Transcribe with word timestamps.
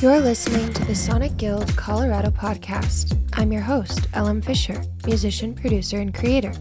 You're 0.00 0.18
listening 0.18 0.72
to 0.72 0.84
the 0.86 0.94
Sonic 0.94 1.36
Guild 1.36 1.76
Colorado 1.76 2.30
podcast. 2.30 3.18
I'm 3.34 3.52
your 3.52 3.60
host, 3.60 4.08
LM 4.16 4.40
Fisher, 4.40 4.82
musician, 5.04 5.54
producer, 5.54 5.98
and 5.98 6.14
creator. 6.14 6.54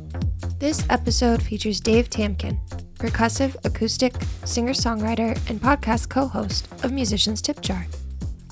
This 0.57 0.85
episode 0.89 1.41
features 1.41 1.79
Dave 1.79 2.09
Tamkin, 2.09 2.59
percussive, 2.95 3.55
acoustic, 3.63 4.13
singer 4.43 4.73
songwriter, 4.73 5.39
and 5.49 5.61
podcast 5.61 6.09
co 6.09 6.27
host 6.27 6.67
of 6.83 6.91
Musicians 6.91 7.41
Tip 7.41 7.61
Jar. 7.61 7.87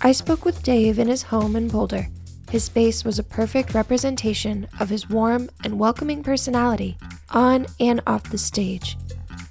I 0.03 0.13
spoke 0.13 0.45
with 0.45 0.63
Dave 0.63 0.99
in 0.99 1.09
his 1.09 1.23
home 1.23 1.57
in 1.57 1.67
Boulder. 1.67 2.07
His 2.49 2.63
space 2.63 3.03
was 3.03 3.19
a 3.19 3.23
perfect 3.23 3.73
representation 3.73 4.69
of 4.79 4.87
his 4.87 5.09
warm 5.09 5.49
and 5.65 5.77
welcoming 5.77 6.23
personality 6.23 6.97
on 7.31 7.67
and 7.81 7.99
off 8.07 8.29
the 8.29 8.37
stage. 8.37 8.95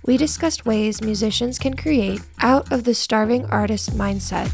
We 0.06 0.16
discussed 0.16 0.64
ways 0.64 1.02
musicians 1.02 1.58
can 1.58 1.76
create 1.76 2.22
out 2.40 2.72
of 2.72 2.84
the 2.84 2.94
starving 2.94 3.44
artist 3.46 3.90
mindset 3.90 4.50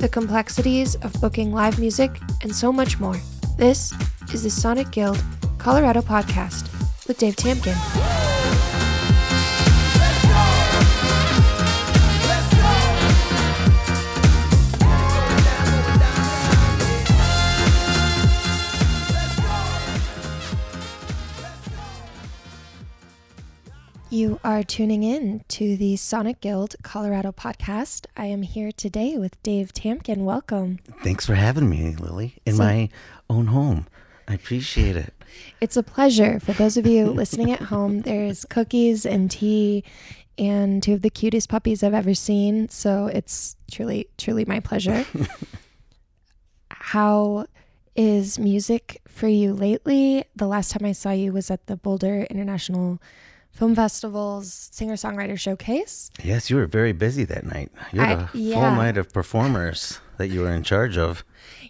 the 0.00 0.08
complexities 0.08 0.94
of 0.96 1.12
booking 1.20 1.52
live 1.52 1.78
music, 1.78 2.20
and 2.42 2.54
so 2.54 2.72
much 2.72 2.98
more. 3.00 3.16
This 3.56 3.92
is 4.32 4.42
the 4.42 4.50
Sonic 4.50 4.90
Guild 4.90 5.22
Colorado 5.58 6.00
podcast 6.00 6.68
with 7.06 7.18
Dave 7.18 7.36
Tamkin. 7.36 8.33
You 24.14 24.38
are 24.44 24.62
tuning 24.62 25.02
in 25.02 25.42
to 25.48 25.76
the 25.76 25.96
Sonic 25.96 26.40
Guild 26.40 26.76
Colorado 26.84 27.32
podcast. 27.32 28.06
I 28.16 28.26
am 28.26 28.42
here 28.42 28.70
today 28.70 29.18
with 29.18 29.42
Dave 29.42 29.72
Tamkin. 29.72 30.24
Welcome. 30.24 30.78
Thanks 31.02 31.26
for 31.26 31.34
having 31.34 31.68
me, 31.68 31.96
Lily, 31.96 32.36
in 32.46 32.54
So- 32.54 32.62
my 32.62 32.90
own 33.28 33.48
home. 33.48 33.88
I 34.28 34.34
appreciate 34.34 34.94
it. 34.96 35.12
It's 35.60 35.76
a 35.76 35.82
pleasure. 35.82 36.38
For 36.38 36.52
those 36.52 36.76
of 36.76 36.86
you 36.86 37.06
listening 37.10 37.50
at 37.50 37.62
home, 37.62 38.02
there's 38.02 38.44
cookies 38.44 39.04
and 39.04 39.28
tea 39.28 39.82
and 40.38 40.80
two 40.80 40.92
of 40.94 41.02
the 41.02 41.10
cutest 41.10 41.48
puppies 41.48 41.82
I've 41.82 41.92
ever 41.92 42.14
seen. 42.14 42.68
So 42.68 43.06
it's 43.06 43.56
truly, 43.68 44.06
truly 44.16 44.44
my 44.44 44.60
pleasure. 44.60 45.04
How 46.70 47.46
is 47.96 48.38
music 48.38 49.02
for 49.08 49.26
you 49.26 49.54
lately? 49.54 50.22
The 50.36 50.46
last 50.46 50.70
time 50.70 50.86
I 50.86 50.92
saw 50.92 51.10
you 51.10 51.32
was 51.32 51.50
at 51.50 51.66
the 51.66 51.74
Boulder 51.76 52.28
International 52.30 53.00
Film 53.54 53.74
Festival's 53.76 54.52
Singer 54.72 54.94
Songwriter 54.94 55.38
Showcase. 55.38 56.10
Yes, 56.22 56.50
you 56.50 56.56
were 56.56 56.66
very 56.66 56.92
busy 56.92 57.24
that 57.24 57.44
night. 57.46 57.70
You 57.92 58.00
had 58.00 58.18
I- 58.18 58.22
a 58.22 58.26
full 58.26 58.70
night 58.72 58.96
of 58.96 59.12
performers 59.12 60.00
that 60.18 60.28
you 60.28 60.40
were 60.40 60.50
in 60.50 60.64
charge 60.64 60.98
of. 60.98 61.24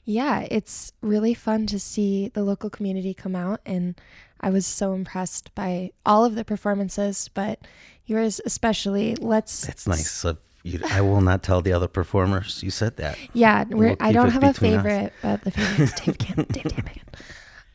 Yeah, 0.05 0.47
it's 0.51 0.93
really 1.03 1.35
fun 1.35 1.67
to 1.67 1.79
see 1.79 2.29
the 2.29 2.43
local 2.43 2.71
community 2.71 3.13
come 3.15 3.37
out, 3.37 3.61
and 3.67 4.01
I 4.41 4.51
was 4.51 4.67
so 4.67 4.95
impressed 4.95 5.55
by 5.55 5.91
all 6.07 6.25
of 6.25 6.35
the 6.37 6.45
performances, 6.45 7.29
but 7.35 7.59
yours 8.07 8.41
especially. 8.47 9.15
Let's. 9.17 9.67
That's 9.67 9.87
nice. 9.87 10.25
you. 10.63 10.81
I 10.91 11.01
will 11.03 11.21
not 11.21 11.43
tell 11.43 11.61
the 11.61 11.73
other 11.73 11.89
performers 11.89 12.63
you 12.63 12.71
said 12.71 12.97
that. 12.97 13.19
Yeah, 13.35 13.65
we're, 13.69 13.89
We'll 13.89 13.97
I 14.01 14.13
don't 14.13 14.31
have 14.31 14.43
a 14.45 14.49
between 14.53 14.75
us. 14.75 14.83
favorite, 14.85 15.13
but 15.23 15.45
the 15.45 15.51
favorite 15.51 15.81
is 15.81 15.93
Dave 16.01 16.19
Cam. 16.19 16.45
Dave 16.51 16.65
Campion. 16.65 17.07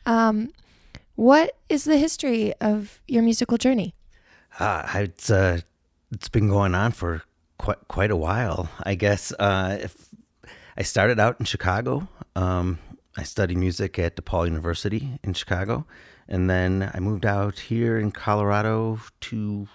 Um, 0.07 0.49
what 1.15 1.55
is 1.67 1.83
the 1.83 1.97
history 1.97 2.53
of 2.61 2.99
your 3.07 3.21
musical 3.23 3.57
journey? 3.57 3.93
Uh, 4.57 4.87
it's 4.95 5.29
uh, 5.29 5.59
it's 6.11 6.29
been 6.29 6.49
going 6.49 6.75
on 6.75 6.91
for 6.91 7.23
quite 7.57 7.87
quite 7.87 8.11
a 8.11 8.15
while. 8.15 8.69
I 8.83 8.95
guess 8.95 9.31
uh, 9.39 9.77
if 9.81 10.09
I 10.79 10.83
started 10.83 11.19
out 11.19 11.35
in 11.39 11.45
Chicago. 11.45 12.07
Um, 12.37 12.79
I 13.17 13.23
studied 13.23 13.57
music 13.57 13.99
at 13.99 14.15
DePaul 14.15 14.45
University 14.45 15.19
in 15.25 15.33
Chicago, 15.33 15.85
and 16.25 16.49
then 16.49 16.89
I 16.93 17.01
moved 17.01 17.25
out 17.25 17.59
here 17.59 17.97
in 17.99 18.13
Colorado 18.13 19.01
to 19.21 19.67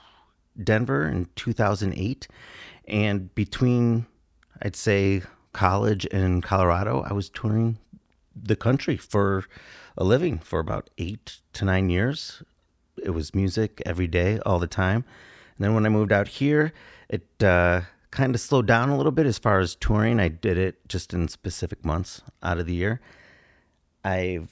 Denver 0.62 1.06
in 1.06 1.28
2008. 1.36 2.26
And 2.88 3.34
between, 3.34 4.06
I'd 4.62 4.76
say, 4.76 5.20
college 5.52 6.06
and 6.10 6.42
Colorado, 6.42 7.02
I 7.02 7.12
was 7.12 7.28
touring 7.28 7.76
the 8.34 8.56
country 8.56 8.96
for 8.96 9.44
a 9.98 10.04
living 10.04 10.38
for 10.38 10.58
about 10.58 10.88
eight 10.96 11.40
to 11.52 11.66
nine 11.66 11.90
years. 11.90 12.42
It 13.04 13.10
was 13.10 13.34
music 13.34 13.82
every 13.84 14.06
day, 14.06 14.38
all 14.46 14.58
the 14.58 14.66
time. 14.66 15.04
And 15.56 15.64
then 15.64 15.74
when 15.74 15.84
I 15.84 15.90
moved 15.90 16.10
out 16.10 16.26
here, 16.26 16.72
it 17.08 17.42
uh, 17.42 17.82
kind 18.10 18.34
of 18.34 18.40
slowed 18.40 18.66
down 18.66 18.88
a 18.88 18.96
little 18.96 19.12
bit 19.12 19.26
as 19.26 19.38
far 19.38 19.60
as 19.60 19.74
touring. 19.74 20.18
I 20.18 20.28
did 20.28 20.56
it 20.56 20.88
just 20.88 21.12
in 21.12 21.28
specific 21.28 21.84
months 21.84 22.22
out 22.42 22.58
of 22.58 22.66
the 22.66 22.74
year. 22.74 23.00
I've 24.02 24.48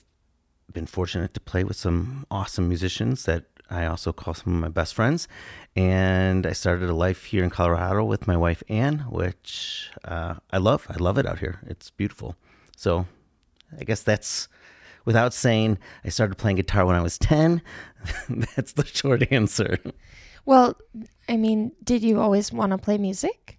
been 0.72 0.86
fortunate 0.86 1.32
to 1.34 1.40
play 1.40 1.64
with 1.64 1.76
some 1.76 2.26
awesome 2.30 2.68
musicians 2.68 3.24
that 3.24 3.44
I 3.70 3.86
also 3.86 4.12
call 4.12 4.34
some 4.34 4.54
of 4.54 4.60
my 4.60 4.68
best 4.68 4.94
friends. 4.94 5.28
And 5.74 6.46
I 6.46 6.52
started 6.52 6.90
a 6.90 6.94
life 6.94 7.24
here 7.24 7.42
in 7.42 7.50
Colorado 7.50 8.04
with 8.04 8.26
my 8.26 8.36
wife, 8.36 8.62
Anne, 8.68 9.00
which 9.08 9.90
uh, 10.04 10.34
I 10.50 10.58
love. 10.58 10.86
I 10.90 10.96
love 10.96 11.16
it 11.16 11.26
out 11.26 11.38
here. 11.38 11.60
It's 11.66 11.88
beautiful. 11.88 12.36
So 12.76 13.06
I 13.78 13.84
guess 13.84 14.02
that's 14.02 14.48
without 15.04 15.34
saying 15.34 15.78
I 16.04 16.08
started 16.08 16.36
playing 16.36 16.56
guitar 16.56 16.86
when 16.86 16.96
I 16.96 17.02
was 17.02 17.18
10. 17.18 17.62
that's 18.56 18.72
the 18.72 18.86
short 18.86 19.30
answer. 19.30 19.78
Well, 20.44 20.76
I 21.28 21.36
mean, 21.36 21.72
did 21.84 22.02
you 22.02 22.20
always 22.20 22.52
want 22.52 22.72
to 22.72 22.78
play 22.78 22.98
music? 22.98 23.58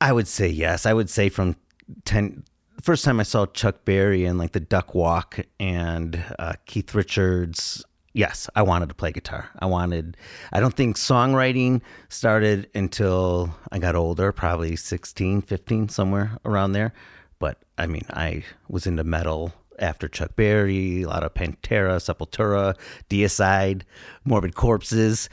I 0.00 0.12
would 0.12 0.28
say 0.28 0.48
yes. 0.48 0.86
I 0.86 0.92
would 0.94 1.10
say 1.10 1.28
from 1.28 1.56
10 2.04 2.44
first 2.82 3.04
time 3.04 3.20
I 3.20 3.22
saw 3.22 3.46
Chuck 3.46 3.84
Berry 3.84 4.24
and 4.24 4.38
like 4.38 4.52
the 4.52 4.60
Duck 4.60 4.94
Walk 4.94 5.40
and 5.60 6.22
uh, 6.38 6.54
Keith 6.66 6.94
Richards. 6.94 7.84
Yes, 8.14 8.50
I 8.54 8.62
wanted 8.62 8.88
to 8.90 8.94
play 8.94 9.12
guitar. 9.12 9.48
I 9.58 9.66
wanted 9.66 10.16
I 10.52 10.60
don't 10.60 10.74
think 10.74 10.96
songwriting 10.96 11.80
started 12.08 12.68
until 12.74 13.54
I 13.70 13.78
got 13.78 13.94
older, 13.94 14.32
probably 14.32 14.76
16, 14.76 15.42
15 15.42 15.88
somewhere 15.88 16.38
around 16.44 16.72
there. 16.72 16.92
But 17.38 17.62
I 17.78 17.86
mean, 17.86 18.04
I 18.10 18.44
was 18.68 18.86
into 18.86 19.04
metal 19.04 19.52
after 19.82 20.08
Chuck 20.08 20.36
Berry, 20.36 21.02
a 21.02 21.08
lot 21.08 21.24
of 21.24 21.34
Pantera, 21.34 21.96
Sepultura, 21.98 22.76
Deicide, 23.10 23.82
Morbid 24.24 24.54
Corpses, 24.54 25.28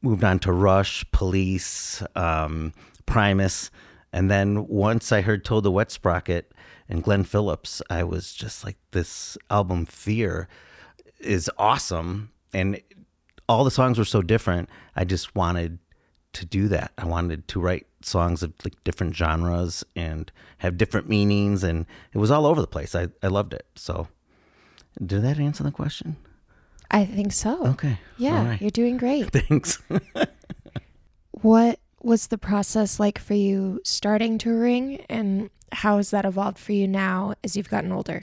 moved 0.00 0.24
on 0.24 0.38
to 0.40 0.52
Rush, 0.52 1.04
Police, 1.12 2.02
um, 2.14 2.72
Primus. 3.06 3.70
And 4.12 4.30
then 4.30 4.66
once 4.68 5.12
I 5.12 5.20
heard 5.20 5.44
Toad 5.44 5.64
the 5.64 5.72
Wet 5.72 5.90
Sprocket 5.90 6.52
and 6.88 7.02
Glen 7.02 7.24
Phillips, 7.24 7.82
I 7.90 8.04
was 8.04 8.32
just 8.32 8.64
like, 8.64 8.76
this 8.92 9.36
album 9.50 9.84
Fear 9.84 10.48
is 11.20 11.50
awesome. 11.58 12.30
And 12.54 12.80
all 13.48 13.64
the 13.64 13.70
songs 13.70 13.98
were 13.98 14.04
so 14.04 14.22
different. 14.22 14.68
I 14.94 15.04
just 15.04 15.34
wanted 15.34 15.78
to 16.38 16.46
do 16.46 16.68
that. 16.68 16.92
I 16.96 17.04
wanted 17.04 17.48
to 17.48 17.60
write 17.60 17.86
songs 18.00 18.42
of 18.42 18.52
like 18.64 18.82
different 18.84 19.16
genres 19.16 19.84
and 19.96 20.30
have 20.58 20.78
different 20.78 21.08
meanings. 21.08 21.64
And 21.64 21.84
it 22.12 22.18
was 22.18 22.30
all 22.30 22.46
over 22.46 22.60
the 22.60 22.66
place. 22.66 22.94
I, 22.94 23.08
I 23.22 23.26
loved 23.26 23.52
it. 23.52 23.66
So, 23.74 24.08
did 25.04 25.22
that 25.22 25.38
answer 25.38 25.64
the 25.64 25.72
question? 25.72 26.16
I 26.90 27.04
think 27.04 27.32
so. 27.32 27.66
Okay. 27.66 27.98
Yeah, 28.16 28.48
right. 28.48 28.60
you're 28.60 28.70
doing 28.70 28.96
great. 28.96 29.30
Thanks. 29.32 29.82
What 31.32 31.78
was 32.02 32.28
the 32.28 32.38
process 32.38 32.98
like 32.98 33.18
for 33.18 33.34
you 33.34 33.80
starting 33.84 34.38
touring, 34.38 35.04
and 35.08 35.50
how 35.72 35.98
has 35.98 36.10
that 36.10 36.24
evolved 36.24 36.58
for 36.58 36.72
you 36.72 36.88
now 36.88 37.34
as 37.44 37.56
you've 37.56 37.68
gotten 37.68 37.92
older? 37.92 38.22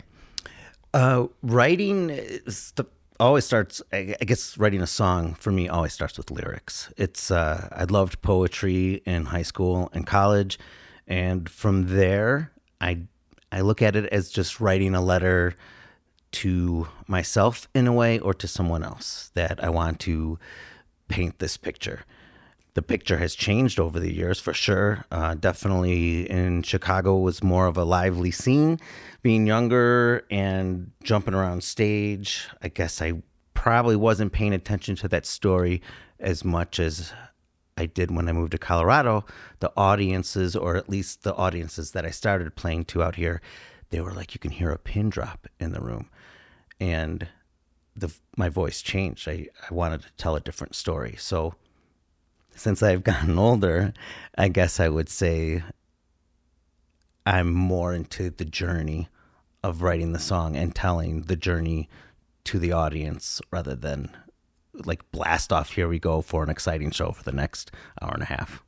Uh, 0.93 1.27
writing 1.43 2.09
is 2.09 2.73
the, 2.75 2.85
always 3.19 3.45
starts. 3.45 3.81
I, 3.91 4.15
guess 4.25 4.57
writing 4.57 4.81
a 4.81 4.87
song 4.87 5.33
for 5.35 5.51
me 5.51 5.67
always 5.69 5.93
starts 5.93 6.17
with 6.17 6.31
lyrics. 6.31 6.91
It's 6.97 7.31
uh, 7.31 7.69
I 7.71 7.85
loved 7.85 8.21
poetry 8.21 9.01
in 9.05 9.25
high 9.25 9.43
school 9.43 9.89
and 9.93 10.05
college, 10.05 10.59
and 11.07 11.49
from 11.49 11.95
there, 11.95 12.51
I 12.81 13.01
I 13.51 13.61
look 13.61 13.81
at 13.81 13.95
it 13.95 14.05
as 14.07 14.29
just 14.29 14.59
writing 14.59 14.95
a 14.95 15.01
letter 15.01 15.55
to 16.31 16.87
myself 17.07 17.67
in 17.73 17.87
a 17.87 17.93
way 17.93 18.19
or 18.19 18.33
to 18.33 18.47
someone 18.47 18.83
else 18.83 19.31
that 19.35 19.63
I 19.63 19.69
want 19.69 19.99
to 20.01 20.37
paint 21.07 21.39
this 21.39 21.55
picture. 21.55 22.05
The 22.75 22.81
picture 22.81 23.17
has 23.17 23.35
changed 23.35 23.79
over 23.79 24.01
the 24.01 24.13
years 24.13 24.39
for 24.39 24.53
sure. 24.53 25.05
Uh, 25.09 25.33
definitely 25.35 26.29
in 26.29 26.61
Chicago 26.61 27.17
was 27.17 27.41
more 27.41 27.67
of 27.67 27.77
a 27.77 27.85
lively 27.85 28.31
scene. 28.31 28.79
Being 29.23 29.47
younger 29.47 30.25
and 30.29 30.91
jumping 31.01 31.33
around 31.33 31.63
stage, 31.63 32.47
I 32.61 32.67
guess 32.67 33.01
I 33.01 33.23
probably 33.53 33.95
wasn't 33.95 34.33
paying 34.33 34.53
attention 34.53 34.97
to 34.97 35.07
that 35.07 35.25
story 35.25 35.81
as 36.19 36.43
much 36.43 36.77
as 36.77 37.13
I 37.77 37.85
did 37.85 38.11
when 38.11 38.27
I 38.27 38.33
moved 38.33 38.51
to 38.51 38.57
Colorado. 38.57 39.23
The 39.59 39.71
audiences, 39.77 40.53
or 40.53 40.75
at 40.75 40.89
least 40.89 41.23
the 41.23 41.33
audiences 41.33 41.91
that 41.91 42.05
I 42.05 42.11
started 42.11 42.55
playing 42.55 42.85
to 42.85 43.01
out 43.01 43.15
here, 43.15 43.41
they 43.89 44.01
were 44.01 44.13
like, 44.13 44.33
you 44.33 44.39
can 44.39 44.51
hear 44.51 44.71
a 44.71 44.77
pin 44.77 45.09
drop 45.09 45.47
in 45.61 45.71
the 45.71 45.81
room. 45.81 46.09
And 46.79 47.29
the 47.95 48.13
my 48.35 48.49
voice 48.49 48.81
changed. 48.81 49.29
I, 49.29 49.47
I 49.69 49.73
wanted 49.73 50.01
to 50.01 50.11
tell 50.17 50.35
a 50.35 50.41
different 50.41 50.75
story. 50.75 51.15
So 51.17 51.55
since 52.55 52.81
I've 52.81 53.03
gotten 53.03 53.37
older, 53.39 53.93
I 54.37 54.47
guess 54.47 54.79
I 54.79 54.89
would 54.89 55.09
say 55.09 55.63
I'm 57.25 57.53
more 57.53 57.93
into 57.93 58.29
the 58.29 58.45
journey 58.45 59.09
of 59.63 59.81
writing 59.81 60.13
the 60.13 60.19
song 60.19 60.55
and 60.55 60.75
telling 60.75 61.23
the 61.23 61.35
journey 61.35 61.89
to 62.45 62.59
the 62.59 62.71
audience 62.71 63.41
rather 63.51 63.75
than 63.75 64.15
like 64.73 65.09
blast 65.11 65.51
off 65.51 65.71
here 65.71 65.87
we 65.87 65.99
go 65.99 66.21
for 66.21 66.43
an 66.43 66.49
exciting 66.49 66.91
show 66.91 67.11
for 67.11 67.23
the 67.23 67.31
next 67.31 67.71
hour 68.01 68.11
and 68.13 68.23
a 68.23 68.25
half. 68.25 68.63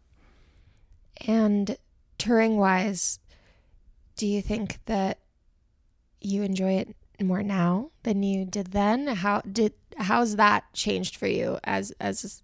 And 1.25 1.77
touring 2.17 2.57
wise, 2.57 3.19
do 4.15 4.25
you 4.25 4.41
think 4.41 4.79
that 4.85 5.19
you 6.21 6.43
enjoy 6.43 6.73
it 6.73 6.95
more 7.21 7.43
now 7.43 7.91
than 8.03 8.23
you 8.23 8.45
did 8.45 8.67
then? 8.67 9.07
How 9.07 9.41
did 9.41 9.73
how's 9.97 10.35
that 10.35 10.71
changed 10.73 11.15
for 11.15 11.27
you 11.27 11.59
as 11.63 11.91
as 11.99 12.41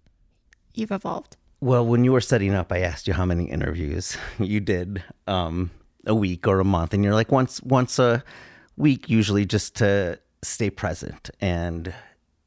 you've 0.76 0.92
evolved? 0.92 1.36
Well, 1.60 1.86
when 1.86 2.04
you 2.04 2.12
were 2.12 2.20
setting 2.20 2.54
up, 2.54 2.72
I 2.72 2.80
asked 2.80 3.08
you 3.08 3.14
how 3.14 3.24
many 3.24 3.44
interviews 3.44 4.16
you 4.38 4.60
did 4.60 5.02
um, 5.26 5.70
a 6.06 6.14
week 6.14 6.46
or 6.46 6.60
a 6.60 6.64
month, 6.64 6.94
and 6.94 7.02
you're 7.02 7.14
like 7.14 7.32
once 7.32 7.62
once 7.62 7.98
a 7.98 8.22
week, 8.76 9.08
usually 9.08 9.46
just 9.46 9.76
to 9.76 10.18
stay 10.42 10.68
present 10.68 11.30
and 11.40 11.94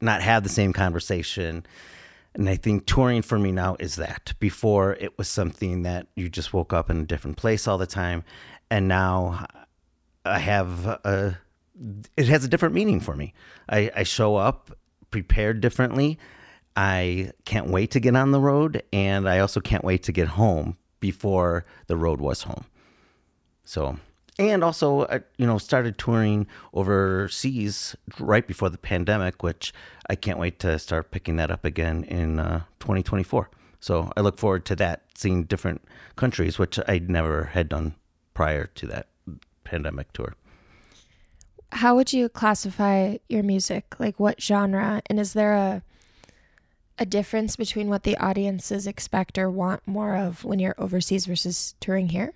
not 0.00 0.22
have 0.22 0.42
the 0.42 0.48
same 0.48 0.72
conversation. 0.72 1.66
And 2.34 2.48
I 2.48 2.56
think 2.56 2.86
touring 2.86 3.22
for 3.22 3.38
me 3.38 3.50
now 3.50 3.76
is 3.80 3.96
that. 3.96 4.34
Before 4.38 4.94
it 4.94 5.18
was 5.18 5.28
something 5.28 5.82
that 5.82 6.06
you 6.14 6.28
just 6.28 6.52
woke 6.52 6.72
up 6.72 6.88
in 6.88 7.00
a 7.00 7.04
different 7.04 7.36
place 7.36 7.66
all 7.66 7.78
the 7.78 7.86
time, 7.86 8.22
and 8.70 8.86
now 8.86 9.46
I 10.24 10.38
have 10.38 10.86
a. 10.86 11.38
It 12.16 12.28
has 12.28 12.44
a 12.44 12.48
different 12.48 12.74
meaning 12.74 13.00
for 13.00 13.16
me. 13.16 13.34
I, 13.68 13.90
I 13.94 14.02
show 14.02 14.36
up 14.36 14.76
prepared 15.10 15.60
differently. 15.60 16.18
I 16.78 17.32
can't 17.44 17.66
wait 17.66 17.90
to 17.90 17.98
get 17.98 18.14
on 18.14 18.30
the 18.30 18.40
road, 18.40 18.84
and 18.92 19.28
I 19.28 19.40
also 19.40 19.58
can't 19.58 19.82
wait 19.82 20.04
to 20.04 20.12
get 20.12 20.28
home 20.28 20.76
before 21.00 21.64
the 21.88 21.96
road 21.96 22.20
was 22.20 22.42
home. 22.42 22.66
So, 23.64 23.98
and 24.38 24.62
also, 24.62 25.04
I, 25.06 25.22
you 25.38 25.44
know, 25.44 25.58
started 25.58 25.98
touring 25.98 26.46
overseas 26.72 27.96
right 28.20 28.46
before 28.46 28.70
the 28.70 28.78
pandemic, 28.78 29.42
which 29.42 29.74
I 30.08 30.14
can't 30.14 30.38
wait 30.38 30.60
to 30.60 30.78
start 30.78 31.10
picking 31.10 31.34
that 31.34 31.50
up 31.50 31.64
again 31.64 32.04
in 32.04 32.38
uh, 32.38 32.60
2024. 32.78 33.50
So 33.80 34.12
I 34.16 34.20
look 34.20 34.38
forward 34.38 34.64
to 34.66 34.76
that, 34.76 35.02
seeing 35.16 35.42
different 35.42 35.82
countries, 36.14 36.60
which 36.60 36.78
I 36.86 37.00
never 37.00 37.46
had 37.46 37.68
done 37.68 37.96
prior 38.34 38.66
to 38.66 38.86
that 38.86 39.08
pandemic 39.64 40.12
tour. 40.12 40.36
How 41.72 41.96
would 41.96 42.12
you 42.12 42.28
classify 42.28 43.16
your 43.28 43.42
music? 43.42 43.98
Like 43.98 44.20
what 44.20 44.40
genre? 44.40 45.02
And 45.06 45.18
is 45.18 45.32
there 45.32 45.54
a 45.54 45.82
a 46.98 47.06
difference 47.06 47.56
between 47.56 47.88
what 47.88 48.02
the 48.02 48.16
audiences 48.16 48.86
expect 48.86 49.38
or 49.38 49.50
want 49.50 49.86
more 49.86 50.16
of 50.16 50.44
when 50.44 50.58
you're 50.58 50.74
overseas 50.78 51.26
versus 51.26 51.74
touring 51.80 52.08
here? 52.08 52.32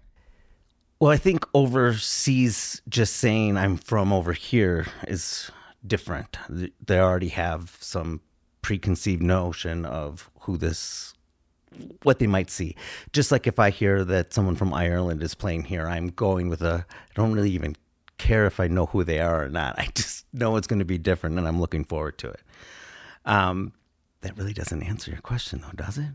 Well, 1.00 1.10
I 1.10 1.16
think 1.16 1.44
overseas, 1.52 2.80
just 2.88 3.16
saying 3.16 3.56
I'm 3.56 3.76
from 3.76 4.12
over 4.12 4.32
here 4.32 4.86
is 5.08 5.50
different. 5.84 6.38
They 6.48 7.00
already 7.00 7.30
have 7.30 7.76
some 7.80 8.20
preconceived 8.62 9.22
notion 9.22 9.84
of 9.84 10.30
who 10.42 10.56
this, 10.56 11.14
what 12.04 12.20
they 12.20 12.28
might 12.28 12.50
see. 12.50 12.76
Just 13.12 13.32
like 13.32 13.48
if 13.48 13.58
I 13.58 13.70
hear 13.70 14.04
that 14.04 14.32
someone 14.32 14.54
from 14.54 14.72
Ireland 14.72 15.24
is 15.24 15.34
playing 15.34 15.64
here, 15.64 15.88
I'm 15.88 16.10
going 16.10 16.48
with 16.48 16.62
a, 16.62 16.86
I 16.88 17.12
don't 17.14 17.32
really 17.32 17.50
even 17.50 17.74
care 18.18 18.46
if 18.46 18.60
I 18.60 18.68
know 18.68 18.86
who 18.86 19.02
they 19.02 19.18
are 19.18 19.44
or 19.44 19.48
not. 19.48 19.74
I 19.78 19.88
just 19.94 20.24
know 20.32 20.56
it's 20.56 20.68
going 20.68 20.78
to 20.78 20.84
be 20.84 20.98
different 20.98 21.36
and 21.36 21.48
I'm 21.48 21.60
looking 21.60 21.84
forward 21.84 22.16
to 22.18 22.28
it. 22.28 22.40
Um, 23.24 23.72
that 24.22 24.36
really 24.36 24.52
doesn't 24.52 24.82
answer 24.82 25.10
your 25.10 25.20
question, 25.20 25.60
though, 25.60 25.84
does 25.84 25.98
it? 25.98 26.08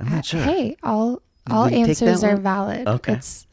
I'm 0.00 0.10
not 0.10 0.24
sure. 0.24 0.40
Hey, 0.40 0.76
all 0.82 1.22
all 1.50 1.66
answers 1.66 2.24
are 2.24 2.36
valid. 2.36 2.86
Okay. 2.88 3.14
It's 3.14 3.46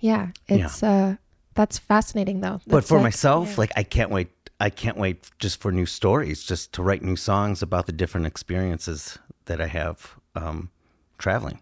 yeah, 0.00 0.28
it's 0.48 0.82
yeah. 0.82 0.90
uh 0.90 1.14
that's 1.54 1.78
fascinating 1.78 2.40
though. 2.40 2.60
That's 2.64 2.66
but 2.66 2.84
for 2.84 2.96
like, 2.96 3.04
myself, 3.04 3.50
yeah. 3.50 3.54
like 3.58 3.72
I 3.76 3.82
can't 3.82 4.10
wait 4.10 4.30
I 4.58 4.70
can't 4.70 4.96
wait 4.96 5.30
just 5.38 5.60
for 5.60 5.70
new 5.70 5.86
stories, 5.86 6.42
just 6.42 6.72
to 6.74 6.82
write 6.82 7.02
new 7.02 7.16
songs 7.16 7.62
about 7.62 7.86
the 7.86 7.92
different 7.92 8.26
experiences 8.26 9.18
that 9.44 9.60
I 9.60 9.66
have 9.66 10.16
um, 10.34 10.70
traveling. 11.18 11.60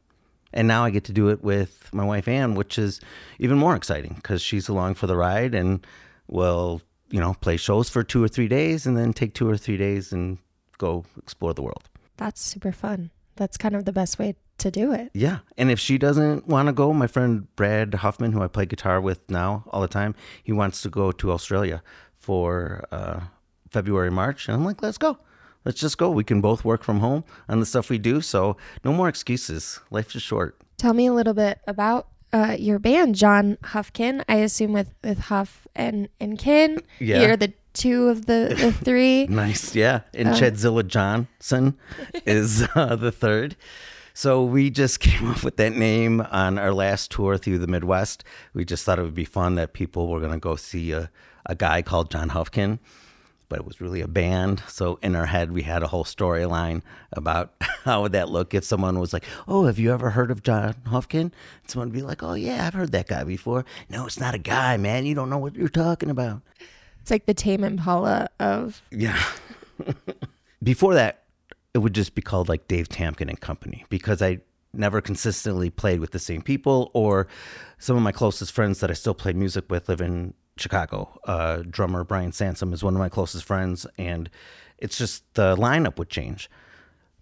And 0.53 0.69
now 0.69 0.85
I 0.85 0.91
get 0.91 1.03
to 1.05 1.13
do 1.13 1.29
it 1.29 1.43
with 1.43 1.91
my 1.93 2.05
wife 2.05 2.29
Anne, 2.29 2.55
which 2.55 2.79
is 2.79 3.01
even 3.39 3.59
more 3.59 3.75
exciting 3.75 4.15
because 4.15 4.41
she's 4.41 4.69
along 4.69 4.95
for 4.95 5.09
the 5.09 5.17
ride 5.17 5.55
and 5.55 5.85
will, 6.29 6.81
you 7.11 7.21
know, 7.21 7.35
play 7.35 7.57
shows 7.57 7.89
for 7.89 8.05
two 8.05 8.23
or 8.23 8.29
three 8.29 8.49
days 8.49 8.87
and 8.87 8.97
then 8.97 9.13
take 9.13 9.35
two 9.35 9.49
or 9.49 9.57
three 9.57 9.77
days 9.77 10.13
and 10.13 10.39
go 10.85 11.05
explore 11.25 11.55
the 11.55 11.63
world. 11.69 11.85
That's 12.17 12.41
super 12.53 12.73
fun. 12.73 13.11
That's 13.37 13.57
kind 13.57 13.75
of 13.77 13.85
the 13.85 13.93
best 14.01 14.19
way 14.19 14.37
to 14.59 14.71
do 14.71 14.93
it. 14.93 15.11
Yeah. 15.13 15.39
And 15.59 15.71
if 15.71 15.81
she 15.81 15.99
doesn't 15.99 16.47
want 16.47 16.67
to 16.69 16.73
go, 16.73 16.93
my 16.93 17.09
friend 17.15 17.33
Brad 17.57 17.95
Huffman, 17.95 18.33
who 18.33 18.43
I 18.43 18.49
play 18.49 18.67
guitar 18.67 19.01
with 19.01 19.21
now 19.29 19.65
all 19.71 19.81
the 19.81 19.95
time, 20.01 20.15
he 20.43 20.53
wants 20.53 20.83
to 20.83 20.89
go 20.89 21.13
to 21.21 21.33
Australia 21.33 21.83
for 22.27 22.85
uh, 22.93 23.21
February, 23.71 24.11
March. 24.11 24.49
And 24.49 24.55
I'm 24.57 24.65
like, 24.65 24.83
let's 24.83 24.99
go. 24.99 25.19
Let's 25.65 25.81
just 25.81 25.99
go. 25.99 26.11
We 26.11 26.25
can 26.25 26.41
both 26.41 26.65
work 26.65 26.83
from 26.85 27.01
home 27.01 27.25
on 27.49 27.59
the 27.61 27.67
stuff 27.67 27.91
we 27.91 27.99
do. 27.99 28.21
So 28.21 28.57
no 28.85 28.93
more 28.93 29.09
excuses. 29.09 29.81
Life 29.91 30.15
is 30.15 30.23
short. 30.23 30.61
Tell 30.77 30.95
me 30.95 31.07
a 31.07 31.13
little 31.13 31.35
bit 31.35 31.59
about 31.67 32.09
uh, 32.33 32.57
your 32.59 32.79
band, 32.79 33.15
John 33.15 33.57
Huffkin. 33.73 34.23
I 34.29 34.37
assume 34.37 34.73
with, 34.73 34.91
with 35.03 35.19
Huff 35.31 35.67
and, 35.75 36.09
and 36.21 36.39
Kin. 36.39 36.81
Yeah. 37.01 37.23
You're 37.23 37.37
the 37.37 37.53
two 37.75 38.09
of 38.09 38.27
the, 38.27 38.55
the 38.59 38.73
three. 38.85 39.27
nice. 39.27 39.75
Yeah. 39.75 40.01
And 40.15 40.29
uh, 40.29 40.35
Chadzilla 40.35 40.87
Johnson 40.87 41.77
is 42.25 42.67
uh, 42.75 42.97
the 42.97 43.13
third. 43.13 43.57
So 44.15 44.45
we 44.45 44.71
just 44.71 45.01
came 45.07 45.29
up 45.31 45.43
with 45.45 45.57
that 45.57 45.75
name 45.75 46.21
on 46.21 46.57
our 46.59 46.73
last 46.73 47.11
tour 47.11 47.37
through 47.37 47.59
the 47.59 47.67
Midwest. 47.67 48.25
We 48.55 48.65
just 48.65 48.85
thought 48.85 48.99
it 48.99 49.03
would 49.03 49.15
be 49.15 49.25
fun 49.25 49.57
that 49.57 49.73
people 49.73 50.09
were 50.09 50.21
going 50.21 50.33
to 50.33 50.39
go 50.39 50.57
see 50.57 50.93
a, 50.93 51.11
a 51.47 51.55
guy 51.55 51.83
called 51.83 52.11
John 52.11 52.31
Huffkin, 52.31 52.79
but 53.49 53.59
it 53.59 53.67
was 53.67 53.81
really 53.81 54.01
a 54.01 54.09
band. 54.09 54.63
So 54.69 54.99
in 55.03 55.17
our 55.17 55.27
head, 55.27 55.51
we 55.51 55.63
had 55.63 55.83
a 55.83 55.89
whole 55.89 56.05
storyline 56.05 56.83
about 57.13 57.55
how 57.85 58.03
would 58.03 58.13
that 58.13 58.29
look 58.31 58.55
if 58.55 58.65
someone 58.65 58.99
was 59.01 59.13
like, 59.13 59.25
"Oh, 59.49 59.67
have 59.67 59.79
you 59.81 59.93
ever 59.93 60.11
heard 60.11 60.31
of 60.31 60.43
John 60.45 60.75
Huffkin?" 60.87 61.21
And 61.21 61.33
someone 61.67 61.89
would 61.89 61.95
be 61.95 62.03
like, 62.03 62.23
"Oh 62.23 62.35
yeah, 62.35 62.67
I've 62.67 62.75
heard 62.75 62.93
that 62.93 63.09
guy 63.09 63.25
before." 63.25 63.65
No, 63.91 64.07
it's 64.07 64.19
not 64.21 64.35
a 64.35 64.39
guy, 64.39 64.77
man. 64.77 65.07
You 65.07 65.15
don't 65.17 65.29
know 65.29 65.39
what 65.39 65.57
you're 65.57 65.69
talking 65.69 66.09
about. 66.09 66.41
It's 67.05 67.11
like 67.11 67.27
the 67.27 67.35
Tame 67.35 67.65
Impala 67.65 68.31
of 68.41 68.81
yeah. 68.91 69.23
Before 70.63 70.95
that, 70.95 71.25
it 71.75 71.79
would 71.81 71.95
just 71.95 72.15
be 72.15 72.23
called 72.23 72.49
like 72.49 72.67
Dave 72.67 72.89
Tamkin 72.89 73.29
and 73.29 73.39
Company 73.39 73.85
because 73.91 74.23
I 74.23 74.39
never 74.73 75.03
consistently 75.03 75.69
played 75.69 76.01
with 76.01 76.13
the 76.13 76.19
same 76.19 76.41
people 76.41 76.91
or 76.95 77.27
some 77.77 77.95
of 77.95 78.03
my 78.03 78.11
closest 78.11 78.53
friends 78.53 78.81
that 78.81 78.91
I 78.91 78.95
still 78.95 79.13
play 79.13 79.35
music 79.35 79.67
with 79.69 79.91
live 79.91 80.01
in 80.01 80.33
Chicago. 80.57 81.21
Uh, 81.25 81.59
drummer 81.69 82.05
Brian 82.05 82.33
Sansom 82.33 82.73
is 82.73 82.83
one 82.83 82.95
of 82.95 83.01
my 83.01 83.11
closest 83.11 83.45
friends, 83.45 83.87
and 83.99 84.31
it's 84.79 84.97
just 84.97 85.25
the 85.35 85.57
lineup 85.57 85.99
would 85.99 86.09
change. 86.09 86.49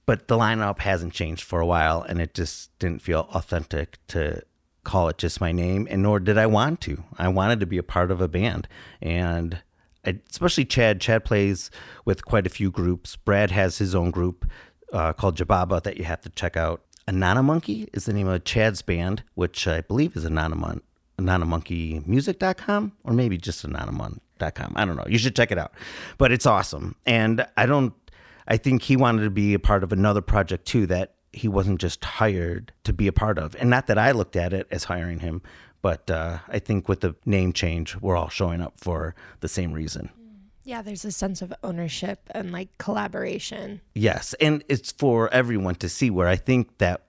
But 0.06 0.28
the 0.28 0.38
lineup 0.38 0.78
hasn't 0.78 1.12
changed 1.12 1.42
for 1.42 1.58
a 1.58 1.66
while, 1.66 2.02
and 2.02 2.20
it 2.20 2.34
just 2.34 2.70
didn't 2.78 3.02
feel 3.02 3.28
authentic 3.34 3.98
to 4.06 4.42
call 4.84 5.08
it 5.08 5.18
just 5.18 5.40
my 5.40 5.50
name, 5.50 5.88
and 5.90 6.04
nor 6.04 6.20
did 6.20 6.38
I 6.38 6.46
want 6.46 6.80
to. 6.82 7.02
I 7.18 7.26
wanted 7.26 7.58
to 7.58 7.66
be 7.66 7.78
a 7.78 7.82
part 7.82 8.12
of 8.12 8.20
a 8.20 8.28
band, 8.28 8.68
and 9.00 9.60
especially 10.04 10.64
Chad. 10.64 11.00
Chad 11.00 11.24
plays 11.24 11.70
with 12.04 12.24
quite 12.24 12.46
a 12.46 12.50
few 12.50 12.70
groups. 12.70 13.16
Brad 13.16 13.50
has 13.50 13.78
his 13.78 13.94
own 13.94 14.10
group 14.10 14.48
uh, 14.92 15.12
called 15.12 15.36
Jababa 15.36 15.82
that 15.82 15.96
you 15.96 16.04
have 16.04 16.20
to 16.22 16.28
check 16.30 16.56
out. 16.56 16.82
Anonymonkey 17.08 17.88
is 17.92 18.04
the 18.04 18.12
name 18.12 18.28
of 18.28 18.44
Chad's 18.44 18.82
band, 18.82 19.24
which 19.34 19.66
I 19.66 19.80
believe 19.80 20.16
is 20.16 20.24
Anonymon, 20.24 20.80
anonymonkeymusic.com 21.18 22.92
or 23.04 23.12
maybe 23.12 23.36
just 23.38 23.66
anonymon.com. 23.66 24.72
I 24.76 24.84
don't 24.84 24.96
know. 24.96 25.06
You 25.08 25.18
should 25.18 25.34
check 25.34 25.50
it 25.50 25.58
out. 25.58 25.72
But 26.18 26.32
it's 26.32 26.46
awesome. 26.46 26.94
And 27.06 27.46
I 27.56 27.66
don't, 27.66 27.94
I 28.46 28.56
think 28.56 28.82
he 28.82 28.96
wanted 28.96 29.24
to 29.24 29.30
be 29.30 29.54
a 29.54 29.58
part 29.58 29.82
of 29.82 29.92
another 29.92 30.20
project 30.20 30.66
too 30.66 30.86
that 30.86 31.14
he 31.32 31.48
wasn't 31.48 31.80
just 31.80 32.04
hired 32.04 32.72
to 32.84 32.92
be 32.92 33.06
a 33.06 33.12
part 33.12 33.38
of. 33.38 33.56
And 33.56 33.70
not 33.70 33.86
that 33.86 33.98
I 33.98 34.12
looked 34.12 34.36
at 34.36 34.52
it 34.52 34.68
as 34.70 34.84
hiring 34.84 35.20
him, 35.20 35.42
but 35.82 36.10
uh, 36.10 36.38
I 36.48 36.58
think 36.60 36.88
with 36.88 37.00
the 37.00 37.14
name 37.26 37.52
change, 37.52 37.96
we're 38.00 38.16
all 38.16 38.28
showing 38.28 38.62
up 38.62 38.74
for 38.78 39.14
the 39.40 39.48
same 39.48 39.72
reason. 39.72 40.10
Yeah, 40.64 40.80
there's 40.80 41.04
a 41.04 41.10
sense 41.10 41.42
of 41.42 41.52
ownership 41.64 42.20
and 42.30 42.52
like 42.52 42.78
collaboration. 42.78 43.80
Yes, 43.94 44.34
and 44.40 44.62
it's 44.68 44.92
for 44.92 45.28
everyone 45.34 45.74
to 45.76 45.88
see. 45.88 46.08
Where 46.08 46.28
I 46.28 46.36
think 46.36 46.78
that 46.78 47.06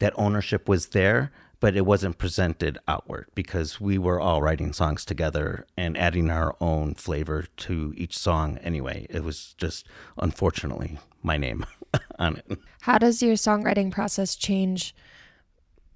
that 0.00 0.12
ownership 0.16 0.68
was 0.68 0.88
there, 0.88 1.32
but 1.60 1.76
it 1.76 1.86
wasn't 1.86 2.18
presented 2.18 2.78
outward 2.86 3.28
because 3.34 3.80
we 3.80 3.96
were 3.96 4.20
all 4.20 4.42
writing 4.42 4.74
songs 4.74 5.06
together 5.06 5.66
and 5.78 5.96
adding 5.96 6.30
our 6.30 6.56
own 6.60 6.94
flavor 6.94 7.46
to 7.56 7.94
each 7.96 8.18
song. 8.18 8.58
Anyway, 8.58 9.06
it 9.08 9.24
was 9.24 9.54
just 9.56 9.86
unfortunately 10.18 10.98
my 11.22 11.38
name 11.38 11.64
on 12.18 12.36
it. 12.36 12.58
How 12.82 12.98
does 12.98 13.22
your 13.22 13.34
songwriting 13.34 13.90
process 13.90 14.36
change 14.36 14.94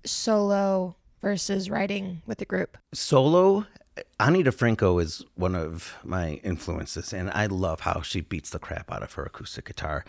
solo 0.07 0.97
versus 1.25 1.71
writing 1.71 2.21
with 2.27 2.41
a 2.43 2.45
group? 2.45 2.77
Solo, 2.93 3.67
Ani 4.21 4.45
DiFranco 4.45 5.03
is 5.03 5.25
one 5.35 5.55
of 5.55 5.97
my 6.05 6.35
influences, 6.45 7.15
and 7.15 7.31
I 7.31 7.47
love 7.47 7.81
how 7.81 8.03
she 8.03 8.21
beats 8.21 8.51
the 8.51 8.59
crap 8.59 8.93
out 8.93 9.03
of 9.03 9.15
her 9.15 9.25
acoustic 9.25 9.65
guitar. 9.65 10.05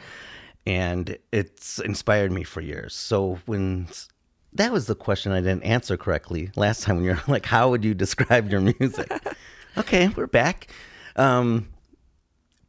And 0.67 1.17
it's 1.31 1.79
inspired 1.79 2.33
me 2.33 2.43
for 2.43 2.59
years. 2.59 2.93
So 2.93 3.39
when 3.45 3.87
that 4.51 4.73
was 4.73 4.87
the 4.87 4.95
question 4.95 5.31
I 5.31 5.39
didn't 5.39 5.63
answer 5.63 5.95
correctly 5.95 6.51
last 6.57 6.83
time 6.83 6.97
when 6.97 7.05
you're 7.05 7.21
like, 7.27 7.45
how 7.45 7.69
would 7.69 7.85
you 7.85 7.93
describe 7.93 8.51
your 8.51 8.59
music? 8.61 9.09
okay, 9.77 10.09
we're 10.09 10.27
back. 10.27 10.67
Um, 11.15 11.69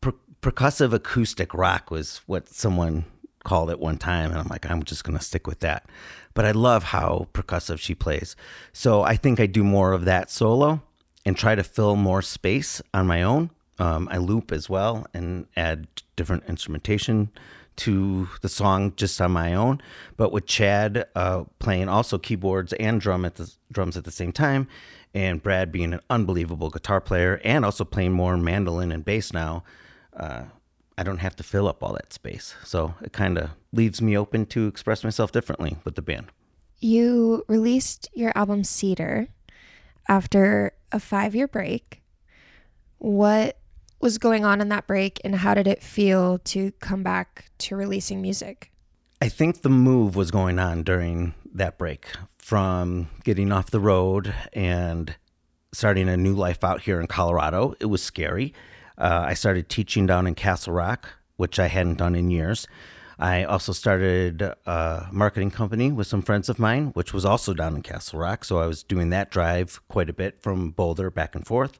per- 0.01 0.15
percussive 0.41 0.93
acoustic 0.93 1.53
rock 1.53 1.91
was 1.91 2.21
what 2.27 2.49
someone 2.49 3.07
called 3.47 3.71
it 3.71 3.79
one 3.81 3.97
time, 3.97 4.31
and 4.31 4.39
I'm 4.39 4.49
like, 4.49 4.69
I'm 4.69 4.83
just 4.83 5.05
gonna 5.05 5.21
stick 5.21 5.47
with 5.47 5.61
that. 5.61 5.89
But 6.35 6.45
I 6.45 6.51
love 6.51 6.83
how 6.83 7.29
percussive 7.33 7.79
she 7.79 7.95
plays, 7.95 8.37
so 8.73 9.03
I 9.03 9.17
think 9.17 9.41
I 9.41 9.47
do 9.47 9.65
more 9.65 9.93
of 9.93 10.05
that 10.05 10.31
solo 10.31 10.83
and 11.25 11.37
try 11.37 11.55
to 11.55 11.65
fill 11.65 11.97
more 11.97 12.21
space 12.23 12.83
on 12.93 13.07
my 13.07 13.23
own. 13.23 13.51
Um, 13.79 14.09
I 14.11 14.19
loop 14.19 14.53
as 14.53 14.69
well 14.69 15.07
and 15.15 15.47
add 15.57 15.87
different 16.17 16.45
instrumentation 16.49 17.31
to 17.77 18.29
the 18.41 18.49
song 18.49 18.93
just 18.97 19.21
on 19.21 19.33
my 19.33 19.55
own, 19.55 19.81
but 20.17 20.33
with 20.33 20.47
Chad 20.47 21.07
uh, 21.15 21.45
playing 21.59 21.89
also 21.89 22.19
keyboards 22.19 22.73
and 22.75 23.01
drum 23.01 23.25
at 23.25 23.37
the 23.37 23.53
drums 23.71 23.97
at 23.97 24.05
the 24.05 24.11
same 24.11 24.33
time, 24.33 24.67
and 25.15 25.43
Brad 25.43 25.71
being 25.71 25.93
an 25.93 26.01
unbelievable 26.11 26.71
guitar 26.71 27.01
player 27.01 27.41
and 27.45 27.65
also 27.65 27.85
playing 27.85 28.13
more 28.13 28.37
mandolin 28.37 28.93
and 28.93 29.05
bass 29.05 29.33
now, 29.33 29.63
uh, 30.17 30.45
I 30.99 31.03
don't 31.03 31.19
have 31.19 31.37
to 31.37 31.43
fill 31.43 31.69
up 31.69 31.83
all 31.83 31.93
that 31.95 32.13
space. 32.13 32.55
So 32.65 32.95
it 33.03 33.13
kind 33.13 33.37
of 33.39 33.51
leaves 33.73 34.01
me 34.01 34.17
open 34.17 34.47
to 34.47 34.67
express 34.67 35.05
myself 35.05 35.33
differently 35.33 35.77
with 35.85 35.95
the 35.95 36.03
band. 36.03 36.27
You 36.79 37.45
released 37.49 38.09
your 38.15 38.33
album 38.35 38.65
Cedar 38.65 39.29
after 40.09 40.73
a 40.93 41.01
five 41.01 41.35
year 41.35 41.49
break. 41.49 42.03
What 42.99 43.59
was 44.01 44.19
going 44.19 44.45
on 44.45 44.61
in 44.61 44.69
that 44.69 44.87
break 44.87 45.21
and 45.25 45.35
how 45.37 45.55
did 45.55 45.67
it 45.67 45.83
feel 45.83 46.39
to 46.39 46.73
come 46.73 47.03
back 47.03 47.47
to 47.59 47.77
releasing 47.77 48.23
music? 48.23 48.71
I 49.21 49.29
think 49.29 49.63
the 49.63 49.71
move 49.71 50.15
was 50.15 50.31
going 50.31 50.59
on 50.59 50.83
during 50.83 51.35
that 51.55 51.79
break 51.79 52.07
from 52.39 53.09
getting 53.25 53.51
off 53.51 53.71
the 53.71 53.81
road 53.81 54.35
and 54.53 55.17
starting 55.73 56.09
a 56.09 56.17
new 56.17 56.35
life 56.35 56.63
out 56.63 56.83
here 56.83 57.01
in 57.01 57.07
Colorado. 57.07 57.75
It 57.81 57.87
was 57.87 58.03
scary. 58.03 58.55
Uh, 58.99 59.25
I 59.27 59.35
started 59.35 59.69
teaching 59.69 60.07
down 60.07 60.27
in 60.27 60.35
Castle 60.35 60.73
Rock, 60.73 61.11
which 61.37 61.59
I 61.59 61.69
hadn't 61.69 61.99
done 61.99 62.15
in 62.15 62.31
years. 62.31 62.67
I 63.19 63.45
also 63.45 63.73
started 63.73 64.43
a 64.43 65.09
marketing 65.11 65.51
company 65.51 65.91
with 65.91 66.07
some 66.07 66.23
friends 66.23 66.49
of 66.49 66.59
mine, 66.59 66.89
which 66.89 67.15
was 67.15 67.25
also 67.25 67.55
down 67.55 67.75
in 67.75 67.83
Castle 67.83 68.19
Rock. 68.19 68.45
So 68.45 68.59
I 68.59 68.67
was 68.67 68.83
doing 68.83 69.11
that 69.11 69.31
drive 69.31 69.81
quite 69.89 70.11
a 70.11 70.13
bit 70.13 70.39
from 70.43 70.71
Boulder 70.71 71.11
back 71.11 71.35
and 71.35 71.47
forth 71.47 71.79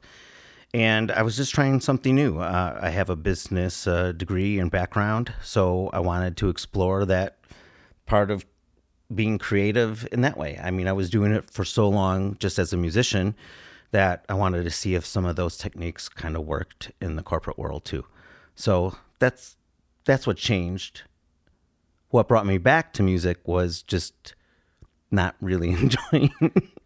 and 0.73 1.11
I 1.11 1.21
was 1.21 1.37
just 1.37 1.53
trying 1.53 1.79
something 1.79 2.13
new. 2.13 2.39
Uh, 2.39 2.77
I 2.81 2.89
have 2.89 3.09
a 3.09 3.15
business 3.15 3.87
uh, 3.87 4.11
degree 4.11 4.59
and 4.59 4.69
background, 4.69 5.33
so 5.41 5.89
I 5.93 5.99
wanted 5.99 6.37
to 6.37 6.49
explore 6.49 7.05
that 7.05 7.37
part 8.05 8.31
of 8.31 8.45
being 9.13 9.37
creative 9.37 10.07
in 10.11 10.21
that 10.21 10.37
way. 10.37 10.59
I 10.61 10.71
mean, 10.71 10.87
I 10.87 10.93
was 10.93 11.09
doing 11.09 11.31
it 11.31 11.49
for 11.49 11.63
so 11.63 11.87
long 11.87 12.37
just 12.39 12.59
as 12.59 12.73
a 12.73 12.77
musician 12.77 13.35
that 13.91 14.25
I 14.27 14.33
wanted 14.33 14.63
to 14.63 14.71
see 14.71 14.95
if 14.95 15.05
some 15.05 15.25
of 15.25 15.35
those 15.35 15.57
techniques 15.57 16.09
kind 16.09 16.35
of 16.35 16.45
worked 16.45 16.91
in 17.01 17.15
the 17.15 17.23
corporate 17.23 17.57
world 17.57 17.85
too. 17.85 18.05
So 18.55 18.95
that's 19.19 19.55
that's 20.05 20.25
what 20.27 20.37
changed. 20.37 21.03
What 22.09 22.27
brought 22.27 22.45
me 22.45 22.57
back 22.57 22.93
to 22.93 23.03
music 23.03 23.39
was 23.47 23.81
just 23.81 24.35
not 25.11 25.35
really 25.41 25.69
enjoying 26.11 26.31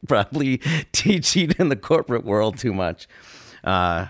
probably 0.08 0.58
teaching 0.92 1.52
in 1.58 1.70
the 1.70 1.76
corporate 1.76 2.26
world 2.26 2.58
too 2.58 2.74
much. 2.74 3.08
Uh, 3.64 4.08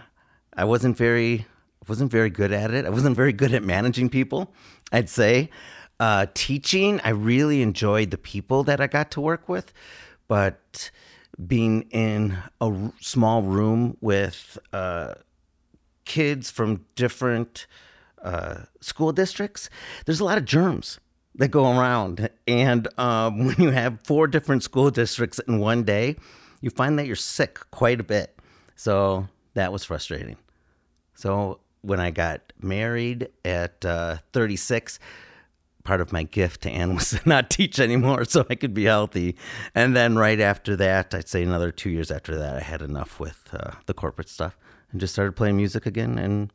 I 0.56 0.66
wasn't 0.66 0.98
very 0.98 1.46
wasn't 1.88 2.12
very 2.12 2.30
good 2.30 2.52
at 2.52 2.72
it. 2.72 2.86
I 2.86 2.90
wasn't 2.90 3.16
very 3.16 3.34
good 3.34 3.54
at 3.54 3.64
managing 3.64 4.10
people. 4.10 4.54
I'd 4.92 5.10
say 5.10 5.50
uh, 6.00 6.28
teaching. 6.34 7.00
I 7.04 7.10
really 7.10 7.62
enjoyed 7.62 8.12
the 8.12 8.18
people 8.18 8.64
that 8.64 8.80
I 8.80 8.88
got 8.88 9.12
to 9.12 9.22
work 9.22 9.50
with, 9.50 9.74
but 10.28 10.92
being 11.48 11.84
in 11.92 12.38
a 12.60 12.92
small 13.00 13.42
room 13.42 13.98
with 14.02 14.58
uh, 14.74 15.16
kids 16.06 16.52
from 16.52 16.86
different 16.96 17.68
uh, 18.22 18.64
school 18.82 19.12
districts, 19.12 19.70
there's 20.06 20.20
a 20.20 20.26
lot 20.26 20.38
of 20.38 20.46
germs 20.46 21.00
that 21.36 21.50
go 21.50 21.78
around. 21.78 22.30
And 22.48 22.88
um, 23.00 23.46
when 23.46 23.56
you 23.58 23.72
have 23.72 24.00
four 24.04 24.28
different 24.28 24.64
school 24.64 24.92
districts 24.92 25.40
in 25.40 25.60
one 25.60 25.84
day, 25.84 26.16
you 26.62 26.70
find 26.70 27.00
that 27.00 27.08
you're 27.08 27.16
sick 27.16 27.60
quite 27.72 28.00
a 28.00 28.04
bit. 28.04 28.38
So 28.76 29.28
that 29.54 29.72
was 29.72 29.84
frustrating. 29.84 30.38
So 31.16 31.60
when 31.82 32.00
I 32.00 32.12
got 32.12 32.54
married 32.60 33.30
at 33.44 33.84
uh, 33.86 34.18
36, 34.34 35.00
part 35.84 36.02
of 36.02 36.12
my 36.12 36.24
gift 36.24 36.62
to 36.62 36.70
Anne 36.70 36.96
was 36.96 37.10
to 37.12 37.22
not 37.26 37.50
teach 37.50 37.80
anymore 37.80 38.26
so 38.26 38.46
I 38.50 38.56
could 38.56 38.74
be 38.74 38.86
healthy. 38.86 39.36
And 39.76 39.96
then 39.96 40.18
right 40.18 40.40
after 40.40 40.76
that, 40.78 41.14
I'd 41.14 41.28
say 41.28 41.44
another 41.44 41.72
two 41.72 41.90
years 41.90 42.12
after 42.12 42.38
that, 42.38 42.56
I 42.58 42.62
had 42.62 42.82
enough 42.82 43.20
with 43.20 43.50
uh, 43.54 43.72
the 43.86 43.94
corporate 43.94 44.30
stuff 44.30 44.58
and 44.92 45.00
just 45.00 45.14
started 45.14 45.34
playing 45.34 45.58
music 45.58 45.86
again 45.86 46.18
and 46.18 46.52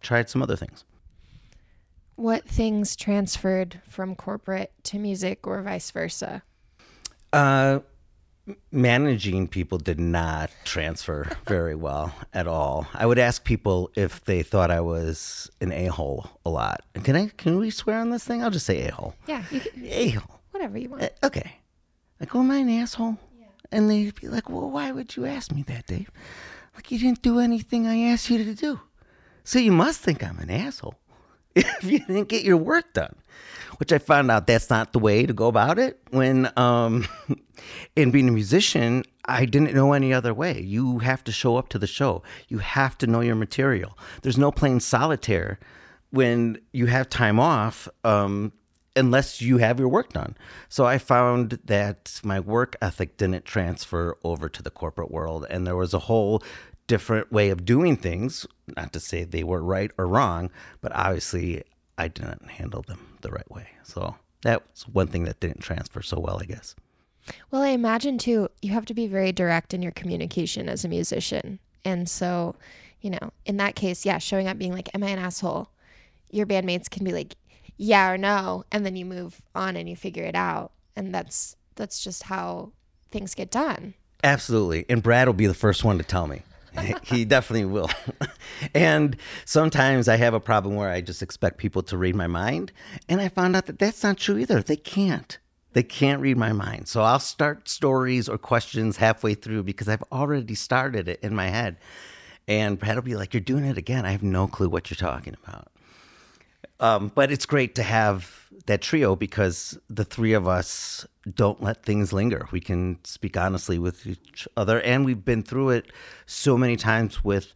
tried 0.00 0.28
some 0.28 0.42
other 0.42 0.56
things. 0.56 0.84
What 2.16 2.46
things 2.46 2.96
transferred 2.96 3.80
from 3.88 4.14
corporate 4.14 4.72
to 4.84 4.98
music 4.98 5.46
or 5.46 5.62
vice 5.62 5.90
versa? 5.90 6.42
Uh, 7.32 7.80
managing 8.72 9.48
people 9.48 9.78
did 9.78 10.00
not 10.00 10.50
transfer 10.64 11.28
very 11.46 11.74
well 11.74 12.14
at 12.32 12.46
all. 12.46 12.86
I 12.94 13.06
would 13.06 13.18
ask 13.18 13.44
people 13.44 13.90
if 13.94 14.24
they 14.24 14.42
thought 14.42 14.70
I 14.70 14.80
was 14.80 15.50
an 15.60 15.72
a 15.72 15.86
hole 15.86 16.30
a 16.44 16.50
lot. 16.50 16.82
Can 17.04 17.16
I? 17.16 17.28
Can 17.36 17.58
we 17.58 17.70
swear 17.70 18.00
on 18.00 18.10
this 18.10 18.24
thing? 18.24 18.42
I'll 18.42 18.50
just 18.50 18.66
say 18.66 18.86
a 18.86 18.92
hole. 18.92 19.14
Yeah, 19.26 19.44
a 19.84 20.10
hole. 20.10 20.40
Whatever 20.50 20.78
you 20.78 20.88
want. 20.88 21.02
Uh, 21.02 21.08
okay. 21.24 21.56
Like, 22.18 22.34
oh, 22.34 22.40
am 22.40 22.50
I 22.50 22.58
an 22.58 22.70
asshole? 22.70 23.18
Yeah. 23.38 23.46
And 23.72 23.90
they'd 23.90 24.14
be 24.14 24.28
like, 24.28 24.50
well, 24.50 24.70
why 24.70 24.92
would 24.92 25.16
you 25.16 25.24
ask 25.24 25.52
me 25.52 25.62
that, 25.64 25.86
Dave? 25.86 26.10
Like, 26.74 26.90
you 26.90 26.98
didn't 26.98 27.22
do 27.22 27.38
anything 27.38 27.86
I 27.86 27.98
asked 28.12 28.28
you 28.28 28.44
to 28.44 28.54
do. 28.54 28.80
So 29.44 29.58
you 29.58 29.72
must 29.72 30.00
think 30.00 30.22
I'm 30.22 30.38
an 30.38 30.50
asshole 30.50 30.96
if 31.54 31.84
you 31.84 31.98
didn't 32.00 32.28
get 32.28 32.44
your 32.44 32.56
work 32.56 32.92
done 32.92 33.14
which 33.80 33.94
I 33.94 33.98
found 33.98 34.30
out 34.30 34.46
that's 34.46 34.68
not 34.68 34.92
the 34.92 34.98
way 34.98 35.24
to 35.24 35.32
go 35.32 35.48
about 35.48 35.78
it. 35.78 35.98
When 36.10 36.52
um, 36.54 37.08
in 37.96 38.10
being 38.10 38.28
a 38.28 38.32
musician, 38.32 39.04
I 39.24 39.46
didn't 39.46 39.74
know 39.74 39.94
any 39.94 40.12
other 40.12 40.34
way. 40.34 40.60
You 40.60 40.98
have 40.98 41.24
to 41.24 41.32
show 41.32 41.56
up 41.56 41.70
to 41.70 41.78
the 41.78 41.86
show. 41.86 42.22
You 42.48 42.58
have 42.58 42.98
to 42.98 43.06
know 43.06 43.20
your 43.20 43.36
material. 43.36 43.96
There's 44.20 44.36
no 44.36 44.52
playing 44.52 44.80
solitaire 44.80 45.58
when 46.10 46.60
you 46.72 46.86
have 46.86 47.08
time 47.08 47.40
off 47.40 47.88
um, 48.04 48.52
unless 48.94 49.40
you 49.40 49.56
have 49.58 49.78
your 49.78 49.88
work 49.88 50.12
done. 50.12 50.36
So 50.68 50.84
I 50.84 50.98
found 50.98 51.58
that 51.64 52.20
my 52.22 52.38
work 52.38 52.76
ethic 52.82 53.16
didn't 53.16 53.46
transfer 53.46 54.18
over 54.22 54.50
to 54.50 54.62
the 54.62 54.70
corporate 54.70 55.10
world, 55.10 55.46
and 55.48 55.66
there 55.66 55.76
was 55.76 55.94
a 55.94 56.00
whole 56.00 56.42
different 56.90 57.30
way 57.30 57.50
of 57.50 57.64
doing 57.64 57.96
things. 57.96 58.48
Not 58.76 58.92
to 58.94 59.00
say 59.00 59.22
they 59.22 59.44
were 59.44 59.62
right 59.62 59.92
or 59.96 60.08
wrong, 60.08 60.50
but 60.80 60.90
obviously 60.92 61.62
I 61.96 62.08
didn't 62.08 62.50
handle 62.50 62.82
them 62.82 63.16
the 63.20 63.30
right 63.30 63.48
way. 63.48 63.68
So 63.84 64.16
that's 64.42 64.88
one 64.88 65.06
thing 65.06 65.22
that 65.24 65.38
didn't 65.38 65.60
transfer 65.60 66.02
so 66.02 66.18
well, 66.18 66.40
I 66.42 66.46
guess. 66.46 66.74
Well, 67.52 67.62
I 67.62 67.68
imagine 67.68 68.18
too, 68.18 68.48
you 68.60 68.72
have 68.72 68.86
to 68.86 68.94
be 68.94 69.06
very 69.06 69.30
direct 69.30 69.72
in 69.72 69.82
your 69.82 69.92
communication 69.92 70.68
as 70.68 70.84
a 70.84 70.88
musician. 70.88 71.60
And 71.84 72.08
so, 72.08 72.56
you 73.02 73.10
know, 73.10 73.32
in 73.46 73.56
that 73.58 73.76
case, 73.76 74.04
yeah, 74.04 74.18
showing 74.18 74.48
up 74.48 74.58
being 74.58 74.72
like, 74.72 74.92
Am 74.92 75.04
I 75.04 75.10
an 75.10 75.20
asshole? 75.20 75.68
Your 76.28 76.44
bandmates 76.46 76.90
can 76.90 77.04
be 77.04 77.12
like, 77.12 77.36
Yeah 77.76 78.10
or 78.10 78.18
no. 78.18 78.64
And 78.72 78.84
then 78.84 78.96
you 78.96 79.04
move 79.04 79.40
on 79.54 79.76
and 79.76 79.88
you 79.88 79.94
figure 79.94 80.24
it 80.24 80.34
out. 80.34 80.72
And 80.96 81.14
that's 81.14 81.54
that's 81.76 82.02
just 82.02 82.24
how 82.24 82.72
things 83.12 83.36
get 83.36 83.52
done. 83.52 83.94
Absolutely. 84.24 84.86
And 84.88 85.04
Brad 85.04 85.28
will 85.28 85.34
be 85.34 85.46
the 85.46 85.54
first 85.54 85.84
one 85.84 85.96
to 85.98 86.04
tell 86.04 86.26
me. 86.26 86.42
He 87.02 87.24
definitely 87.24 87.66
will. 87.66 87.90
and 88.74 89.16
sometimes 89.44 90.08
I 90.08 90.16
have 90.16 90.34
a 90.34 90.40
problem 90.40 90.74
where 90.76 90.90
I 90.90 91.00
just 91.00 91.22
expect 91.22 91.58
people 91.58 91.82
to 91.84 91.96
read 91.96 92.14
my 92.14 92.26
mind. 92.26 92.72
And 93.08 93.20
I 93.20 93.28
found 93.28 93.56
out 93.56 93.66
that 93.66 93.78
that's 93.78 94.02
not 94.02 94.18
true 94.18 94.38
either. 94.38 94.62
They 94.62 94.76
can't. 94.76 95.38
They 95.72 95.82
can't 95.82 96.20
read 96.20 96.36
my 96.36 96.52
mind. 96.52 96.88
So 96.88 97.02
I'll 97.02 97.20
start 97.20 97.68
stories 97.68 98.28
or 98.28 98.38
questions 98.38 98.96
halfway 98.96 99.34
through 99.34 99.62
because 99.62 99.88
I've 99.88 100.02
already 100.10 100.54
started 100.54 101.08
it 101.08 101.20
in 101.22 101.34
my 101.34 101.48
head. 101.48 101.76
And 102.48 102.78
Brad 102.78 102.96
will 102.96 103.02
be 103.02 103.14
like, 103.14 103.32
You're 103.32 103.40
doing 103.40 103.64
it 103.64 103.78
again. 103.78 104.04
I 104.04 104.10
have 104.10 104.22
no 104.22 104.48
clue 104.48 104.68
what 104.68 104.90
you're 104.90 104.96
talking 104.96 105.36
about. 105.44 105.68
Um, 106.80 107.12
but 107.14 107.30
it's 107.30 107.46
great 107.46 107.74
to 107.76 107.82
have 107.82 108.48
that 108.66 108.80
trio 108.80 109.14
because 109.14 109.78
the 109.88 110.04
three 110.04 110.32
of 110.32 110.48
us 110.48 111.06
don't 111.34 111.62
let 111.62 111.82
things 111.84 112.12
linger. 112.12 112.48
We 112.52 112.60
can 112.60 112.98
speak 113.04 113.36
honestly 113.36 113.78
with 113.78 114.06
each 114.06 114.46
other, 114.56 114.80
and 114.80 115.04
we've 115.04 115.24
been 115.24 115.42
through 115.42 115.70
it 115.70 115.92
so 116.26 116.56
many 116.56 116.76
times 116.76 117.24
with 117.24 117.54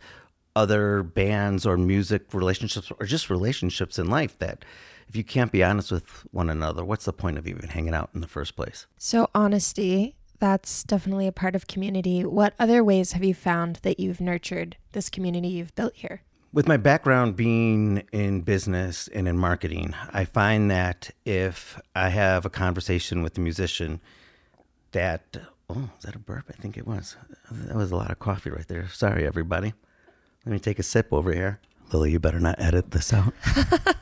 other 0.56 1.02
bands 1.02 1.66
or 1.66 1.76
music 1.76 2.32
relationships 2.32 2.92
or 2.98 3.06
just 3.06 3.28
relationships 3.28 3.98
in 3.98 4.08
life 4.08 4.38
that 4.38 4.64
if 5.08 5.16
you 5.16 5.24
can't 5.24 5.52
be 5.52 5.62
honest 5.62 5.92
with 5.92 6.26
one 6.30 6.48
another, 6.48 6.84
what's 6.84 7.04
the 7.04 7.12
point 7.12 7.38
of 7.38 7.46
even 7.46 7.68
hanging 7.68 7.94
out 7.94 8.10
in 8.14 8.20
the 8.20 8.28
first 8.28 8.56
place? 8.56 8.86
So, 8.96 9.28
honesty, 9.34 10.16
that's 10.38 10.82
definitely 10.84 11.26
a 11.26 11.32
part 11.32 11.54
of 11.54 11.66
community. 11.66 12.24
What 12.24 12.54
other 12.58 12.82
ways 12.82 13.12
have 13.12 13.24
you 13.24 13.34
found 13.34 13.76
that 13.82 14.00
you've 14.00 14.20
nurtured 14.20 14.76
this 14.92 15.10
community 15.10 15.48
you've 15.48 15.74
built 15.74 15.94
here? 15.96 16.22
With 16.54 16.68
my 16.68 16.76
background 16.76 17.34
being 17.34 18.04
in 18.12 18.42
business 18.42 19.08
and 19.08 19.26
in 19.26 19.36
marketing, 19.36 19.92
I 20.12 20.24
find 20.24 20.70
that 20.70 21.10
if 21.24 21.80
I 21.96 22.10
have 22.10 22.46
a 22.46 22.48
conversation 22.48 23.24
with 23.24 23.36
a 23.36 23.40
musician 23.40 24.00
that 24.92 25.36
oh, 25.68 25.90
is 25.98 26.04
that 26.04 26.14
a 26.14 26.20
burp? 26.20 26.44
I 26.48 26.52
think 26.52 26.78
it 26.78 26.86
was. 26.86 27.16
That 27.50 27.74
was 27.74 27.90
a 27.90 27.96
lot 27.96 28.12
of 28.12 28.20
coffee 28.20 28.50
right 28.50 28.68
there. 28.68 28.86
Sorry, 28.90 29.26
everybody. 29.26 29.74
Let 30.46 30.52
me 30.52 30.60
take 30.60 30.78
a 30.78 30.84
sip 30.84 31.12
over 31.12 31.32
here. 31.32 31.58
Lily, 31.90 32.12
you 32.12 32.20
better 32.20 32.38
not 32.38 32.60
edit 32.60 32.92
this 32.92 33.12
out. 33.12 33.34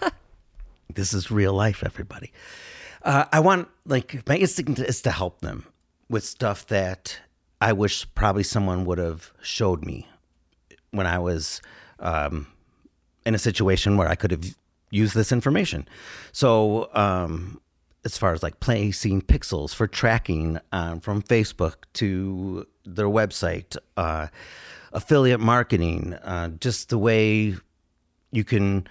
this 0.95 1.15
is 1.15 1.31
real 1.31 1.55
life, 1.55 1.83
everybody. 1.83 2.33
Uh, 3.01 3.25
I 3.33 3.41
want, 3.41 3.69
like, 3.87 4.29
my 4.29 4.37
instinct 4.37 4.79
is 4.79 5.01
to 5.01 5.11
help 5.11 5.41
them 5.41 5.65
with 6.11 6.23
stuff 6.23 6.67
that 6.67 7.19
I 7.63 7.73
wish 7.73 8.07
probably 8.15 8.43
someone 8.43 8.85
would 8.85 8.99
have 8.99 9.33
showed 9.41 9.87
me 9.87 10.07
when 10.91 11.07
I 11.07 11.19
was 11.19 11.63
um, 12.03 12.47
in 13.25 13.35
a 13.35 13.39
situation 13.39 13.97
where 13.97 14.09
I 14.09 14.15
could 14.15 14.31
have 14.31 14.45
used 14.91 15.15
this 15.15 15.33
information. 15.33 15.89
So, 16.33 16.91
um, 16.95 17.61
as 18.05 18.19
far 18.19 18.33
as 18.33 18.43
like 18.43 18.59
placing 18.61 19.23
pixels 19.23 19.75
for 19.75 19.87
tracking 19.87 20.59
um, 20.73 21.01
from 21.01 21.23
Facebook 21.23 21.75
to 21.95 22.67
their 22.85 23.07
website, 23.07 23.77
uh, 23.97 24.27
affiliate 24.93 25.41
marketing, 25.41 26.15
uh, 26.15 26.49
just 26.49 26.89
the 26.89 26.99
way 26.99 27.55
you 28.33 28.45
can 28.45 28.87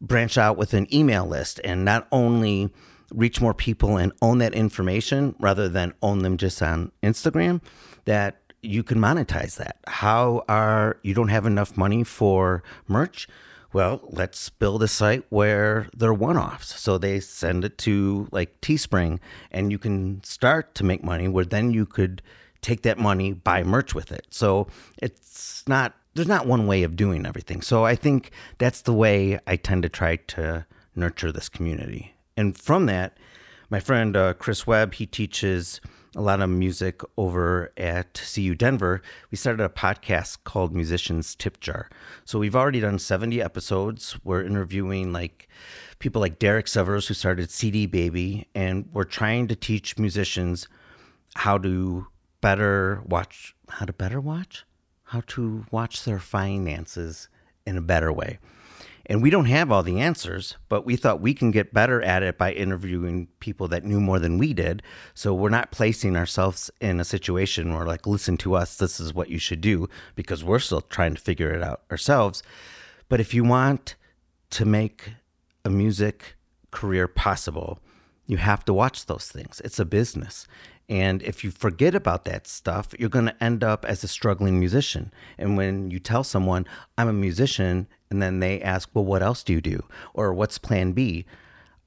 branch 0.00 0.38
out 0.38 0.56
with 0.56 0.74
an 0.74 0.92
email 0.94 1.26
list 1.26 1.60
and 1.64 1.84
not 1.84 2.06
only 2.12 2.70
reach 3.12 3.40
more 3.40 3.54
people 3.54 3.96
and 3.96 4.12
own 4.22 4.38
that 4.38 4.54
information 4.54 5.34
rather 5.38 5.68
than 5.68 5.92
own 6.02 6.20
them 6.20 6.36
just 6.36 6.62
on 6.62 6.92
Instagram, 7.02 7.60
that 8.04 8.41
you 8.62 8.82
can 8.82 8.98
monetize 8.98 9.56
that. 9.56 9.76
How 9.86 10.44
are 10.48 10.98
you 11.02 11.14
don't 11.14 11.28
have 11.28 11.46
enough 11.46 11.76
money 11.76 12.04
for 12.04 12.62
merch? 12.86 13.28
Well, 13.72 14.00
let's 14.04 14.50
build 14.50 14.82
a 14.82 14.88
site 14.88 15.24
where 15.30 15.88
they're 15.96 16.14
one 16.14 16.36
offs. 16.36 16.78
So 16.78 16.98
they 16.98 17.20
send 17.20 17.64
it 17.64 17.78
to 17.78 18.28
like 18.30 18.60
Teespring 18.60 19.18
and 19.50 19.72
you 19.72 19.78
can 19.78 20.22
start 20.22 20.74
to 20.76 20.84
make 20.84 21.02
money 21.02 21.26
where 21.26 21.44
then 21.44 21.72
you 21.72 21.86
could 21.86 22.22
take 22.60 22.82
that 22.82 22.98
money, 22.98 23.32
buy 23.32 23.64
merch 23.64 23.94
with 23.94 24.12
it. 24.12 24.26
So 24.30 24.68
it's 24.98 25.64
not, 25.66 25.94
there's 26.14 26.28
not 26.28 26.46
one 26.46 26.66
way 26.66 26.82
of 26.82 26.96
doing 26.96 27.26
everything. 27.26 27.62
So 27.62 27.84
I 27.84 27.96
think 27.96 28.30
that's 28.58 28.82
the 28.82 28.92
way 28.92 29.40
I 29.46 29.56
tend 29.56 29.82
to 29.82 29.88
try 29.88 30.16
to 30.16 30.66
nurture 30.94 31.32
this 31.32 31.48
community. 31.48 32.14
And 32.36 32.56
from 32.56 32.86
that, 32.86 33.16
my 33.70 33.80
friend 33.80 34.16
uh, 34.16 34.34
Chris 34.34 34.66
Webb, 34.66 34.94
he 34.94 35.06
teaches 35.06 35.80
a 36.14 36.20
lot 36.20 36.40
of 36.40 36.50
music 36.50 37.00
over 37.16 37.72
at 37.76 38.20
CU 38.34 38.54
Denver, 38.54 39.00
we 39.30 39.36
started 39.36 39.64
a 39.64 39.68
podcast 39.68 40.38
called 40.44 40.74
Musicians 40.74 41.34
Tip 41.34 41.60
Jar. 41.60 41.88
So 42.24 42.38
we've 42.38 42.56
already 42.56 42.80
done 42.80 42.98
70 42.98 43.40
episodes. 43.40 44.18
We're 44.22 44.44
interviewing 44.44 45.12
like 45.12 45.48
people 45.98 46.20
like 46.20 46.38
Derek 46.38 46.66
Sivers, 46.66 47.08
who 47.08 47.14
started 47.14 47.50
CD 47.50 47.86
Baby, 47.86 48.48
and 48.54 48.88
we're 48.92 49.04
trying 49.04 49.48
to 49.48 49.56
teach 49.56 49.98
musicians 49.98 50.68
how 51.36 51.56
to 51.58 52.08
better 52.40 53.02
watch, 53.06 53.54
how 53.68 53.86
to 53.86 53.92
better 53.92 54.20
watch, 54.20 54.64
how 55.04 55.22
to 55.28 55.64
watch 55.70 56.04
their 56.04 56.18
finances 56.18 57.28
in 57.64 57.76
a 57.76 57.82
better 57.82 58.12
way. 58.12 58.38
And 59.12 59.22
we 59.22 59.28
don't 59.28 59.44
have 59.44 59.70
all 59.70 59.82
the 59.82 60.00
answers, 60.00 60.56
but 60.70 60.86
we 60.86 60.96
thought 60.96 61.20
we 61.20 61.34
can 61.34 61.50
get 61.50 61.74
better 61.74 62.00
at 62.00 62.22
it 62.22 62.38
by 62.38 62.52
interviewing 62.52 63.28
people 63.40 63.68
that 63.68 63.84
knew 63.84 64.00
more 64.00 64.18
than 64.18 64.38
we 64.38 64.54
did. 64.54 64.82
So 65.12 65.34
we're 65.34 65.50
not 65.50 65.70
placing 65.70 66.16
ourselves 66.16 66.70
in 66.80 66.98
a 66.98 67.04
situation 67.04 67.74
where, 67.74 67.84
like, 67.84 68.06
listen 68.06 68.38
to 68.38 68.54
us, 68.54 68.74
this 68.74 68.98
is 68.98 69.12
what 69.12 69.28
you 69.28 69.38
should 69.38 69.60
do, 69.60 69.86
because 70.14 70.42
we're 70.42 70.60
still 70.60 70.80
trying 70.80 71.14
to 71.14 71.20
figure 71.20 71.52
it 71.52 71.62
out 71.62 71.82
ourselves. 71.90 72.42
But 73.10 73.20
if 73.20 73.34
you 73.34 73.44
want 73.44 73.96
to 74.48 74.64
make 74.64 75.12
a 75.62 75.68
music 75.68 76.36
career 76.70 77.06
possible, 77.06 77.80
you 78.24 78.38
have 78.38 78.64
to 78.64 78.72
watch 78.72 79.04
those 79.04 79.28
things. 79.28 79.60
It's 79.62 79.78
a 79.78 79.84
business. 79.84 80.46
And 80.88 81.22
if 81.22 81.44
you 81.44 81.50
forget 81.50 81.94
about 81.94 82.24
that 82.24 82.46
stuff, 82.46 82.94
you're 82.98 83.10
going 83.10 83.26
to 83.26 83.44
end 83.44 83.62
up 83.62 83.84
as 83.84 84.02
a 84.02 84.08
struggling 84.08 84.58
musician. 84.58 85.12
And 85.36 85.56
when 85.58 85.90
you 85.90 85.98
tell 85.98 86.24
someone, 86.24 86.66
I'm 86.96 87.08
a 87.08 87.12
musician, 87.12 87.88
and 88.12 88.20
then 88.20 88.40
they 88.40 88.60
ask, 88.60 88.90
well, 88.92 89.06
what 89.06 89.22
else 89.22 89.42
do 89.42 89.54
you 89.54 89.62
do? 89.62 89.86
Or 90.12 90.34
what's 90.34 90.58
plan 90.58 90.92
B? 90.92 91.24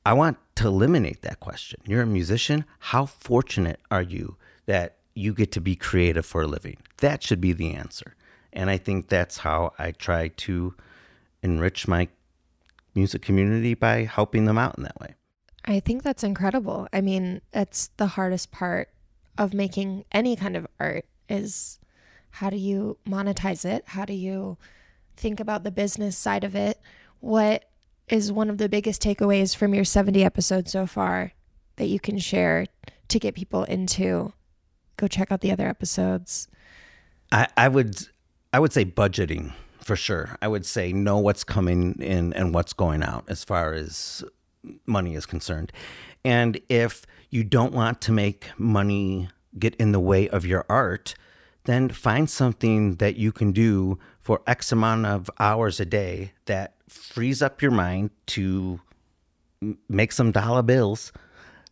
I 0.03 0.13
want 0.13 0.39
to 0.55 0.67
eliminate 0.67 1.21
that 1.21 1.39
question. 1.39 1.81
You're 1.85 2.01
a 2.01 2.07
musician. 2.07 2.65
How 2.79 3.05
fortunate 3.05 3.79
are 3.91 4.01
you 4.01 4.35
that 4.65 4.97
you 5.13 5.35
get 5.35 5.51
to 5.51 5.61
be 5.61 5.75
creative 5.75 6.25
for 6.25 6.41
a 6.41 6.47
living? 6.47 6.77
That 6.97 7.21
should 7.21 7.39
be 7.39 7.53
the 7.53 7.75
answer. 7.75 8.15
And 8.51 8.71
I 8.71 8.77
think 8.77 9.07
that's 9.07 9.37
how 9.37 9.73
I 9.77 9.91
try 9.91 10.29
to 10.29 10.73
enrich 11.43 11.87
my 11.87 12.07
music 12.95 13.21
community 13.21 13.75
by 13.75 14.05
helping 14.05 14.45
them 14.45 14.57
out 14.57 14.79
in 14.79 14.83
that 14.83 14.99
way. 14.99 15.13
I 15.63 15.79
think 15.79 16.01
that's 16.01 16.23
incredible. 16.23 16.87
I 16.91 17.01
mean, 17.01 17.41
it's 17.53 17.91
the 17.97 18.07
hardest 18.07 18.51
part 18.51 18.89
of 19.37 19.53
making 19.53 20.05
any 20.11 20.35
kind 20.35 20.57
of 20.57 20.65
art 20.79 21.05
is 21.29 21.79
how 22.31 22.49
do 22.49 22.57
you 22.57 22.97
monetize 23.07 23.63
it? 23.63 23.83
How 23.85 24.05
do 24.05 24.13
you 24.13 24.57
think 25.15 25.39
about 25.39 25.63
the 25.63 25.71
business 25.71 26.17
side 26.17 26.43
of 26.43 26.55
it? 26.55 26.79
What 27.19 27.65
is 28.07 28.31
one 28.31 28.49
of 28.49 28.57
the 28.57 28.69
biggest 28.69 29.01
takeaways 29.01 29.55
from 29.55 29.73
your 29.73 29.83
70 29.83 30.23
episodes 30.23 30.71
so 30.71 30.85
far 30.85 31.33
that 31.77 31.87
you 31.87 31.99
can 31.99 32.17
share 32.19 32.67
to 33.07 33.19
get 33.19 33.35
people 33.35 33.63
into 33.63 34.33
go 34.97 35.07
check 35.07 35.31
out 35.31 35.41
the 35.41 35.51
other 35.51 35.67
episodes? 35.67 36.47
I, 37.31 37.47
I 37.57 37.67
would 37.67 38.07
I 38.53 38.59
would 38.59 38.71
say 38.71 38.85
budgeting 38.85 39.53
for 39.79 39.95
sure. 39.95 40.37
I 40.41 40.47
would 40.47 40.65
say 40.65 40.93
know 40.93 41.19
what's 41.19 41.43
coming 41.43 41.95
in 41.99 42.33
and 42.33 42.53
what's 42.53 42.73
going 42.73 43.03
out 43.03 43.25
as 43.27 43.43
far 43.43 43.73
as 43.73 44.23
money 44.85 45.15
is 45.15 45.25
concerned. 45.25 45.71
And 46.23 46.59
if 46.69 47.05
you 47.29 47.43
don't 47.43 47.73
want 47.73 48.01
to 48.01 48.11
make 48.11 48.49
money 48.57 49.29
get 49.59 49.75
in 49.75 49.91
the 49.91 49.99
way 49.99 50.27
of 50.29 50.45
your 50.45 50.65
art, 50.69 51.15
then 51.65 51.89
find 51.89 52.29
something 52.29 52.95
that 52.95 53.15
you 53.15 53.31
can 53.31 53.51
do 53.51 53.99
for 54.25 54.41
X 54.47 54.71
amount 54.71 55.05
of 55.05 55.29
hours 55.39 55.79
a 55.79 55.85
day 55.85 56.31
that 56.45 56.73
frees 56.89 57.43
up 57.43 57.61
your 57.61 57.69
mind 57.69 58.09
to 58.25 58.81
make 59.87 60.11
some 60.11 60.31
dollar 60.31 60.63
bills, 60.63 61.13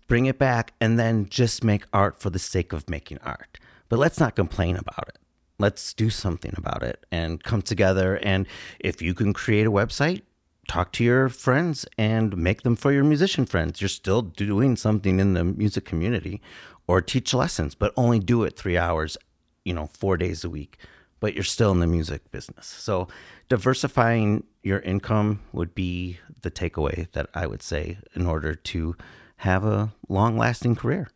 bring 0.07 0.27
it 0.27 0.37
back, 0.37 0.71
and 0.79 0.99
then 0.99 1.25
just 1.27 1.63
make 1.63 1.85
art 1.91 2.19
for 2.19 2.29
the 2.29 2.37
sake 2.37 2.71
of 2.71 2.87
making 2.87 3.17
art. 3.23 3.57
But 3.89 3.97
let's 3.97 4.19
not 4.19 4.35
complain 4.35 4.77
about 4.77 5.07
it. 5.07 5.17
Let's 5.57 5.95
do 5.95 6.11
something 6.11 6.53
about 6.55 6.83
it 6.83 7.03
and 7.11 7.43
come 7.43 7.63
together. 7.63 8.19
And 8.21 8.45
if 8.79 9.01
you 9.01 9.15
can 9.15 9.33
create 9.33 9.65
a 9.65 9.71
website, 9.71 10.21
talk 10.67 10.91
to 10.93 11.03
your 11.03 11.29
friends 11.29 11.87
and 11.97 12.37
make 12.37 12.61
them 12.61 12.75
for 12.75 12.91
your 12.91 13.03
musician 13.03 13.47
friends. 13.47 13.81
You're 13.81 13.87
still 13.87 14.21
doing 14.21 14.75
something 14.75 15.19
in 15.19 15.33
the 15.33 15.43
music 15.43 15.85
community 15.85 16.39
or 16.85 17.01
teach 17.01 17.33
lessons, 17.33 17.73
but 17.73 17.93
only 17.97 18.19
do 18.19 18.43
it 18.43 18.55
three 18.57 18.77
hours, 18.77 19.17
you 19.65 19.73
know, 19.73 19.87
four 19.87 20.17
days 20.17 20.43
a 20.43 20.51
week. 20.51 20.77
But 21.23 21.35
you're 21.35 21.45
still 21.45 21.71
in 21.71 21.79
the 21.79 21.87
music 21.87 22.29
business. 22.31 22.67
So 22.67 23.07
diversifying 23.47 24.43
your 24.61 24.79
income 24.79 25.39
would 25.53 25.73
be 25.73 26.19
the 26.41 26.51
takeaway 26.51 27.09
that 27.13 27.29
I 27.33 27.47
would 27.47 27.63
say 27.63 27.97
in 28.13 28.27
order 28.27 28.55
to 28.55 28.97
have 29.37 29.63
a 29.63 29.93
long 30.09 30.37
lasting 30.37 30.75
career. 30.75 31.11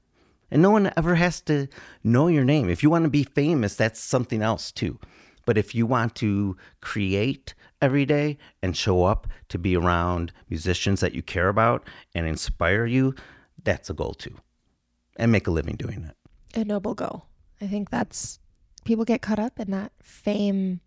And 0.50 0.62
no 0.62 0.72
one 0.72 0.94
ever 0.96 1.16
has 1.16 1.42
to 1.42 1.68
know 2.06 2.30
your 2.30 2.46
name. 2.46 2.70
If 2.70 2.84
you 2.84 2.90
want 2.90 3.04
to 3.04 3.10
be 3.10 3.26
famous, 3.26 3.76
that's 3.76 4.00
something 4.00 4.42
else 4.42 4.72
too. 4.72 4.98
But 5.46 5.58
if 5.58 5.76
you 5.76 5.86
want 5.86 6.16
to 6.16 6.56
create 6.80 7.54
every 7.82 8.06
day 8.06 8.38
and 8.64 8.78
show 8.78 9.04
up 9.04 9.28
to 9.50 9.60
be 9.60 9.76
around 9.76 10.32
musicians 10.48 11.02
that 11.02 11.16
you 11.16 11.22
care 11.22 11.50
about 11.50 11.86
and 12.16 12.26
inspire 12.26 12.86
you, 12.86 13.14
that's 13.62 13.90
a 13.90 13.94
goal 13.94 14.14
too. 14.14 14.38
And 15.18 15.34
make 15.34 15.48
a 15.48 15.52
living 15.52 15.76
doing 15.76 16.10
it. 16.10 16.16
A 16.58 16.64
noble 16.64 16.94
goal. 16.94 17.26
I 17.60 17.68
think 17.68 17.90
that's 17.90 18.40
people 18.88 19.06
get 19.06 19.22
caught 19.22 19.40
up 19.40 19.60
in 19.60 19.72
that 19.72 19.92
fame 20.02 20.80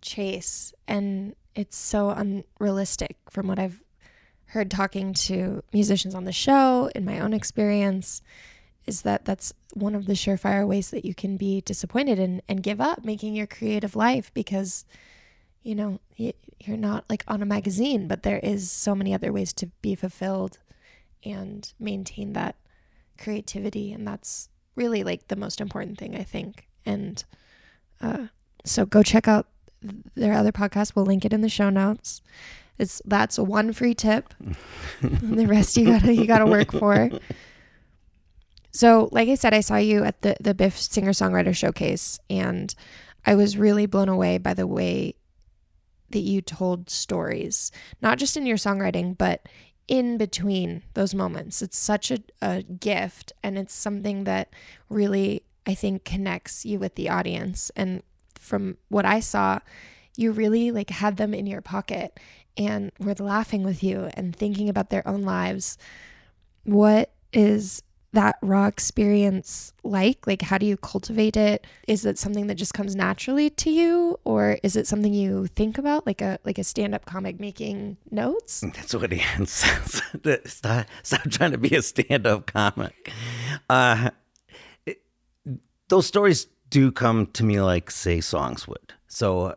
chase 0.00 0.72
and 0.86 1.34
it's 1.54 1.76
so 1.76 2.10
unrealistic 2.10 3.16
from 3.28 3.48
what 3.48 3.58
I've 3.58 3.82
heard 4.46 4.70
talking 4.70 5.12
to 5.14 5.62
musicians 5.72 6.14
on 6.14 6.24
the 6.24 6.32
show 6.32 6.90
in 6.94 7.04
my 7.04 7.20
own 7.20 7.32
experience 7.32 8.22
is 8.86 9.02
that 9.02 9.24
that's 9.24 9.52
one 9.72 9.94
of 9.94 10.06
the 10.06 10.12
surefire 10.12 10.66
ways 10.66 10.90
that 10.90 11.04
you 11.04 11.14
can 11.14 11.36
be 11.36 11.60
disappointed 11.62 12.18
and, 12.18 12.42
and 12.48 12.62
give 12.62 12.80
up 12.80 13.04
making 13.04 13.34
your 13.34 13.46
creative 13.46 13.96
life 13.96 14.32
because 14.34 14.84
you 15.64 15.74
know, 15.74 15.98
you're 16.16 16.76
not 16.76 17.04
like 17.08 17.24
on 17.26 17.42
a 17.42 17.46
magazine, 17.46 18.06
but 18.06 18.22
there 18.22 18.38
is 18.38 18.70
so 18.70 18.94
many 18.94 19.12
other 19.12 19.32
ways 19.32 19.52
to 19.54 19.66
be 19.80 19.94
fulfilled 19.94 20.58
and 21.24 21.72
maintain 21.80 22.34
that 22.34 22.54
creativity. 23.18 23.90
And 23.92 24.06
that's 24.06 24.50
really 24.76 25.02
like 25.02 25.28
the 25.28 25.36
most 25.36 25.60
important 25.60 25.98
thing, 25.98 26.14
I 26.14 26.22
think. 26.22 26.68
And 26.86 27.24
uh, 28.00 28.26
so 28.64 28.86
go 28.86 29.02
check 29.02 29.28
out 29.28 29.48
their 30.14 30.32
other 30.32 30.52
podcast. 30.52 30.94
We'll 30.94 31.06
link 31.06 31.24
it 31.24 31.32
in 31.32 31.40
the 31.40 31.48
show 31.48 31.70
notes. 31.70 32.22
It's 32.78 33.00
that's 33.04 33.38
one 33.38 33.72
free 33.72 33.94
tip. 33.94 34.34
the 35.02 35.46
rest 35.46 35.76
you 35.76 35.86
gotta 35.86 36.12
you 36.12 36.26
gotta 36.26 36.46
work 36.46 36.72
for. 36.72 37.10
So, 38.72 39.08
like 39.12 39.28
I 39.28 39.36
said, 39.36 39.54
I 39.54 39.60
saw 39.60 39.76
you 39.76 40.02
at 40.02 40.22
the 40.22 40.36
the 40.40 40.54
Biff 40.54 40.76
singer 40.76 41.12
songwriter 41.12 41.54
showcase, 41.54 42.18
and 42.28 42.74
I 43.24 43.36
was 43.36 43.56
really 43.56 43.86
blown 43.86 44.08
away 44.08 44.38
by 44.38 44.54
the 44.54 44.66
way 44.66 45.14
that 46.10 46.20
you 46.20 46.40
told 46.40 46.90
stories, 46.90 47.70
not 48.00 48.18
just 48.18 48.36
in 48.36 48.46
your 48.46 48.56
songwriting, 48.56 49.16
but 49.16 49.46
in 49.88 50.16
between 50.16 50.82
those 50.94 51.14
moments. 51.14 51.60
It's 51.60 51.76
such 51.76 52.10
a, 52.10 52.18
a 52.40 52.62
gift 52.62 53.32
and 53.42 53.58
it's 53.58 53.74
something 53.74 54.24
that 54.24 54.50
really, 54.88 55.42
I 55.66 55.74
think, 55.74 56.04
connects 56.04 56.64
you 56.64 56.78
with 56.78 56.94
the 56.94 57.08
audience. 57.08 57.70
And 57.76 58.02
from 58.38 58.76
what 58.88 59.04
I 59.04 59.20
saw, 59.20 59.60
you 60.16 60.32
really 60.32 60.70
like 60.70 60.90
had 60.90 61.16
them 61.16 61.34
in 61.34 61.46
your 61.46 61.60
pocket 61.60 62.18
and 62.56 62.92
were 62.98 63.14
laughing 63.18 63.62
with 63.62 63.82
you 63.82 64.10
and 64.14 64.34
thinking 64.34 64.68
about 64.68 64.90
their 64.90 65.06
own 65.08 65.22
lives. 65.22 65.76
What 66.64 67.10
is 67.32 67.82
that 68.12 68.36
raw 68.42 68.66
experience 68.66 69.72
like? 69.82 70.26
Like, 70.26 70.42
how 70.42 70.56
do 70.56 70.66
you 70.66 70.76
cultivate 70.76 71.36
it? 71.36 71.66
Is 71.86 72.06
it 72.06 72.18
something 72.18 72.46
that 72.46 72.54
just 72.54 72.72
comes 72.72 72.94
naturally 72.94 73.50
to 73.50 73.70
you, 73.70 74.18
or 74.24 74.58
is 74.62 74.76
it 74.76 74.86
something 74.86 75.12
you 75.12 75.46
think 75.48 75.78
about, 75.78 76.06
like 76.06 76.22
a 76.22 76.38
like 76.44 76.58
a 76.58 76.64
stand 76.64 76.94
up 76.94 77.04
comic 77.04 77.38
making 77.38 77.96
notes? 78.10 78.60
That's 78.74 78.94
what 78.94 79.12
Anne 79.12 79.46
says. 79.46 80.00
stop, 80.46 80.86
stop 81.02 81.30
trying 81.30 81.52
to 81.52 81.58
be 81.58 81.74
a 81.74 81.82
stand 81.82 82.26
up 82.26 82.46
comic. 82.46 83.12
Uh, 83.68 84.10
those 85.94 86.06
stories 86.06 86.48
do 86.70 86.90
come 86.90 87.26
to 87.26 87.44
me 87.44 87.60
like, 87.60 87.88
say, 87.88 88.20
songs 88.20 88.66
would. 88.66 88.94
So 89.06 89.42
uh, 89.42 89.54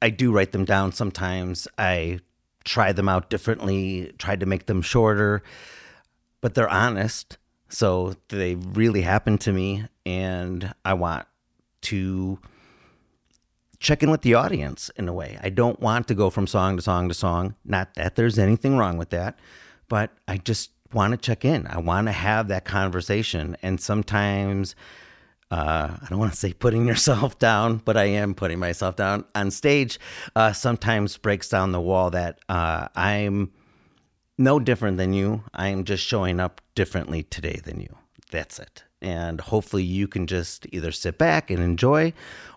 I 0.00 0.08
do 0.10 0.30
write 0.30 0.52
them 0.52 0.64
down 0.64 0.92
sometimes. 0.92 1.66
I 1.76 2.20
try 2.64 2.92
them 2.92 3.08
out 3.08 3.28
differently, 3.28 4.12
tried 4.18 4.38
to 4.38 4.46
make 4.46 4.66
them 4.66 4.82
shorter, 4.82 5.42
but 6.40 6.54
they're 6.54 6.68
honest. 6.68 7.38
So 7.68 8.14
they 8.28 8.54
really 8.54 9.02
happen 9.02 9.36
to 9.38 9.52
me, 9.52 9.86
and 10.06 10.72
I 10.84 10.94
want 10.94 11.26
to 11.82 12.38
check 13.80 14.04
in 14.04 14.10
with 14.12 14.22
the 14.22 14.34
audience 14.34 14.92
in 14.94 15.08
a 15.08 15.12
way. 15.12 15.40
I 15.42 15.48
don't 15.48 15.80
want 15.80 16.06
to 16.06 16.14
go 16.14 16.30
from 16.30 16.46
song 16.46 16.76
to 16.76 16.82
song 16.82 17.08
to 17.08 17.14
song. 17.14 17.56
Not 17.64 17.94
that 17.94 18.14
there's 18.14 18.38
anything 18.38 18.76
wrong 18.76 18.96
with 18.96 19.10
that, 19.10 19.36
but 19.88 20.12
I 20.28 20.36
just 20.36 20.70
want 20.92 21.14
to 21.14 21.16
check 21.16 21.44
in. 21.44 21.66
I 21.66 21.78
want 21.78 22.06
to 22.06 22.12
have 22.12 22.46
that 22.46 22.64
conversation. 22.64 23.56
And 23.60 23.80
sometimes, 23.80 24.76
uh, 25.50 25.96
I 26.00 26.06
don't 26.08 26.18
want 26.18 26.32
to 26.32 26.38
say 26.38 26.52
putting 26.52 26.86
yourself 26.88 27.38
down, 27.38 27.78
but 27.78 27.96
I 27.96 28.04
am 28.04 28.34
putting 28.34 28.58
myself 28.58 28.96
down 28.96 29.24
on 29.34 29.50
stage. 29.50 29.98
Uh, 30.36 30.52
sometimes 30.52 31.16
breaks 31.16 31.48
down 31.48 31.72
the 31.72 31.80
wall 31.80 32.10
that 32.10 32.38
uh, 32.48 32.88
I'm 32.94 33.52
no 34.36 34.60
different 34.60 34.96
than 34.98 35.12
you. 35.12 35.44
I 35.52 35.68
am 35.68 35.84
just 35.84 36.04
showing 36.04 36.38
up 36.40 36.60
differently 36.74 37.24
today 37.24 37.60
than 37.64 37.80
you. 37.80 37.96
That's 38.30 38.58
it. 38.58 38.84
And 39.00 39.40
hopefully 39.40 39.84
you 39.84 40.08
can 40.08 40.26
just 40.26 40.66
either 40.72 40.92
sit 40.92 41.18
back 41.18 41.50
and 41.50 41.62
enjoy 41.62 42.12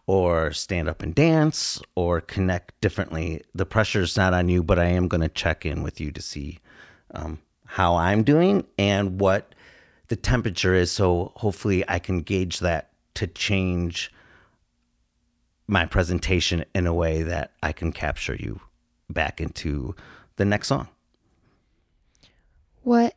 or 0.07 0.51
stand 0.51 0.89
up 0.89 1.01
and 1.01 1.13
dance 1.13 1.81
or 1.95 2.19
connect 2.19 2.79
differently. 2.81 3.41
The 3.53 3.65
pressure's 3.65 4.17
not 4.17 4.33
on 4.33 4.49
you, 4.49 4.63
but 4.63 4.79
I 4.79 4.85
am 4.85 5.07
going 5.07 5.21
to 5.21 5.29
check 5.29 5.65
in 5.65 5.83
with 5.83 6.01
you 6.01 6.11
to 6.11 6.21
see 6.21 6.59
um, 7.13 7.39
how 7.65 7.95
I'm 7.95 8.23
doing 8.23 8.65
and 8.77 9.19
what 9.19 9.53
the 10.11 10.17
temperature 10.17 10.73
is. 10.73 10.91
So 10.91 11.31
hopefully 11.37 11.85
I 11.87 11.97
can 11.97 12.19
gauge 12.19 12.59
that 12.59 12.89
to 13.13 13.27
change 13.27 14.11
my 15.67 15.85
presentation 15.85 16.65
in 16.75 16.85
a 16.85 16.93
way 16.93 17.23
that 17.23 17.53
I 17.63 17.71
can 17.71 17.93
capture 17.93 18.35
you 18.35 18.59
back 19.09 19.39
into 19.39 19.95
the 20.35 20.43
next 20.43 20.67
song. 20.67 20.89
What 22.83 23.15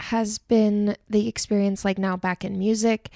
has 0.00 0.38
been 0.38 0.96
the 1.08 1.28
experience 1.28 1.84
like 1.84 1.96
now 1.96 2.16
back 2.16 2.44
in 2.44 2.58
music? 2.58 3.10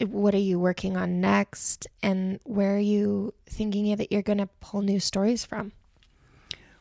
What 0.00 0.34
are 0.34 0.38
you 0.38 0.58
working 0.58 0.96
on 0.96 1.20
next? 1.20 1.86
And 2.02 2.40
where 2.42 2.74
are 2.74 2.80
you 2.80 3.34
thinking 3.46 3.94
that 3.94 4.10
you're 4.10 4.20
going 4.20 4.38
to 4.38 4.48
pull 4.58 4.82
new 4.82 4.98
stories 4.98 5.44
from? 5.44 5.70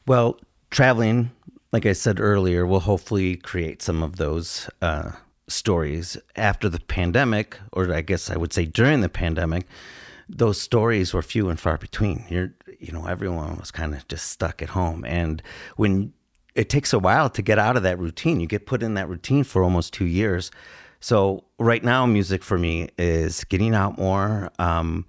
Well, 0.08 0.39
traveling, 0.71 1.29
like 1.71 1.86
I 1.86 1.93
said 1.93 2.19
earlier, 2.19 2.65
will 2.65 2.79
hopefully 2.79 3.36
create 3.36 3.84
some 3.84 4.01
of 4.01 4.15
those 4.15 4.71
uh, 4.82 5.12
stories 5.47 6.17
after 6.36 6.69
the 6.69 6.79
pandemic, 6.79 7.60
or 7.71 7.93
I 7.93 8.01
guess 8.01 8.29
I 8.29 8.38
would 8.38 8.53
say 8.53 8.65
during 8.65 9.01
the 9.01 9.10
pandemic. 9.10 9.67
Those 10.29 10.60
stories 10.60 11.13
were 11.13 11.21
few 11.21 11.49
and 11.49 11.60
far 11.60 11.77
between. 11.77 12.25
You're, 12.29 12.53
you 12.79 12.93
know, 12.93 13.08
everyone 13.08 13.58
was 13.58 13.71
kind 13.71 13.93
of 13.93 14.08
just 14.08 14.32
stuck 14.32 14.62
at 14.62 14.69
home, 14.69 15.03
and 15.06 15.43
when 15.75 16.13
it 16.56 16.69
takes 16.69 16.93
a 16.93 16.99
while 16.99 17.29
to 17.29 17.41
get 17.41 17.58
out 17.58 17.77
of 17.77 17.84
that 17.84 17.99
routine. 17.99 18.39
You 18.39 18.47
get 18.47 18.65
put 18.65 18.84
in 18.84 18.93
that 18.93 19.10
routine 19.10 19.43
for 19.43 19.63
almost 19.63 19.93
two 19.93 20.06
years. 20.06 20.51
So 20.99 21.45
right 21.60 21.84
now, 21.84 22.06
music 22.06 22.43
for 22.43 22.58
me 22.58 22.89
is 22.97 23.43
getting 23.45 23.73
out 23.73 23.97
more. 23.97 24.51
Um, 24.60 25.06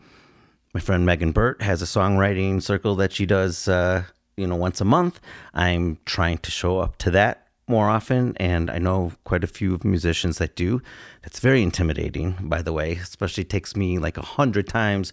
my 0.72 0.80
friend 0.80 1.06
Megan 1.06 1.32
Burtt 1.32 1.62
has 1.62 1.82
a 1.82 1.84
songwriting 1.84 2.62
circle 2.62 2.96
that 2.96 3.12
she 3.12 3.26
does, 3.26 3.68
uh, 3.68 4.04
you 4.36 4.46
know, 4.46 4.56
once 4.56 4.80
a 4.80 4.84
month. 4.84 5.20
I'm 5.52 5.98
trying 6.04 6.38
to 6.38 6.50
show 6.50 6.78
up 6.78 6.96
to 6.98 7.10
that 7.12 7.43
more 7.66 7.88
often, 7.88 8.36
and 8.36 8.70
I 8.70 8.78
know 8.78 9.12
quite 9.24 9.44
a 9.44 9.48
few 9.48 9.80
musicians 9.82 10.38
that 10.38 10.54
do. 10.54 10.82
That's 11.22 11.40
very 11.40 11.62
intimidating, 11.62 12.36
by 12.40 12.62
the 12.62 12.72
way. 12.72 12.92
Especially 12.92 13.44
takes 13.44 13.74
me 13.74 13.98
like 13.98 14.16
a 14.16 14.22
hundred 14.22 14.68
times 14.68 15.12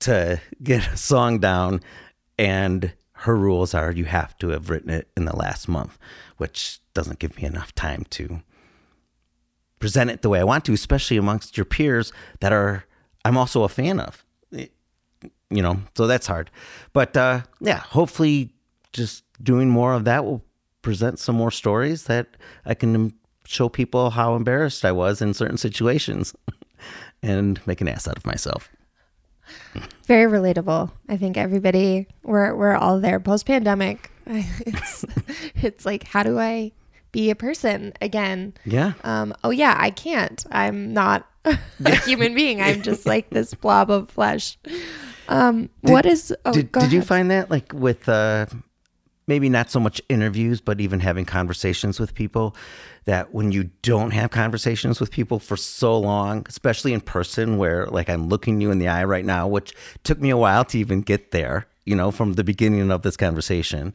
to 0.00 0.40
get 0.62 0.88
a 0.88 0.96
song 0.96 1.38
down, 1.38 1.80
and 2.38 2.92
her 3.12 3.36
rules 3.36 3.74
are 3.74 3.90
you 3.90 4.04
have 4.04 4.38
to 4.38 4.48
have 4.50 4.70
written 4.70 4.90
it 4.90 5.08
in 5.16 5.24
the 5.24 5.36
last 5.36 5.68
month, 5.68 5.98
which 6.36 6.80
doesn't 6.94 7.18
give 7.18 7.36
me 7.36 7.44
enough 7.44 7.74
time 7.74 8.04
to 8.10 8.40
present 9.78 10.10
it 10.10 10.22
the 10.22 10.28
way 10.28 10.40
I 10.40 10.44
want 10.44 10.64
to, 10.66 10.72
especially 10.72 11.16
amongst 11.16 11.56
your 11.56 11.64
peers 11.64 12.12
that 12.40 12.52
are 12.52 12.84
I'm 13.24 13.36
also 13.36 13.62
a 13.64 13.68
fan 13.68 14.00
of. 14.00 14.24
You 15.50 15.62
know, 15.62 15.78
so 15.96 16.06
that's 16.06 16.26
hard. 16.26 16.50
But 16.92 17.16
uh, 17.16 17.42
yeah, 17.60 17.78
hopefully, 17.78 18.52
just 18.92 19.24
doing 19.42 19.70
more 19.70 19.94
of 19.94 20.04
that 20.04 20.24
will 20.24 20.44
present 20.82 21.18
some 21.18 21.36
more 21.36 21.50
stories 21.50 22.04
that 22.04 22.28
I 22.64 22.74
can 22.74 23.12
show 23.46 23.68
people 23.68 24.10
how 24.10 24.34
embarrassed 24.34 24.84
I 24.84 24.92
was 24.92 25.22
in 25.22 25.34
certain 25.34 25.56
situations 25.56 26.34
and 27.22 27.60
make 27.66 27.80
an 27.80 27.88
ass 27.88 28.06
out 28.06 28.16
of 28.16 28.26
myself. 28.26 28.70
Very 30.04 30.30
relatable. 30.30 30.90
I 31.08 31.16
think 31.16 31.36
everybody 31.36 32.06
we're 32.22 32.54
we're 32.54 32.74
all 32.74 33.00
there 33.00 33.20
post 33.20 33.46
pandemic. 33.46 34.10
It's 34.26 35.06
it's 35.54 35.86
like 35.86 36.04
how 36.04 36.22
do 36.22 36.38
I 36.38 36.72
be 37.12 37.30
a 37.30 37.34
person 37.34 37.94
again? 38.02 38.52
Yeah. 38.66 38.92
Um 39.04 39.34
oh 39.44 39.50
yeah, 39.50 39.74
I 39.78 39.90
can't. 39.90 40.44
I'm 40.50 40.92
not 40.92 41.26
a 41.44 41.94
human 42.04 42.34
being. 42.34 42.60
I'm 42.60 42.82
just 42.82 43.06
like 43.06 43.30
this 43.30 43.54
blob 43.54 43.90
of 43.90 44.10
flesh. 44.10 44.58
Um 45.28 45.70
did, 45.82 45.92
what 45.92 46.04
is 46.04 46.34
oh, 46.44 46.52
did, 46.52 46.72
did 46.72 46.92
you 46.92 47.00
find 47.00 47.30
that 47.30 47.50
like 47.50 47.72
with 47.72 48.06
uh 48.08 48.46
maybe 49.28 49.48
not 49.48 49.70
so 49.70 49.78
much 49.78 50.02
interviews, 50.08 50.60
but 50.60 50.80
even 50.80 51.00
having 51.00 51.24
conversations 51.24 52.00
with 52.00 52.14
people. 52.14 52.56
That 53.04 53.32
when 53.32 53.52
you 53.52 53.70
don't 53.82 54.10
have 54.10 54.30
conversations 54.30 55.00
with 55.00 55.10
people 55.10 55.38
for 55.38 55.56
so 55.56 55.98
long, 55.98 56.44
especially 56.48 56.92
in 56.92 57.00
person, 57.00 57.56
where 57.56 57.86
like 57.86 58.10
I'm 58.10 58.28
looking 58.28 58.60
you 58.60 58.70
in 58.70 58.78
the 58.78 58.88
eye 58.88 59.04
right 59.04 59.24
now, 59.24 59.46
which 59.46 59.74
took 60.02 60.20
me 60.20 60.30
a 60.30 60.36
while 60.36 60.64
to 60.66 60.78
even 60.78 61.02
get 61.02 61.30
there, 61.30 61.66
you 61.84 61.94
know, 61.94 62.10
from 62.10 62.32
the 62.34 62.44
beginning 62.44 62.90
of 62.90 63.02
this 63.02 63.16
conversation. 63.16 63.94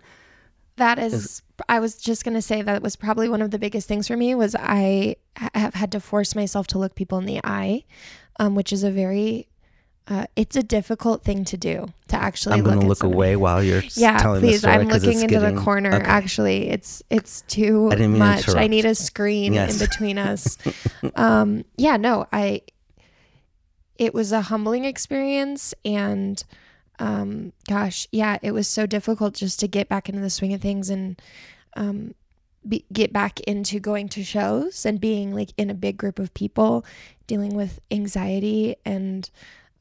That 0.78 0.98
is, 0.98 1.14
is 1.14 1.42
I 1.70 1.80
was 1.80 1.98
just 1.98 2.24
going 2.24 2.34
to 2.34 2.42
say 2.42 2.62
that 2.62 2.82
was 2.82 2.96
probably 2.96 3.30
one 3.30 3.42
of 3.42 3.52
the 3.52 3.60
biggest 3.60 3.88
things 3.88 4.08
for 4.08 4.18
me 4.18 4.34
was 4.34 4.56
I 4.56 5.18
have 5.54 5.76
had 5.76 5.92
to 5.92 6.00
force 6.00 6.36
myself 6.36 6.68
to 6.68 6.80
look 6.80 6.96
people 6.96 7.20
in 7.20 7.26
the 7.26 7.40
eye, 7.44 7.84
um, 8.40 8.56
which 8.56 8.74
is 8.74 8.84
a 8.84 8.90
very 8.90 9.48
uh, 10.08 10.26
it's 10.36 10.56
a 10.56 10.64
difficult 10.64 11.24
thing 11.24 11.46
to 11.46 11.56
do 11.56 11.88
to 12.10 12.16
actually. 12.18 12.56
I'm 12.56 12.64
going 12.64 12.80
to 12.80 12.86
look, 12.86 13.04
away 13.04 13.38
while 13.38 13.64
you're 13.64 13.84
yeah. 13.96 14.22
please, 14.22 14.66
I'm 14.66 14.88
looking 14.88 15.14
into 15.22 15.28
getting, 15.28 15.56
the 15.56 15.62
corner. 15.62 15.94
Okay. 15.94 16.06
Actually, 16.06 16.70
it's 16.70 17.02
it's 17.10 17.42
too 17.42 17.90
I 17.92 18.08
much. 18.08 18.50
I 18.54 18.68
need 18.68 18.84
a 18.84 18.96
screen 18.96 19.54
yes. 19.54 19.80
in 19.80 19.88
between 19.88 20.18
us. 20.20 20.58
um, 21.16 21.64
yeah, 21.78 21.98
no, 21.98 22.26
I. 22.34 22.64
It 23.98 24.14
was 24.14 24.32
a 24.32 24.42
humbling 24.42 24.84
experience, 24.84 25.74
and 25.86 26.44
um, 27.00 27.54
gosh, 27.70 28.08
yeah, 28.12 28.38
it 28.42 28.52
was 28.52 28.68
so 28.68 28.86
difficult 28.86 29.36
just 29.36 29.60
to 29.62 29.68
get 29.68 29.88
back 29.88 30.10
into 30.10 30.20
the 30.20 30.30
swing 30.30 30.54
of 30.54 30.62
things 30.62 30.90
and 30.90 31.22
um, 31.78 32.14
be, 32.68 32.86
get 32.92 33.14
back 33.14 33.40
into 33.42 33.80
going 33.80 34.10
to 34.10 34.24
shows 34.24 34.86
and 34.86 35.00
being 35.00 35.34
like 35.34 35.52
in 35.58 35.70
a 35.70 35.74
big 35.74 35.96
group 35.96 36.20
of 36.20 36.34
people, 36.34 36.84
dealing 37.28 37.56
with 37.56 37.80
anxiety 37.90 38.76
and 38.84 39.30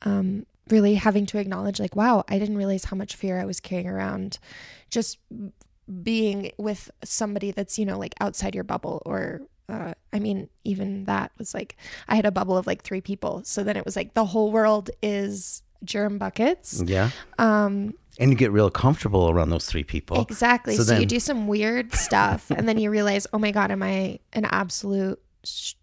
um, 0.02 0.46
really 0.68 0.94
having 0.94 1.26
to 1.26 1.38
acknowledge, 1.38 1.80
like, 1.80 1.96
wow, 1.96 2.24
I 2.28 2.38
didn't 2.38 2.56
realize 2.56 2.84
how 2.86 2.96
much 2.96 3.16
fear 3.16 3.40
I 3.40 3.44
was 3.44 3.60
carrying 3.60 3.88
around 3.88 4.38
just 4.90 5.18
being 6.02 6.52
with 6.58 6.90
somebody 7.04 7.50
that's, 7.50 7.78
you 7.78 7.84
know, 7.84 7.98
like 7.98 8.14
outside 8.20 8.54
your 8.54 8.64
bubble 8.64 9.02
or 9.04 9.42
uh, 9.68 9.94
I 10.12 10.18
mean, 10.18 10.48
even 10.64 11.04
that 11.04 11.32
was 11.38 11.54
like, 11.54 11.76
I 12.08 12.16
had 12.16 12.26
a 12.26 12.30
bubble 12.30 12.56
of 12.56 12.66
like 12.66 12.82
three 12.82 13.00
people. 13.00 13.42
So 13.44 13.64
then 13.64 13.76
it 13.76 13.84
was 13.84 13.96
like 13.96 14.14
the 14.14 14.26
whole 14.26 14.52
world 14.52 14.90
is 15.02 15.62
germ 15.84 16.18
buckets. 16.18 16.82
Yeah. 16.84 17.10
Um, 17.38 17.94
and 18.18 18.30
you 18.30 18.36
get 18.36 18.52
real 18.52 18.70
comfortable 18.70 19.30
around 19.30 19.50
those 19.50 19.66
three 19.66 19.84
people. 19.84 20.20
Exactly. 20.20 20.76
So, 20.76 20.82
so 20.82 20.92
then- 20.92 21.00
you 21.00 21.06
do 21.06 21.20
some 21.20 21.46
weird 21.46 21.94
stuff 21.94 22.50
and 22.50 22.68
then 22.68 22.78
you 22.78 22.90
realize, 22.90 23.26
oh 23.32 23.38
my 23.38 23.50
God, 23.50 23.70
am 23.70 23.82
I 23.82 24.18
an 24.32 24.44
absolute 24.44 25.20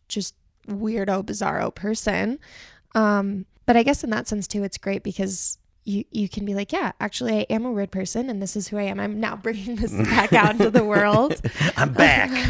just 0.08 0.36
weirdo, 0.67 1.23
bizarro 1.23 1.73
person? 1.73 2.39
Um, 2.95 3.45
but 3.69 3.77
I 3.77 3.84
guess 3.84 4.03
in 4.03 4.10
that 4.10 4.27
sense 4.27 4.47
too, 4.47 4.63
it's 4.63 4.79
great 4.79 5.03
because 5.03 5.60
you 5.86 6.03
you 6.10 6.27
can 6.27 6.43
be 6.43 6.55
like, 6.55 6.71
yeah, 6.71 6.91
actually, 6.99 7.41
I 7.41 7.45
am 7.51 7.65
a 7.65 7.71
weird 7.71 7.91
person, 7.91 8.27
and 8.27 8.41
this 8.41 8.55
is 8.55 8.67
who 8.67 8.77
I 8.77 8.82
am. 8.82 8.99
I'm 8.99 9.19
now 9.19 9.36
bringing 9.36 9.75
this 9.75 9.91
back 10.10 10.34
out 10.34 10.53
into 10.53 10.71
the 10.71 10.84
world. 10.84 11.39
I'm 11.77 11.93
back. 11.93 12.32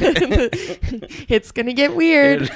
it's 1.27 1.51
gonna 1.51 1.73
get 1.73 1.93
weird. 1.93 2.49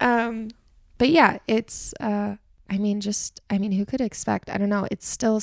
um, 0.00 0.50
but 0.98 1.08
yeah, 1.08 1.38
it's. 1.48 1.92
Uh, 1.98 2.36
I 2.70 2.78
mean, 2.78 3.00
just 3.00 3.40
I 3.50 3.58
mean, 3.58 3.72
who 3.72 3.84
could 3.84 4.00
expect? 4.00 4.48
I 4.48 4.58
don't 4.58 4.68
know. 4.68 4.86
It's 4.92 5.08
still, 5.08 5.42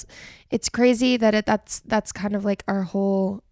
it's 0.49 0.69
crazy 0.69 1.17
that 1.17 1.35
it 1.35 1.45
that's 1.45 1.81
that's 1.81 2.13
kind 2.13 2.37
of 2.37 2.45
like 2.45 2.63
our 2.69 2.83
whole. 2.83 3.43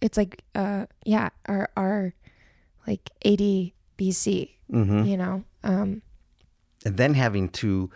It's 0.00 0.16
like, 0.16 0.44
uh, 0.54 0.86
yeah, 1.04 1.30
our 1.46 1.70
our, 1.76 2.14
like 2.86 3.10
AD 3.24 3.72
BC. 3.98 4.50
hmm 4.70 5.02
You 5.02 5.16
know. 5.16 5.44
Um, 5.64 6.02
and 6.84 6.96
then 6.96 7.14
having 7.14 7.48
to 7.48 7.90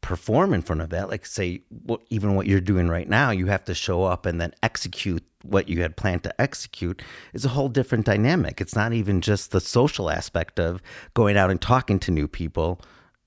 perform 0.00 0.54
in 0.54 0.62
front 0.62 0.80
of 0.80 0.88
that 0.90 1.10
like 1.10 1.26
say 1.26 1.62
what 1.84 2.00
even 2.08 2.34
what 2.34 2.46
you're 2.46 2.60
doing 2.60 2.88
right 2.88 3.08
now 3.08 3.30
you 3.30 3.46
have 3.46 3.64
to 3.64 3.74
show 3.74 4.04
up 4.04 4.24
and 4.24 4.40
then 4.40 4.52
execute 4.62 5.22
what 5.42 5.68
you 5.68 5.82
had 5.82 5.96
planned 5.96 6.22
to 6.24 6.40
execute 6.40 7.02
is 7.32 7.44
a 7.44 7.50
whole 7.50 7.68
different 7.68 8.06
dynamic. 8.06 8.60
It's 8.60 8.76
not 8.76 8.92
even 8.92 9.20
just 9.20 9.50
the 9.50 9.60
social 9.60 10.10
aspect 10.10 10.60
of 10.60 10.82
going 11.14 11.36
out 11.36 11.50
and 11.50 11.60
talking 11.60 11.98
to 12.00 12.10
new 12.10 12.28
people. 12.28 12.80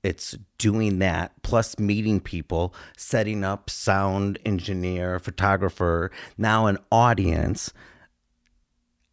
It's 0.03 0.37
doing 0.57 0.99
that 0.99 1.31
plus 1.43 1.79
meeting 1.79 2.19
people 2.19 2.73
setting 2.97 3.43
up 3.43 3.69
sound 3.69 4.37
engineer 4.45 5.19
photographer 5.19 6.11
now 6.37 6.67
an 6.67 6.77
audience. 6.91 7.73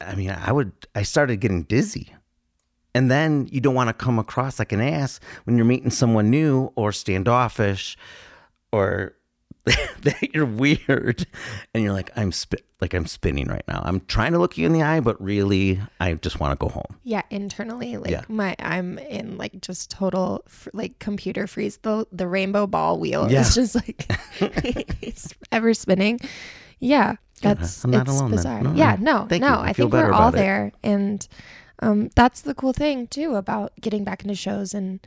I 0.00 0.14
mean 0.14 0.30
i 0.30 0.50
would 0.50 0.72
i 0.94 1.02
started 1.02 1.40
getting 1.40 1.64
dizzy 1.64 2.14
and 2.94 3.10
then 3.10 3.48
you 3.50 3.60
don't 3.60 3.74
want 3.74 3.88
to 3.88 3.94
come 3.94 4.18
across 4.18 4.58
like 4.58 4.72
an 4.72 4.80
ass 4.80 5.20
when 5.44 5.56
you're 5.56 5.66
meeting 5.66 5.90
someone 5.90 6.30
new 6.30 6.72
or 6.76 6.92
standoffish 6.92 7.96
or 8.72 9.14
that 9.64 10.30
you're 10.34 10.46
weird 10.46 11.26
and 11.74 11.82
you're 11.84 11.92
like 11.92 12.10
I'm 12.16 12.32
spit 12.32 12.64
like 12.80 12.94
I'm 12.94 13.04
spinning 13.06 13.46
right 13.46 13.62
now. 13.68 13.82
I'm 13.84 14.00
trying 14.06 14.32
to 14.32 14.38
look 14.38 14.56
you 14.56 14.64
in 14.66 14.72
the 14.72 14.82
eye 14.82 15.00
but 15.00 15.20
really 15.22 15.78
I 16.00 16.14
just 16.14 16.40
want 16.40 16.58
to 16.58 16.64
go 16.66 16.70
home. 16.72 16.96
yeah, 17.04 17.22
internally, 17.30 17.98
like 17.98 18.10
Yeah. 18.10 18.22
my 18.28 18.56
I'm 18.58 18.98
in 18.98 19.36
like 19.36 19.60
just 19.60 19.90
total 19.90 20.44
like 20.72 20.98
computer 20.98 21.46
freeze. 21.46 21.76
The 21.78 22.06
the 22.10 22.26
rainbow 22.26 22.66
ball 22.66 22.98
wheel 22.98 23.30
Yeah. 23.30 23.42
is 23.42 23.54
just 23.54 23.74
like 23.74 24.06
it's 25.02 25.34
ever 25.52 25.74
spinning. 25.74 26.20
Yeah, 26.78 27.16
that's 27.42 27.84
I'm 27.84 27.90
not 27.90 28.08
it's 28.08 28.16
alone 28.18 28.30
bizarre. 28.30 28.62
No, 28.62 28.72
yeah, 28.72 28.96
no. 28.98 29.22
no, 29.22 29.26
Thank 29.28 29.42
no. 29.42 29.48
I 29.56 29.68
I 29.68 29.72
think 29.74 29.92
we're 29.92 30.10
all 30.12 30.30
it. 30.30 30.36
there, 30.36 30.72
and 30.82 31.26
um, 31.80 32.10
that's 32.14 32.40
the 32.40 32.54
cool 32.54 32.72
thing 32.72 33.06
too 33.06 33.34
about 33.34 33.72
getting 33.80 34.04
back 34.04 34.22
into 34.22 34.34
shows. 34.34 34.74
And 34.74 35.00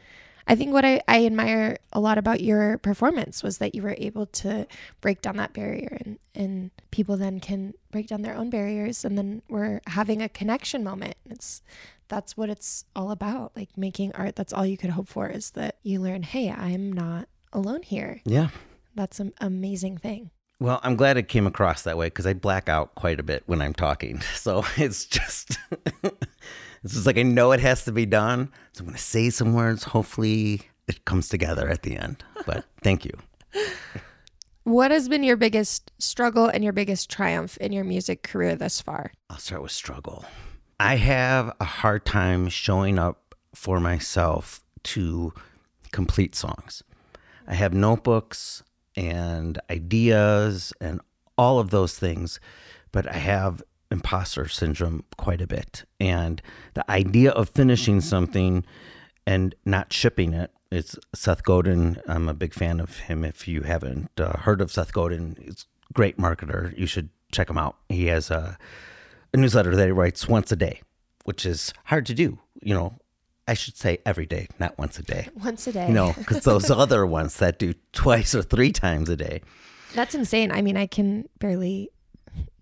I 0.47 0.55
think 0.55 0.73
what 0.73 0.83
I 0.83 1.01
I 1.07 1.25
admire 1.25 1.77
a 1.93 1.99
lot 1.99 2.17
about 2.17 2.41
your 2.41 2.77
performance 2.77 3.43
was 3.43 3.59
that 3.59 3.75
you 3.75 3.81
were 3.81 3.95
able 3.97 4.25
to 4.27 4.67
break 4.99 5.21
down 5.21 5.37
that 5.37 5.53
barrier, 5.53 5.97
and 6.03 6.19
and 6.35 6.71
people 6.91 7.17
then 7.17 7.39
can 7.39 7.73
break 7.91 8.07
down 8.07 8.21
their 8.21 8.35
own 8.35 8.49
barriers, 8.49 9.05
and 9.05 9.17
then 9.17 9.41
we're 9.49 9.81
having 9.87 10.21
a 10.21 10.29
connection 10.29 10.83
moment. 10.83 11.15
It's 11.29 11.61
that's 12.07 12.35
what 12.35 12.49
it's 12.49 12.85
all 12.95 13.11
about. 13.11 13.53
Like 13.55 13.77
making 13.77 14.13
art. 14.15 14.35
That's 14.35 14.53
all 14.53 14.65
you 14.65 14.77
could 14.77 14.91
hope 14.91 15.07
for 15.07 15.29
is 15.29 15.51
that 15.51 15.77
you 15.83 16.01
learn. 16.01 16.23
Hey, 16.23 16.51
I'm 16.51 16.91
not 16.91 17.27
alone 17.53 17.83
here. 17.83 18.21
Yeah. 18.25 18.49
That's 18.95 19.19
an 19.19 19.33
amazing 19.39 19.97
thing. 19.97 20.31
Well, 20.59 20.79
I'm 20.83 20.95
glad 20.95 21.17
it 21.17 21.27
came 21.27 21.47
across 21.47 21.81
that 21.81 21.97
way 21.97 22.07
because 22.07 22.25
I 22.25 22.33
black 22.33 22.69
out 22.69 22.95
quite 22.95 23.19
a 23.19 23.23
bit 23.23 23.43
when 23.47 23.61
I'm 23.61 23.73
talking. 23.73 24.21
So 24.35 24.65
it's 24.77 25.05
just, 25.05 25.57
it's 26.83 26.93
just 26.93 27.05
like 27.05 27.17
I 27.17 27.23
know 27.23 27.51
it 27.51 27.59
has 27.59 27.85
to 27.85 27.91
be 27.91 28.05
done. 28.05 28.51
So 28.73 28.81
I'm 28.81 28.87
going 28.87 28.97
to 28.97 29.01
say 29.01 29.29
some 29.29 29.53
words. 29.53 29.83
Hopefully 29.83 30.61
it 30.87 31.05
comes 31.05 31.29
together 31.29 31.69
at 31.69 31.83
the 31.83 31.97
end. 31.97 32.23
But 32.45 32.65
thank 32.83 33.05
you. 33.05 33.11
What 34.63 34.91
has 34.91 35.09
been 35.09 35.23
your 35.23 35.37
biggest 35.37 35.91
struggle 35.99 36.47
and 36.47 36.63
your 36.63 36.73
biggest 36.73 37.09
triumph 37.09 37.57
in 37.57 37.71
your 37.71 37.83
music 37.83 38.23
career 38.23 38.55
thus 38.55 38.81
far? 38.81 39.11
I'll 39.29 39.37
start 39.37 39.61
with 39.61 39.71
struggle. 39.71 40.25
I 40.79 40.95
have 40.95 41.55
a 41.59 41.65
hard 41.65 42.05
time 42.05 42.49
showing 42.49 42.99
up 42.99 43.35
for 43.53 43.79
myself 43.79 44.63
to 44.83 45.33
complete 45.91 46.35
songs. 46.35 46.83
I 47.47 47.55
have 47.55 47.73
notebooks 47.73 48.63
and 48.95 49.59
ideas 49.69 50.73
and 50.81 51.01
all 51.37 51.59
of 51.59 51.69
those 51.69 51.97
things, 51.97 52.39
but 52.91 53.07
I 53.07 53.17
have 53.17 53.63
imposter 53.93 54.47
syndrome 54.49 55.05
quite 55.15 55.39
a 55.39 55.47
bit. 55.47 55.85
And 55.99 56.41
the 56.73 56.89
idea 56.91 57.31
of 57.31 57.49
finishing 57.49 58.01
something 58.01 58.65
and 59.25 59.55
not 59.63 59.93
shipping 59.93 60.33
it. 60.33 60.51
It's 60.71 60.97
Seth 61.13 61.43
Godin. 61.43 62.01
I'm 62.07 62.27
a 62.27 62.33
big 62.33 62.53
fan 62.53 62.79
of 62.79 62.97
him. 62.97 63.23
If 63.23 63.47
you 63.47 63.61
haven't 63.61 64.19
uh, 64.19 64.37
heard 64.39 64.59
of 64.59 64.71
Seth 64.71 64.91
Godin, 64.91 65.37
he's 65.39 65.67
a 65.89 65.93
great 65.93 66.17
marketer. 66.17 66.77
You 66.77 66.87
should 66.87 67.09
check 67.31 67.49
him 67.49 67.57
out. 67.57 67.77
He 67.87 68.07
has 68.07 68.31
a, 68.31 68.57
a 69.33 69.37
newsletter 69.37 69.75
that 69.75 69.85
he 69.85 69.91
writes 69.91 70.27
once 70.27 70.51
a 70.51 70.55
day, 70.55 70.81
which 71.25 71.45
is 71.45 71.71
hard 71.85 72.07
to 72.07 72.15
do. 72.15 72.39
You 72.61 72.73
know, 72.73 72.95
I 73.47 73.53
should 73.53 73.77
say 73.77 73.99
every 74.05 74.25
day, 74.25 74.47
not 74.59 74.77
once 74.79 74.97
a 74.97 75.03
day. 75.03 75.29
Once 75.35 75.67
a 75.67 75.71
day. 75.71 75.89
Know, 75.89 76.13
because 76.17 76.43
those 76.43 76.71
other 76.71 77.05
ones 77.05 77.37
that 77.37 77.59
do 77.59 77.75
twice 77.91 78.33
or 78.33 78.41
three 78.41 78.71
times 78.71 79.09
a 79.09 79.15
day. 79.15 79.41
That's 79.93 80.15
insane. 80.15 80.51
I 80.51 80.63
mean, 80.63 80.75
I 80.75 80.87
can 80.87 81.29
barely 81.37 81.91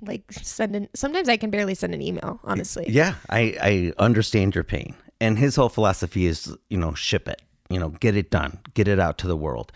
like 0.01 0.31
send 0.31 0.75
an 0.75 0.89
sometimes 0.95 1.29
I 1.29 1.37
can 1.37 1.49
barely 1.49 1.75
send 1.75 1.93
an 1.93 2.01
email, 2.01 2.39
honestly. 2.43 2.85
Yeah, 2.87 3.15
I, 3.29 3.55
I 3.61 4.03
understand 4.03 4.55
your 4.55 4.63
pain. 4.63 4.95
And 5.19 5.37
his 5.37 5.55
whole 5.55 5.69
philosophy 5.69 6.25
is, 6.25 6.55
you 6.69 6.77
know, 6.77 6.93
ship 6.93 7.27
it, 7.27 7.41
you 7.69 7.79
know, 7.79 7.89
get 7.89 8.15
it 8.15 8.31
done, 8.31 8.59
get 8.73 8.87
it 8.87 8.99
out 8.99 9.17
to 9.19 9.27
the 9.27 9.37
world. 9.37 9.71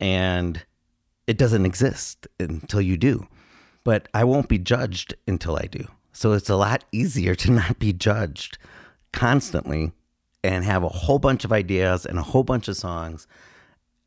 And 0.00 0.64
it 1.26 1.38
doesn't 1.38 1.66
exist 1.66 2.26
until 2.40 2.80
you 2.80 2.96
do. 2.96 3.26
But 3.84 4.08
I 4.12 4.24
won't 4.24 4.48
be 4.48 4.58
judged 4.58 5.14
until 5.26 5.56
I 5.56 5.66
do. 5.70 5.86
So 6.12 6.32
it's 6.32 6.50
a 6.50 6.56
lot 6.56 6.84
easier 6.90 7.34
to 7.36 7.50
not 7.52 7.78
be 7.78 7.92
judged 7.92 8.58
constantly 9.12 9.92
and 10.42 10.64
have 10.64 10.82
a 10.82 10.88
whole 10.88 11.18
bunch 11.18 11.44
of 11.44 11.52
ideas 11.52 12.04
and 12.04 12.18
a 12.18 12.22
whole 12.22 12.44
bunch 12.44 12.68
of 12.68 12.76
songs 12.76 13.26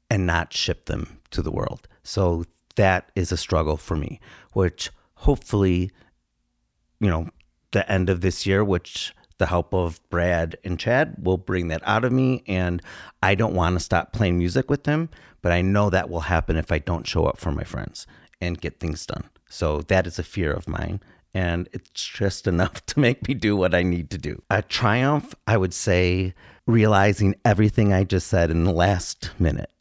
and 0.10 0.26
not 0.26 0.54
ship 0.54 0.86
them 0.86 1.20
to 1.32 1.42
the 1.42 1.52
world. 1.52 1.88
So 2.04 2.46
that 2.76 3.12
is 3.16 3.32
a 3.32 3.38
struggle 3.38 3.78
for 3.78 3.96
me, 3.96 4.20
which 4.54 4.90
hopefully 5.22 5.92
you 7.00 7.10
know, 7.10 7.28
the 7.72 7.90
end 7.92 8.10
of 8.10 8.22
this 8.22 8.46
year, 8.46 8.64
which 8.64 9.14
the 9.40 9.48
help 9.48 9.74
of 9.74 10.00
Brad 10.12 10.56
and 10.64 10.78
Chad 10.80 11.16
will 11.20 11.38
bring 11.38 11.68
that 11.70 11.82
out 11.84 12.06
of 12.06 12.12
me. 12.12 12.44
And 12.48 12.80
I 13.24 13.34
don't 13.34 13.56
want 13.56 13.76
to 13.76 13.80
stop 13.80 14.14
playing 14.14 14.38
music 14.38 14.70
with 14.70 14.84
them, 14.84 15.10
but 15.42 15.52
I 15.52 15.64
know 15.64 15.90
that 15.90 16.12
will 16.12 16.20
happen 16.22 16.58
if 16.58 16.72
I 16.72 16.78
don't 16.78 17.08
show 17.08 17.26
up 17.26 17.40
for 17.40 17.52
my 17.52 17.64
friends 17.64 18.06
and 18.40 18.62
get 18.62 18.80
things 18.80 19.04
done. 19.08 19.24
So 19.50 19.82
that 19.82 20.06
is 20.06 20.20
a 20.20 20.24
fear 20.24 20.54
of 20.54 20.68
mine. 20.68 21.02
And 21.34 21.68
it's 21.74 22.04
just 22.06 22.46
enough 22.54 22.86
to 22.88 23.00
make 23.00 23.28
me 23.28 23.34
do 23.34 23.56
what 23.56 23.74
I 23.74 23.82
need 23.82 24.12
to 24.12 24.20
do. 24.20 24.44
A 24.52 24.62
triumph, 24.62 25.34
I 25.48 25.58
would 25.58 25.74
say, 25.74 26.36
realizing 26.68 27.34
everything 27.44 27.92
I 27.94 28.04
just 28.04 28.28
said 28.28 28.52
in 28.52 28.64
the 28.64 28.72
last 28.72 29.32
minute. 29.40 29.72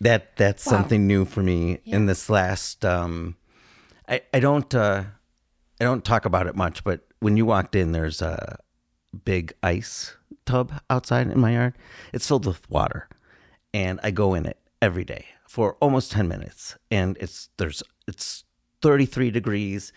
That 0.00 0.36
that's 0.36 0.66
Wow. 0.66 0.72
something 0.72 1.06
new 1.06 1.24
for 1.24 1.40
me 1.42 1.78
in 1.84 2.06
this 2.06 2.28
last 2.28 2.84
um 2.84 3.36
I, 4.08 4.22
I 4.32 4.40
don't 4.40 4.74
uh 4.74 5.04
I 5.80 5.84
don't 5.84 6.04
talk 6.04 6.24
about 6.24 6.46
it 6.46 6.54
much, 6.54 6.84
but 6.84 7.06
when 7.20 7.36
you 7.36 7.46
walked 7.46 7.74
in, 7.74 7.92
there's 7.92 8.22
a 8.22 8.58
big 9.24 9.52
ice 9.62 10.16
tub 10.46 10.72
outside 10.90 11.28
in 11.28 11.40
my 11.40 11.52
yard. 11.52 11.76
It's 12.12 12.26
filled 12.26 12.46
with 12.46 12.68
water, 12.70 13.08
and 13.72 13.98
I 14.02 14.10
go 14.10 14.34
in 14.34 14.46
it 14.46 14.58
every 14.80 15.04
day 15.04 15.26
for 15.48 15.76
almost 15.80 16.12
ten 16.12 16.28
minutes. 16.28 16.76
And 16.90 17.16
it's 17.20 17.48
there's 17.56 17.82
it's 18.06 18.44
33 18.82 19.30
degrees, 19.30 19.92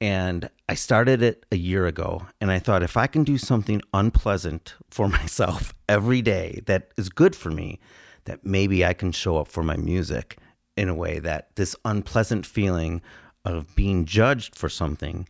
and 0.00 0.48
I 0.68 0.74
started 0.74 1.22
it 1.22 1.44
a 1.52 1.56
year 1.56 1.86
ago. 1.86 2.26
And 2.40 2.50
I 2.50 2.58
thought 2.58 2.82
if 2.82 2.96
I 2.96 3.06
can 3.06 3.24
do 3.24 3.36
something 3.36 3.82
unpleasant 3.92 4.74
for 4.90 5.08
myself 5.20 5.74
every 5.88 6.22
day 6.22 6.62
that 6.66 6.92
is 6.96 7.10
good 7.10 7.36
for 7.36 7.50
me, 7.50 7.78
that 8.24 8.44
maybe 8.44 8.84
I 8.84 8.94
can 8.94 9.12
show 9.12 9.36
up 9.36 9.48
for 9.48 9.62
my 9.62 9.76
music 9.76 10.38
in 10.76 10.88
a 10.88 10.94
way 10.94 11.18
that 11.18 11.54
this 11.56 11.76
unpleasant 11.84 12.46
feeling 12.46 13.02
of 13.44 13.74
being 13.74 14.04
judged 14.04 14.54
for 14.54 14.68
something, 14.68 15.26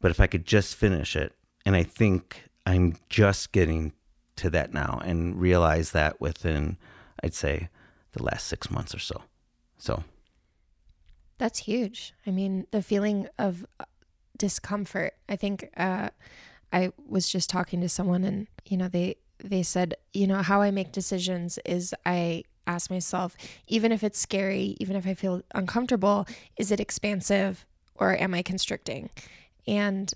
but 0.00 0.10
if 0.10 0.20
I 0.20 0.26
could 0.26 0.46
just 0.46 0.74
finish 0.74 1.16
it, 1.16 1.34
and 1.64 1.74
I 1.74 1.82
think 1.82 2.44
I'm 2.64 2.96
just 3.08 3.52
getting 3.52 3.92
to 4.36 4.50
that 4.50 4.72
now 4.72 5.00
and 5.04 5.40
realize 5.40 5.92
that 5.92 6.20
within, 6.20 6.76
I'd 7.22 7.34
say, 7.34 7.68
the 8.12 8.22
last 8.22 8.46
six 8.46 8.70
months 8.70 8.94
or 8.94 8.98
so. 8.98 9.22
So, 9.78 10.04
That's 11.38 11.60
huge. 11.60 12.14
I 12.26 12.30
mean, 12.30 12.66
the 12.70 12.82
feeling 12.82 13.28
of 13.38 13.66
uh, 13.80 13.84
discomfort. 14.36 15.14
I 15.28 15.36
think 15.36 15.68
uh, 15.76 16.10
I 16.72 16.92
was 17.08 17.28
just 17.28 17.50
talking 17.50 17.80
to 17.80 17.88
someone, 17.88 18.24
and 18.24 18.46
you 18.64 18.76
know, 18.76 18.88
they 18.88 19.16
they 19.38 19.62
said, 19.62 19.94
you 20.12 20.26
know, 20.26 20.42
how 20.42 20.62
I 20.62 20.70
make 20.70 20.92
decisions 20.92 21.58
is 21.64 21.94
I 22.04 22.44
ask 22.66 22.90
myself, 22.90 23.36
even 23.66 23.92
if 23.92 24.02
it's 24.02 24.18
scary, 24.18 24.76
even 24.80 24.96
if 24.96 25.06
I 25.06 25.14
feel 25.14 25.42
uncomfortable, 25.54 26.26
is 26.56 26.70
it 26.70 26.80
expansive 26.80 27.66
or 27.94 28.16
am 28.16 28.34
I 28.34 28.42
constricting? 28.42 29.10
And 29.66 30.12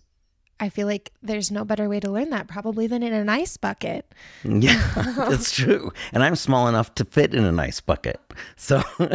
I 0.60 0.68
feel 0.68 0.86
like 0.86 1.12
there's 1.22 1.50
no 1.50 1.64
better 1.64 1.88
way 1.88 2.00
to 2.00 2.10
learn 2.10 2.30
that 2.30 2.46
probably 2.46 2.86
than 2.86 3.02
in 3.02 3.14
an 3.14 3.30
ice 3.30 3.56
bucket. 3.56 4.14
yeah, 4.44 4.92
that's 5.16 5.52
true. 5.52 5.92
And 6.12 6.22
I'm 6.22 6.36
small 6.36 6.68
enough 6.68 6.94
to 6.96 7.04
fit 7.06 7.34
in 7.34 7.44
an 7.44 7.58
ice 7.58 7.80
bucket. 7.80 8.20
So, 8.56 8.82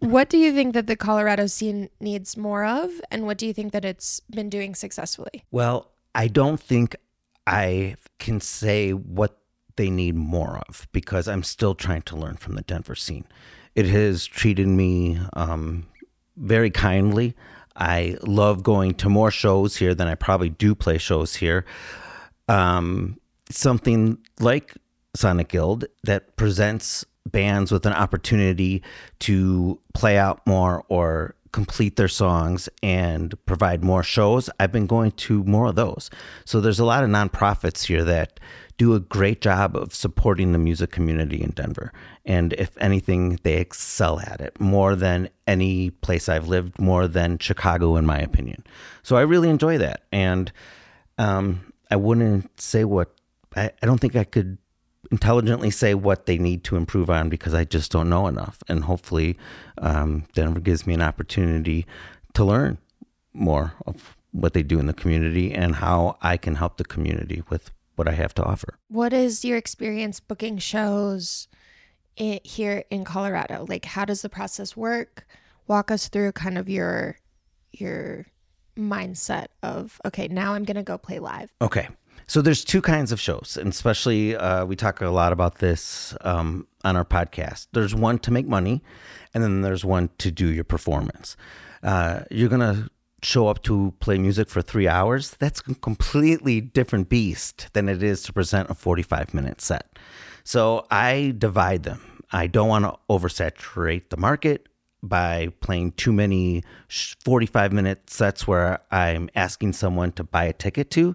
what 0.00 0.28
do 0.28 0.38
you 0.38 0.52
think 0.52 0.74
that 0.74 0.88
the 0.88 0.96
Colorado 0.96 1.46
scene 1.46 1.88
needs 2.00 2.36
more 2.36 2.64
of? 2.64 2.90
And 3.12 3.24
what 3.24 3.38
do 3.38 3.46
you 3.46 3.52
think 3.52 3.72
that 3.72 3.84
it's 3.84 4.20
been 4.28 4.50
doing 4.50 4.74
successfully? 4.74 5.44
Well, 5.52 5.92
I 6.16 6.26
don't 6.26 6.60
think 6.60 6.96
I 7.46 7.94
can 8.18 8.40
say 8.40 8.90
what 8.92 9.38
they 9.76 9.90
need 9.90 10.14
more 10.14 10.62
of 10.68 10.86
because 10.92 11.28
I'm 11.28 11.42
still 11.42 11.74
trying 11.74 12.02
to 12.02 12.16
learn 12.16 12.36
from 12.36 12.54
the 12.54 12.62
Denver 12.62 12.94
scene. 12.94 13.24
It 13.74 13.86
has 13.86 14.26
treated 14.26 14.68
me 14.68 15.18
um, 15.32 15.86
very 16.36 16.70
kindly. 16.70 17.34
I 17.76 18.16
love 18.22 18.62
going 18.62 18.94
to 18.94 19.08
more 19.08 19.30
shows 19.30 19.76
here 19.76 19.94
than 19.94 20.08
I 20.08 20.14
probably 20.14 20.50
do 20.50 20.74
play 20.74 20.98
shows 20.98 21.36
here. 21.36 21.64
Um, 22.48 23.18
something 23.50 24.18
like 24.40 24.74
Sonic 25.14 25.48
Guild 25.48 25.86
that 26.04 26.36
presents 26.36 27.04
bands 27.26 27.70
with 27.72 27.86
an 27.86 27.92
opportunity 27.92 28.82
to 29.20 29.80
play 29.94 30.18
out 30.18 30.46
more 30.46 30.84
or 30.88 31.34
complete 31.52 31.96
their 31.96 32.08
songs 32.08 32.68
and 32.82 33.34
provide 33.46 33.84
more 33.84 34.02
shows. 34.02 34.48
I've 34.58 34.72
been 34.72 34.86
going 34.86 35.12
to 35.12 35.44
more 35.44 35.66
of 35.66 35.76
those. 35.76 36.10
So 36.44 36.60
there's 36.60 36.80
a 36.80 36.84
lot 36.84 37.04
of 37.04 37.10
nonprofits 37.10 37.84
here 37.86 38.04
that 38.04 38.40
do 38.76 38.94
a 38.94 39.00
great 39.00 39.40
job 39.40 39.76
of 39.76 39.94
supporting 39.94 40.52
the 40.52 40.58
music 40.58 40.90
community 40.90 41.42
in 41.42 41.50
Denver. 41.50 41.92
And 42.24 42.52
if 42.54 42.76
anything, 42.78 43.38
they 43.42 43.58
excel 43.58 44.20
at 44.20 44.40
it 44.40 44.58
more 44.60 44.96
than 44.96 45.28
any 45.46 45.90
place 45.90 46.28
I've 46.28 46.48
lived, 46.48 46.78
more 46.78 47.06
than 47.06 47.38
Chicago, 47.38 47.96
in 47.96 48.06
my 48.06 48.18
opinion. 48.18 48.64
So 49.02 49.16
I 49.16 49.22
really 49.22 49.48
enjoy 49.48 49.78
that. 49.78 50.04
And 50.10 50.52
um, 51.18 51.72
I 51.90 51.96
wouldn't 51.96 52.60
say 52.60 52.84
what, 52.84 53.12
I, 53.54 53.70
I 53.82 53.86
don't 53.86 54.00
think 54.00 54.16
I 54.16 54.24
could 54.24 54.58
intelligently 55.10 55.70
say 55.70 55.94
what 55.94 56.26
they 56.26 56.38
need 56.38 56.64
to 56.64 56.76
improve 56.76 57.10
on 57.10 57.28
because 57.28 57.54
I 57.54 57.64
just 57.64 57.92
don't 57.92 58.08
know 58.08 58.26
enough. 58.26 58.62
And 58.68 58.84
hopefully, 58.84 59.36
um, 59.78 60.24
Denver 60.32 60.60
gives 60.60 60.86
me 60.86 60.94
an 60.94 61.02
opportunity 61.02 61.86
to 62.34 62.44
learn 62.44 62.78
more 63.34 63.74
of 63.86 64.16
what 64.30 64.54
they 64.54 64.62
do 64.62 64.78
in 64.78 64.86
the 64.86 64.94
community 64.94 65.52
and 65.52 65.76
how 65.76 66.16
I 66.22 66.36
can 66.38 66.54
help 66.54 66.78
the 66.78 66.84
community 66.84 67.42
with 67.50 67.70
what 67.96 68.08
I 68.08 68.12
have 68.12 68.34
to 68.34 68.44
offer. 68.44 68.78
What 68.88 69.12
is 69.12 69.44
your 69.44 69.56
experience 69.56 70.20
booking 70.20 70.58
shows 70.58 71.48
in, 72.16 72.40
here 72.44 72.84
in 72.90 73.04
Colorado? 73.04 73.66
Like, 73.68 73.84
how 73.84 74.04
does 74.04 74.22
the 74.22 74.28
process 74.28 74.76
work? 74.76 75.26
Walk 75.66 75.90
us 75.90 76.08
through 76.08 76.32
kind 76.32 76.58
of 76.58 76.68
your 76.68 77.18
your 77.72 78.26
mindset 78.76 79.46
of 79.62 80.00
okay, 80.04 80.28
now 80.28 80.54
I'm 80.54 80.64
going 80.64 80.76
to 80.76 80.82
go 80.82 80.98
play 80.98 81.18
live. 81.18 81.52
Okay. 81.60 81.88
So 82.26 82.40
there's 82.40 82.64
two 82.64 82.80
kinds 82.80 83.12
of 83.12 83.20
shows, 83.20 83.58
and 83.60 83.68
especially 83.68 84.36
uh, 84.36 84.64
we 84.64 84.76
talk 84.76 85.00
a 85.00 85.08
lot 85.08 85.32
about 85.32 85.58
this 85.58 86.14
um, 86.22 86.66
on 86.84 86.96
our 86.96 87.04
podcast. 87.04 87.66
There's 87.72 87.94
one 87.94 88.18
to 88.20 88.30
make 88.30 88.46
money, 88.46 88.82
and 89.34 89.42
then 89.42 89.62
there's 89.62 89.84
one 89.84 90.08
to 90.18 90.30
do 90.30 90.46
your 90.46 90.64
performance. 90.64 91.36
Uh, 91.82 92.22
you're 92.30 92.48
gonna 92.48 92.88
show 93.22 93.48
up 93.48 93.62
to 93.62 93.94
play 94.00 94.18
music 94.18 94.48
for 94.48 94.62
three 94.62 94.88
hours. 94.88 95.36
That's 95.38 95.60
a 95.60 95.74
completely 95.74 96.60
different 96.60 97.08
beast 97.08 97.68
than 97.72 97.88
it 97.88 98.02
is 98.02 98.22
to 98.24 98.32
present 98.32 98.70
a 98.70 98.74
45 98.74 99.32
minute 99.32 99.60
set. 99.60 99.98
So 100.44 100.86
I 100.90 101.34
divide 101.38 101.84
them. 101.84 102.00
I 102.32 102.46
don't 102.46 102.68
want 102.68 102.84
to 102.84 102.98
oversaturate 103.10 104.08
the 104.08 104.16
market 104.16 104.68
by 105.02 105.48
playing 105.60 105.92
too 105.92 106.12
many 106.12 106.62
45 106.88 107.72
minute 107.72 108.08
sets 108.08 108.46
where 108.46 108.80
I'm 108.90 109.28
asking 109.34 109.74
someone 109.74 110.12
to 110.12 110.24
buy 110.24 110.44
a 110.44 110.52
ticket 110.52 110.90
to 110.92 111.14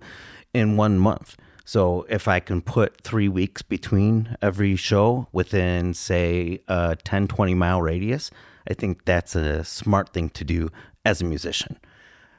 in 0.53 0.77
one 0.77 0.99
month. 0.99 1.35
So 1.65 2.05
if 2.09 2.27
I 2.27 2.39
can 2.39 2.61
put 2.61 3.01
three 3.01 3.27
weeks 3.27 3.61
between 3.61 4.37
every 4.41 4.77
show 4.77 5.27
within, 5.33 5.93
say, 5.93 6.61
a 6.67 6.95
10, 6.95 7.27
20 7.27 7.53
mile 7.55 7.81
radius, 7.81 8.31
I 8.69 8.73
think 8.73 9.03
that's 9.05 9.35
a 9.35 9.63
smart 9.65 10.13
thing 10.13 10.29
to 10.29 10.45
do 10.45 10.69
as 11.03 11.21
a 11.21 11.25
musician. 11.25 11.77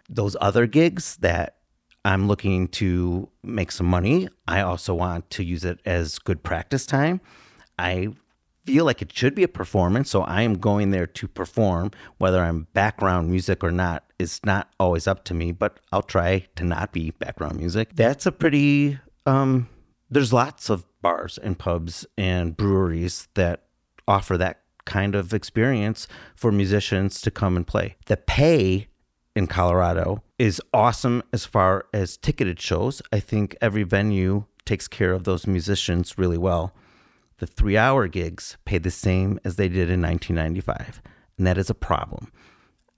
Those 0.08 0.36
other 0.40 0.66
gigs 0.66 1.16
that 1.16 1.56
I'm 2.04 2.28
looking 2.28 2.68
to 2.68 3.28
make 3.42 3.70
some 3.70 3.86
money, 3.86 4.28
I 4.46 4.60
also 4.62 4.94
want 4.94 5.30
to 5.30 5.44
use 5.44 5.64
it 5.64 5.80
as 5.84 6.18
good 6.18 6.42
practice 6.42 6.86
time. 6.86 7.20
I 7.78 8.08
feel 8.64 8.84
like 8.84 9.00
it 9.00 9.12
should 9.12 9.34
be 9.34 9.42
a 9.42 9.48
performance. 9.48 10.10
So 10.10 10.22
I 10.22 10.42
am 10.42 10.58
going 10.58 10.90
there 10.90 11.06
to 11.06 11.28
perform, 11.28 11.90
whether 12.18 12.42
I'm 12.42 12.66
background 12.74 13.30
music 13.30 13.64
or 13.64 13.70
not 13.70 14.04
is 14.18 14.40
not 14.44 14.68
always 14.78 15.06
up 15.06 15.24
to 15.24 15.34
me, 15.34 15.52
but 15.52 15.80
I'll 15.90 16.02
try 16.02 16.46
to 16.56 16.64
not 16.64 16.92
be 16.92 17.12
background 17.12 17.56
music. 17.56 17.94
That's 17.94 18.26
a 18.26 18.32
pretty, 18.32 18.98
um, 19.24 19.68
there's 20.10 20.32
lots 20.32 20.68
of 20.68 20.84
bars 21.00 21.38
and 21.38 21.58
pubs 21.58 22.04
and 22.16 22.56
breweries 22.56 23.28
that 23.34 23.64
offer 24.06 24.36
that 24.36 24.60
kind 24.84 25.14
of 25.14 25.32
experience 25.32 26.08
for 26.34 26.50
musicians 26.50 27.20
to 27.22 27.30
come 27.30 27.56
and 27.56 27.66
play. 27.66 27.96
The 28.06 28.16
pay 28.16 28.88
in 29.38 29.46
Colorado 29.46 30.22
is 30.38 30.60
awesome 30.74 31.22
as 31.32 31.46
far 31.46 31.86
as 31.94 32.16
ticketed 32.16 32.60
shows. 32.60 33.00
I 33.12 33.20
think 33.20 33.56
every 33.60 33.84
venue 33.84 34.44
takes 34.64 34.88
care 34.88 35.12
of 35.12 35.24
those 35.24 35.46
musicians 35.46 36.18
really 36.18 36.36
well 36.36 36.74
the 37.38 37.46
three 37.46 37.76
hour 37.76 38.08
gigs 38.08 38.56
pay 38.64 38.78
the 38.78 38.90
same 38.90 39.38
as 39.44 39.56
they 39.56 39.68
did 39.68 39.90
in 39.90 40.02
1995. 40.02 41.00
And 41.36 41.46
that 41.46 41.56
is 41.56 41.70
a 41.70 41.74
problem. 41.74 42.32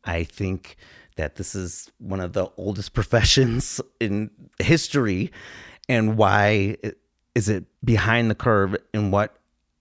I 0.04 0.24
think 0.24 0.76
that 1.16 1.36
this 1.36 1.54
is 1.54 1.90
one 1.98 2.20
of 2.20 2.32
the 2.32 2.50
oldest 2.56 2.94
professions 2.94 3.80
in 4.00 4.30
history. 4.58 5.30
And 5.88 6.16
why 6.16 6.76
is 7.34 7.48
it 7.48 7.64
behind 7.84 8.30
the 8.30 8.34
curve 8.34 8.76
in 8.94 9.10
what 9.10 9.36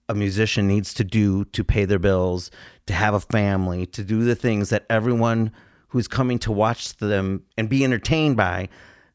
a 0.09 0.13
musician 0.15 0.67
needs 0.67 0.93
to 0.95 1.03
do 1.03 1.45
to 1.45 1.63
pay 1.63 1.85
their 1.85 1.99
bills, 1.99 2.51
to 2.87 2.93
have 2.93 3.13
a 3.13 3.19
family, 3.19 3.85
to 3.85 4.03
do 4.03 4.23
the 4.23 4.35
things 4.35 4.69
that 4.71 4.85
everyone 4.89 5.51
who's 5.89 6.07
coming 6.07 6.39
to 6.39 6.51
watch 6.51 6.97
them 6.97 7.43
and 7.57 7.69
be 7.69 7.83
entertained 7.83 8.37
by 8.37 8.69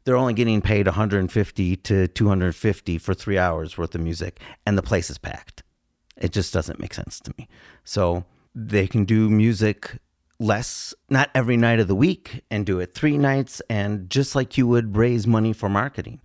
they're 0.04 0.16
only 0.16 0.34
getting 0.34 0.60
paid 0.60 0.86
150 0.86 1.76
to 1.76 2.08
250 2.08 2.98
for 2.98 3.14
three 3.14 3.38
hours 3.38 3.78
worth 3.78 3.94
of 3.94 4.02
music, 4.02 4.38
and 4.66 4.76
the 4.76 4.82
place 4.82 5.10
is 5.10 5.18
packed. 5.18 5.62
It 6.16 6.30
just 6.30 6.52
doesn't 6.52 6.78
make 6.78 6.94
sense 6.94 7.20
to 7.20 7.34
me. 7.38 7.48
So 7.84 8.24
they 8.54 8.86
can 8.86 9.04
do 9.04 9.30
music 9.30 9.98
less, 10.38 10.94
not 11.08 11.30
every 11.34 11.56
night 11.56 11.80
of 11.80 11.88
the 11.88 11.94
week, 11.94 12.42
and 12.50 12.66
do 12.66 12.80
it 12.80 12.94
three 12.94 13.16
nights, 13.16 13.62
and 13.70 14.10
just 14.10 14.34
like 14.34 14.58
you 14.58 14.66
would 14.66 14.96
raise 14.96 15.26
money 15.26 15.52
for 15.52 15.68
marketing. 15.68 16.20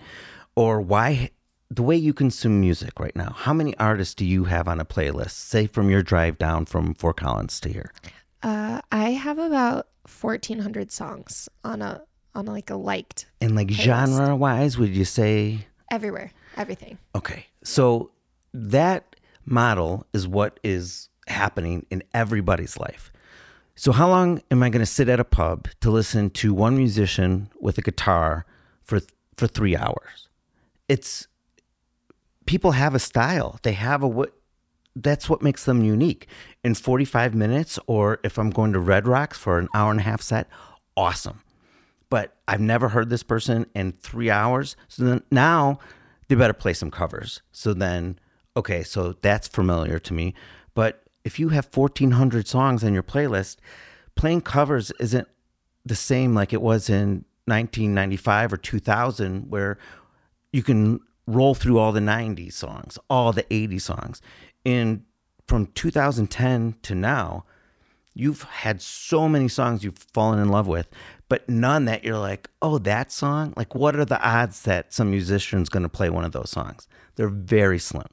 Or 0.56 0.82
why 0.82 1.32
the 1.72 1.84
way 1.84 1.96
you 1.96 2.14
consume 2.14 2.60
music 2.60 3.00
right 3.00 3.16
now, 3.16 3.32
how 3.36 3.54
many 3.54 3.78
artists 3.78 4.16
do 4.16 4.26
you 4.26 4.46
have 4.46 4.68
on 4.68 4.80
a 4.80 4.86
playlist, 4.86 5.32
say 5.32 5.68
from 5.68 5.90
your 5.90 6.04
drive 6.04 6.38
down 6.38 6.66
from 6.66 6.96
Fort 6.96 7.18
Collins 7.18 7.60
to 7.62 7.70
here? 7.70 7.94
Uh, 8.42 8.82
I 8.92 9.12
have 9.12 9.38
about 9.38 9.88
1,400 10.22 10.92
songs 10.92 11.50
on 11.64 11.82
a 11.82 12.02
on 12.36 12.46
like 12.46 12.70
a 12.70 12.76
liked. 12.76 13.26
And 13.42 13.56
like 13.56 13.70
genre 13.72 14.36
wise, 14.36 14.78
would 14.78 14.96
you 14.96 15.06
say 15.06 15.68
everywhere, 15.92 16.32
everything? 16.56 16.98
Okay. 17.16 17.48
So 17.64 18.12
that 18.54 19.16
model 19.46 20.06
is 20.14 20.28
what 20.28 20.60
is 20.64 21.10
happening 21.28 21.86
in 21.90 22.04
everybody's 22.14 22.78
life. 22.78 23.12
So 23.76 23.92
how 23.92 24.10
long 24.10 24.42
am 24.52 24.62
I 24.62 24.70
going 24.70 24.82
to 24.82 24.86
sit 24.86 25.10
at 25.10 25.20
a 25.20 25.24
pub 25.24 25.68
to 25.82 25.90
listen 25.90 26.30
to 26.32 26.54
one 26.54 26.78
musician 26.78 27.50
with 27.60 27.78
a 27.78 27.82
guitar 27.82 28.46
for 28.84 29.00
for 29.38 29.48
3 29.48 29.76
hours? 29.76 30.28
It's 30.88 31.28
people 32.46 32.72
have 32.72 32.94
a 32.96 33.00
style. 33.00 33.60
They 33.64 33.74
have 33.74 34.04
a 34.04 34.08
what 34.08 34.34
that's 35.02 35.30
what 35.30 35.42
makes 35.42 35.66
them 35.66 35.84
unique. 35.84 36.28
In 36.64 36.76
45 36.76 37.34
minutes 37.34 37.80
or 37.88 38.20
if 38.24 38.38
I'm 38.38 38.50
going 38.50 38.74
to 38.74 38.80
Red 38.80 39.08
Rocks 39.08 39.38
for 39.38 39.58
an 39.60 39.70
hour 39.74 39.92
and 39.92 40.00
a 40.00 40.04
half 40.04 40.22
set, 40.22 40.48
awesome 40.96 41.42
but 42.10 42.36
I've 42.48 42.60
never 42.60 42.90
heard 42.90 43.10
this 43.10 43.24
person 43.24 43.68
in 43.76 43.92
three 43.92 44.30
hours. 44.30 44.76
So 44.88 45.04
then 45.04 45.24
now 45.32 45.80
they 46.28 46.36
better 46.36 46.54
play 46.54 46.74
some 46.74 46.92
covers. 46.92 47.42
So 47.52 47.74
then, 47.74 48.20
okay, 48.58 48.84
so 48.84 49.14
that's 49.22 49.48
familiar 49.48 50.00
to 50.00 50.14
me. 50.14 50.34
But 50.74 51.04
if 51.24 51.40
you 51.40 51.50
have 51.50 51.70
1,400 51.74 52.48
songs 52.48 52.84
on 52.84 52.94
your 52.94 53.04
playlist, 53.04 53.58
playing 54.16 54.42
covers 54.42 54.92
isn't 55.00 55.28
the 55.86 55.96
same 55.96 56.34
like 56.34 56.52
it 56.52 56.62
was 56.62 56.90
in 56.90 57.26
1995 57.46 58.54
or 58.54 58.58
2000, 58.58 59.50
where 59.50 59.78
you 60.52 60.64
can 60.64 61.00
roll 61.28 61.54
through 61.54 61.78
all 61.78 61.92
the 61.92 62.00
90s 62.00 62.54
songs, 62.54 62.98
all 63.10 63.32
the 63.32 63.44
80s 63.44 63.82
songs. 63.82 64.22
In 64.66 65.06
from 65.48 65.68
2010 65.68 66.76
to 66.84 66.96
now, 66.96 67.46
you've 68.14 68.44
had 68.44 68.82
so 68.82 69.28
many 69.28 69.48
songs 69.48 69.84
you've 69.84 69.98
fallen 69.98 70.40
in 70.40 70.50
love 70.50 70.68
with 70.68 70.90
but 71.30 71.48
none 71.48 71.86
that 71.86 72.04
you're 72.04 72.18
like, 72.18 72.50
oh, 72.62 72.80
that 72.80 73.12
song? 73.12 73.54
Like, 73.56 73.76
what 73.76 73.96
are 73.96 74.04
the 74.04 74.22
odds 74.22 74.64
that 74.64 74.92
some 74.92 75.12
musician's 75.12 75.70
going 75.70 75.84
to 75.84 75.90
play 75.90 76.10
one 76.10 76.26
of 76.26 76.32
those 76.32 76.50
songs? 76.50 76.88
They're 77.16 77.30
very 77.30 77.78
slim. 77.78 78.08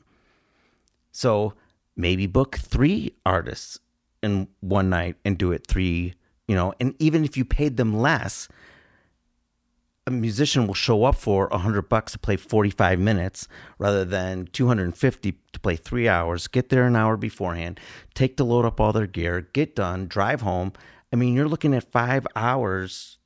So 1.13 1.55
maybe 1.97 2.27
book 2.27 2.59
three 2.59 3.15
artists 3.25 3.81
in 4.23 4.49
one 4.61 4.91
night 4.91 5.17
and 5.25 5.39
do 5.39 5.51
it 5.51 5.67
three, 5.67 6.15
you 6.47 6.55
know, 6.55 6.75
and 6.79 6.95
even 6.99 7.25
if 7.25 7.39
you 7.39 7.45
paid 7.47 7.79
them 7.79 7.97
less, 7.97 8.49
a 10.07 10.11
musician 10.11 10.67
will 10.67 10.75
show 10.75 11.05
up 11.05 11.17
for 11.17 11.49
hundred 11.51 11.89
bucks 11.89 12.13
to 12.13 12.19
play 12.19 12.37
45 12.37 12.99
minutes 12.99 13.49
rather 13.79 14.05
than 14.05 14.47
250 14.53 15.33
to 15.53 15.61
play 15.61 15.75
three 15.77 16.09
hours, 16.09 16.47
get 16.47 16.69
there 16.69 16.87
an 16.87 16.95
hour 16.95 17.17
beforehand, 17.17 17.81
take 18.15 18.37
to 18.37 18.45
load 18.45 18.65
up 18.65 18.81
all 18.81 18.93
their 18.93 19.07
gear, 19.09 19.41
get 19.53 19.75
done, 19.75 20.07
drive 20.07 20.43
home. 20.43 20.73
I 21.13 21.17
mean, 21.17 21.35
you're 21.35 21.49
looking 21.49 21.75
at 21.75 21.91
five 21.91 22.27
hours 22.37 23.19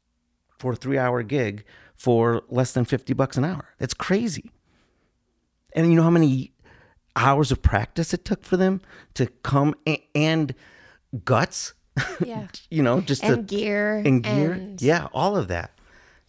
for 0.59 0.73
a 0.73 0.77
three 0.77 0.97
hour 0.99 1.23
gig 1.23 1.65
for 1.95 2.43
less 2.49 2.73
than 2.73 2.87
50 2.87 3.13
bucks 3.13 3.37
an 3.37 3.45
hour. 3.45 3.75
That's 3.79 3.95
crazy. 3.95 4.51
And 5.75 5.89
you 5.91 5.97
know 5.97 6.03
how 6.03 6.11
many 6.11 6.53
hours 7.15 7.53
of 7.53 7.61
practice 7.61 8.15
it 8.15 8.25
took 8.25 8.43
for 8.43 8.57
them 8.57 8.81
to 9.15 9.27
come 9.27 9.75
a- 9.87 10.03
and 10.15 10.55
guts? 11.27 11.75
Yeah. 12.25 12.47
you 12.71 12.83
know, 12.83 13.03
just 13.03 13.23
And 13.23 13.47
to, 13.47 13.55
gear. 13.57 13.99
and 13.99 14.23
gear. 14.23 14.53
and- 14.53 14.81
Yeah, 14.81 15.09
all 15.13 15.37
of 15.37 15.49
that. 15.49 15.73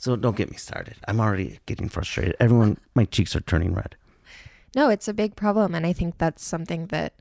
So 0.02 0.16
don't 0.16 0.36
get 0.36 0.50
me 0.50 0.58
started. 0.58 0.96
I'm 1.08 1.20
already 1.20 1.60
getting 1.68 1.88
frustrated. 1.88 2.36
Everyone, 2.40 2.80
my 2.96 3.06
cheeks 3.06 3.36
are 3.36 3.42
turning 3.42 3.76
red. 3.76 3.96
No, 4.76 4.90
it's 4.90 5.08
a 5.08 5.14
big 5.14 5.36
problem. 5.36 5.76
And 5.76 5.86
I 5.86 5.94
think 5.94 6.18
that's 6.18 6.44
something 6.44 6.88
that, 6.88 7.14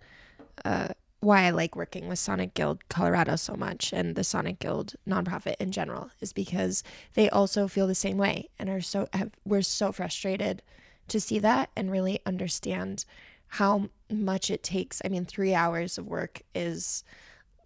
uh, 0.65 0.89
why 1.21 1.43
I 1.43 1.51
like 1.51 1.77
working 1.77 2.09
with 2.09 2.19
Sonic 2.19 2.55
Guild 2.55 2.89
Colorado 2.89 3.37
so 3.37 3.55
much 3.55 3.93
and 3.93 4.17
the 4.17 4.25
Sonic 4.25 4.61
Guild 4.61 4.95
nonprofit 5.07 5.57
in 5.61 5.73
general 5.73 6.09
is 6.23 6.33
because 6.33 6.83
they 7.13 7.29
also 7.29 7.69
feel 7.69 7.87
the 7.87 7.95
same 7.95 8.17
way 8.17 8.49
and 8.59 8.71
are 8.71 8.81
so, 8.81 9.07
have, 9.13 9.33
we're 9.45 9.61
so 9.61 9.93
frustrated 9.93 10.63
to 11.09 11.21
see 11.21 11.39
that 11.39 11.69
and 11.77 11.91
really 11.91 12.19
understand 12.25 13.05
how 13.49 13.91
much 14.11 14.51
it 14.51 14.63
takes. 14.63 15.03
I 15.05 15.09
mean, 15.09 15.27
three 15.27 15.53
hours 15.53 15.99
of 15.99 16.07
work 16.07 16.41
is 16.55 17.05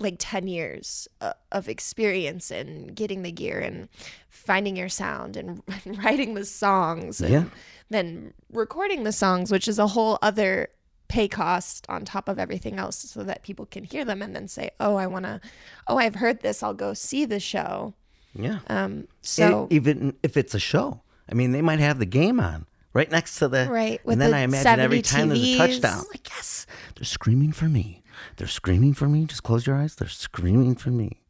like 0.00 0.16
10 0.18 0.46
years 0.48 1.08
uh, 1.20 1.32
of 1.52 1.68
experience 1.68 2.50
and 2.50 2.94
getting 2.94 3.22
the 3.22 3.32
gear 3.32 3.58
and 3.60 3.88
finding 4.28 4.76
your 4.76 4.88
sound 4.88 5.36
and 5.36 5.62
writing 6.04 6.34
the 6.34 6.44
songs 6.44 7.20
and 7.20 7.32
Yeah. 7.32 7.44
then 7.90 8.32
recording 8.52 9.04
the 9.04 9.12
songs 9.12 9.50
which 9.50 9.68
is 9.68 9.78
a 9.78 9.88
whole 9.88 10.18
other 10.22 10.68
pay 11.08 11.28
cost 11.28 11.86
on 11.88 12.04
top 12.04 12.28
of 12.28 12.38
everything 12.38 12.78
else 12.78 12.96
so 12.96 13.22
that 13.24 13.42
people 13.42 13.66
can 13.66 13.84
hear 13.84 14.04
them 14.04 14.20
and 14.22 14.34
then 14.34 14.48
say 14.48 14.70
oh 14.80 14.96
i 14.96 15.06
want 15.06 15.24
to 15.24 15.40
oh 15.86 15.96
i've 15.98 16.16
heard 16.16 16.40
this 16.40 16.62
i'll 16.62 16.74
go 16.74 16.92
see 16.94 17.24
the 17.24 17.38
show 17.38 17.94
Yeah. 18.34 18.60
um 18.68 19.06
so 19.22 19.68
E- 19.70 19.76
even 19.76 20.16
if 20.22 20.36
it's 20.36 20.54
a 20.54 20.58
show, 20.58 21.02
I 21.30 21.34
mean, 21.34 21.52
they 21.52 21.62
might 21.62 21.78
have 21.78 21.98
the 21.98 22.06
game 22.06 22.40
on 22.40 22.66
right 22.92 23.10
next 23.10 23.38
to 23.38 23.48
the 23.48 23.66
Right, 23.70 24.04
with 24.04 24.14
and 24.14 24.20
then 24.22 24.30
the 24.32 24.36
I 24.36 24.40
imagine 24.40 24.80
every 24.80 25.02
70 25.02 25.02
time 25.02 25.28
there's 25.28 25.42
a 25.42 25.56
touchdown, 25.56 25.98
I'm 26.00 26.06
like 26.10 26.28
yes, 26.30 26.66
they're 26.96 27.04
screaming 27.04 27.52
for 27.52 27.66
me. 27.66 28.02
They're 28.36 28.46
screaming 28.46 28.94
for 28.94 29.08
me. 29.08 29.24
Just 29.24 29.42
close 29.42 29.66
your 29.66 29.76
eyes. 29.76 29.94
They're 29.94 30.08
screaming 30.08 30.74
for 30.74 30.90
me. 30.90 31.20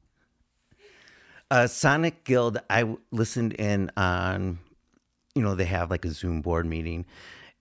Uh, 1.50 1.66
Sonic 1.66 2.24
Guild. 2.24 2.58
I 2.70 2.96
listened 3.10 3.52
in 3.54 3.90
on, 3.96 4.58
you 5.34 5.42
know, 5.42 5.54
they 5.54 5.66
have 5.66 5.90
like 5.90 6.04
a 6.04 6.10
Zoom 6.10 6.40
board 6.40 6.66
meeting, 6.66 7.06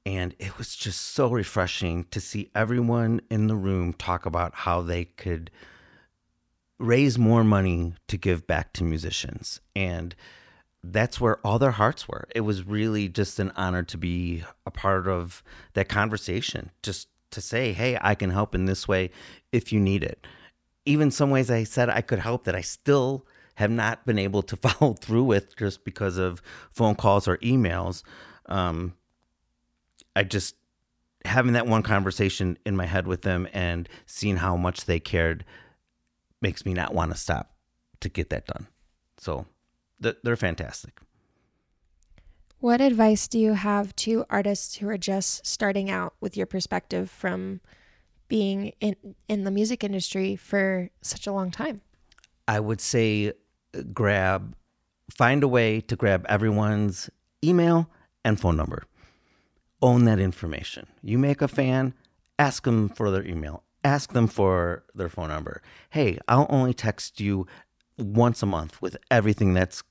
and 0.05 0.36
it 0.39 0.57
was 0.57 0.75
just 0.75 1.01
so 1.01 1.29
refreshing 1.29 2.05
to 2.11 2.19
see 2.19 2.49
everyone 2.55 3.21
in 3.29 3.47
the 3.47 3.55
room 3.55 3.93
talk 3.93 4.25
about 4.25 4.53
how 4.55 4.81
they 4.81 5.05
could 5.05 5.49
raise 6.79 7.17
more 7.17 7.43
money 7.43 7.93
to 8.07 8.17
give 8.17 8.45
back 8.45 8.73
to 8.73 8.84
musicians 8.84 9.61
and 9.75 10.15
that's 10.84 11.21
where 11.21 11.38
all 11.45 11.57
their 11.57 11.71
hearts 11.71 12.09
were 12.09 12.27
it 12.36 12.41
was 12.41 12.65
really 12.65 13.07
just 13.07 13.39
an 13.39 13.51
honor 13.55 13.84
to 13.84 13.97
be 13.97 14.43
a 14.65 14.71
part 14.71 15.07
of 15.07 15.43
that 15.75 15.88
conversation 15.88 16.71
just 16.81 17.07
to 17.34 17.41
say 17.41 17.73
hey 17.73 17.97
i 18.01 18.15
can 18.15 18.29
help 18.29 18.55
in 18.55 18.65
this 18.65 18.88
way 18.88 19.09
if 19.51 19.73
you 19.73 19.79
need 19.79 20.03
it 20.03 20.25
even 20.86 21.11
some 21.11 21.29
ways 21.29 21.51
i 21.51 21.63
said 21.63 21.89
i 21.89 22.01
could 22.01 22.19
help 22.19 22.45
that 22.45 22.55
i 22.55 22.61
still 22.61 23.25
have 23.55 23.71
not 23.71 24.05
been 24.05 24.17
able 24.17 24.41
to 24.41 24.55
follow 24.65 24.93
through 24.93 25.23
with 25.23 25.55
just 25.57 25.84
because 25.84 26.17
of 26.17 26.41
phone 26.71 26.95
calls 26.95 27.27
or 27.27 27.38
emails 27.38 28.03
um, 28.47 28.93
i 30.15 30.23
just 30.23 30.55
having 31.25 31.53
that 31.53 31.67
one 31.67 31.84
conversation 31.84 32.57
in 32.65 32.75
my 32.75 32.86
head 32.86 33.07
with 33.07 33.21
them 33.21 33.47
and 33.53 33.88
seeing 34.05 34.38
how 34.38 34.57
much 34.57 34.86
they 34.86 34.99
cared 34.99 35.45
makes 36.41 36.65
me 36.65 36.73
not 36.73 36.93
want 36.93 37.11
to 37.11 37.17
stop 37.17 37.53
to 38.01 38.09
get 38.09 38.29
that 38.29 38.45
done. 38.45 38.67
So 39.17 39.45
they're 39.99 40.36
fantastic. 40.36 40.99
What 42.64 42.80
advice 42.80 43.28
do 43.28 43.38
you 43.38 43.53
have 43.53 43.93
to 43.97 44.26
artists 44.30 44.78
who 44.78 44.88
are 44.88 44.97
just 44.97 45.45
starting 45.45 45.91
out 45.91 46.14
with 46.22 46.38
your 46.38 46.45
perspective 46.45 47.09
from 47.09 47.59
being 48.30 48.72
in 48.80 48.95
in 49.28 49.43
the 49.43 49.51
music 49.51 49.84
industry 49.84 50.38
for 50.38 50.89
such 51.01 51.28
a 51.28 51.32
long 51.34 51.51
time 51.51 51.82
I 52.47 52.59
would 52.59 52.82
say 52.82 53.30
uh, 53.30 53.82
grab, 53.93 54.55
find 55.09 55.43
a 55.43 55.47
way 55.47 55.82
to 55.82 55.95
grab 55.95 56.26
everyone's 56.28 57.09
email 57.43 57.89
and 58.24 58.39
phone 58.39 58.57
number. 58.57 58.84
Own 59.82 60.05
that 60.05 60.20
information. 60.20 60.88
You 61.01 61.18
make 61.18 61.41
a 61.41 61.47
fan, 61.47 61.93
ask 62.39 62.64
them 62.64 62.89
for 62.89 63.11
their 63.11 63.26
email, 63.26 63.64
ask 63.84 64.14
them 64.14 64.28
for 64.28 64.84
their 64.95 65.09
phone 65.09 65.30
number. 65.30 65.61
Hey, 65.89 66.18
I'll 66.28 66.47
only 66.49 66.74
text 66.74 67.20
you 67.20 67.47
once 67.97 68.41
a 68.41 68.45
month 68.45 68.82
with 68.82 68.97
everything 69.11 69.53
that's 69.53 69.84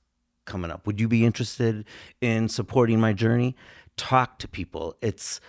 coming 0.44 0.70
up. 0.70 0.86
Would 0.86 1.00
you 1.00 1.08
be 1.08 1.24
interested 1.24 1.84
in 2.20 2.48
supporting 2.48 3.00
my 3.00 3.12
journey? 3.12 3.56
Talk 3.96 4.38
to 4.40 4.48
people. 4.48 4.96
It's 5.00 5.40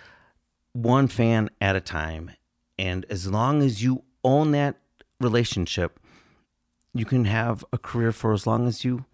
one 0.72 1.08
fan 1.08 1.50
at 1.60 1.76
a 1.76 1.80
time. 1.80 2.32
And 2.78 3.06
as 3.08 3.26
long 3.30 3.62
as 3.62 3.82
you 3.82 4.04
own 4.22 4.52
that 4.52 4.76
relationship, 5.20 5.98
you 6.92 7.04
can 7.04 7.24
have 7.24 7.64
a 7.72 7.78
career 7.78 8.12
for 8.12 8.32
as 8.32 8.46
long 8.46 8.66
as 8.66 8.84
you 8.84 9.04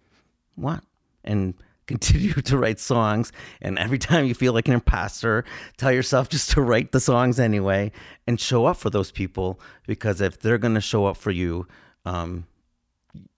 want 0.55 0.85
and 1.23 1.55
continue 1.87 2.33
to 2.33 2.57
write 2.57 2.79
songs. 2.79 3.33
And 3.61 3.77
every 3.77 3.97
time 3.97 4.25
you 4.25 4.33
feel 4.33 4.53
like 4.53 4.67
an 4.67 4.73
imposter, 4.73 5.43
tell 5.77 5.91
yourself 5.91 6.29
just 6.29 6.51
to 6.51 6.61
write 6.61 6.91
the 6.93 6.99
songs 6.99 7.39
anyway 7.39 7.91
and 8.25 8.39
show 8.39 8.65
up 8.65 8.77
for 8.77 8.89
those 8.89 9.11
people 9.11 9.59
because 9.87 10.21
if 10.21 10.39
they're 10.39 10.57
going 10.57 10.75
to 10.75 10.81
show 10.81 11.05
up 11.05 11.17
for 11.17 11.31
you, 11.31 11.67
um, 12.05 12.47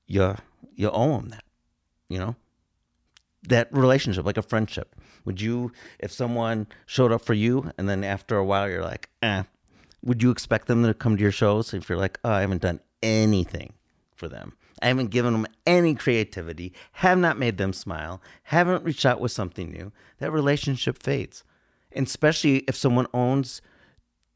you, 0.06 0.36
you 0.76 0.90
owe 0.92 1.18
them 1.18 1.30
that, 1.30 1.44
you 2.14 2.20
know? 2.20 2.36
That 3.50 3.68
relationship, 3.72 4.26
like 4.26 4.38
a 4.38 4.42
friendship. 4.42 4.96
Would 5.26 5.42
you, 5.42 5.72
if 6.00 6.12
someone 6.12 6.68
showed 6.86 7.12
up 7.12 7.26
for 7.26 7.34
you 7.34 7.72
and 7.78 7.90
then 7.90 8.04
after 8.04 8.38
a 8.38 8.46
while 8.46 8.70
you're 8.70 8.84
like, 8.84 9.10
eh, 9.22 9.44
would 10.04 10.22
you 10.22 10.32
expect 10.32 10.68
them 10.68 10.84
to 10.84 10.94
come 10.94 11.18
to 11.18 11.22
your 11.22 11.32
shows 11.32 11.74
if 11.74 11.90
you're 11.90 11.98
like, 11.98 12.20
oh, 12.24 12.32
I 12.32 12.42
haven't 12.42 12.62
done 12.62 12.80
anything 13.02 13.74
for 14.16 14.30
them? 14.30 14.54
I 14.82 14.88
haven't 14.88 15.12
given 15.12 15.34
them 15.34 15.48
any 15.66 15.96
creativity, 15.96 16.74
have 16.94 17.18
not 17.18 17.40
made 17.40 17.58
them 17.58 17.74
smile, 17.74 18.22
haven't 18.44 18.84
reached 18.84 19.06
out 19.06 19.22
with 19.22 19.32
something 19.32 19.72
new. 19.72 19.92
That 20.20 20.32
relationship 20.32 21.02
fades. 21.02 21.44
And 21.94 22.06
especially 22.08 22.60
if 22.68 22.76
someone 22.76 23.08
owns 23.14 23.62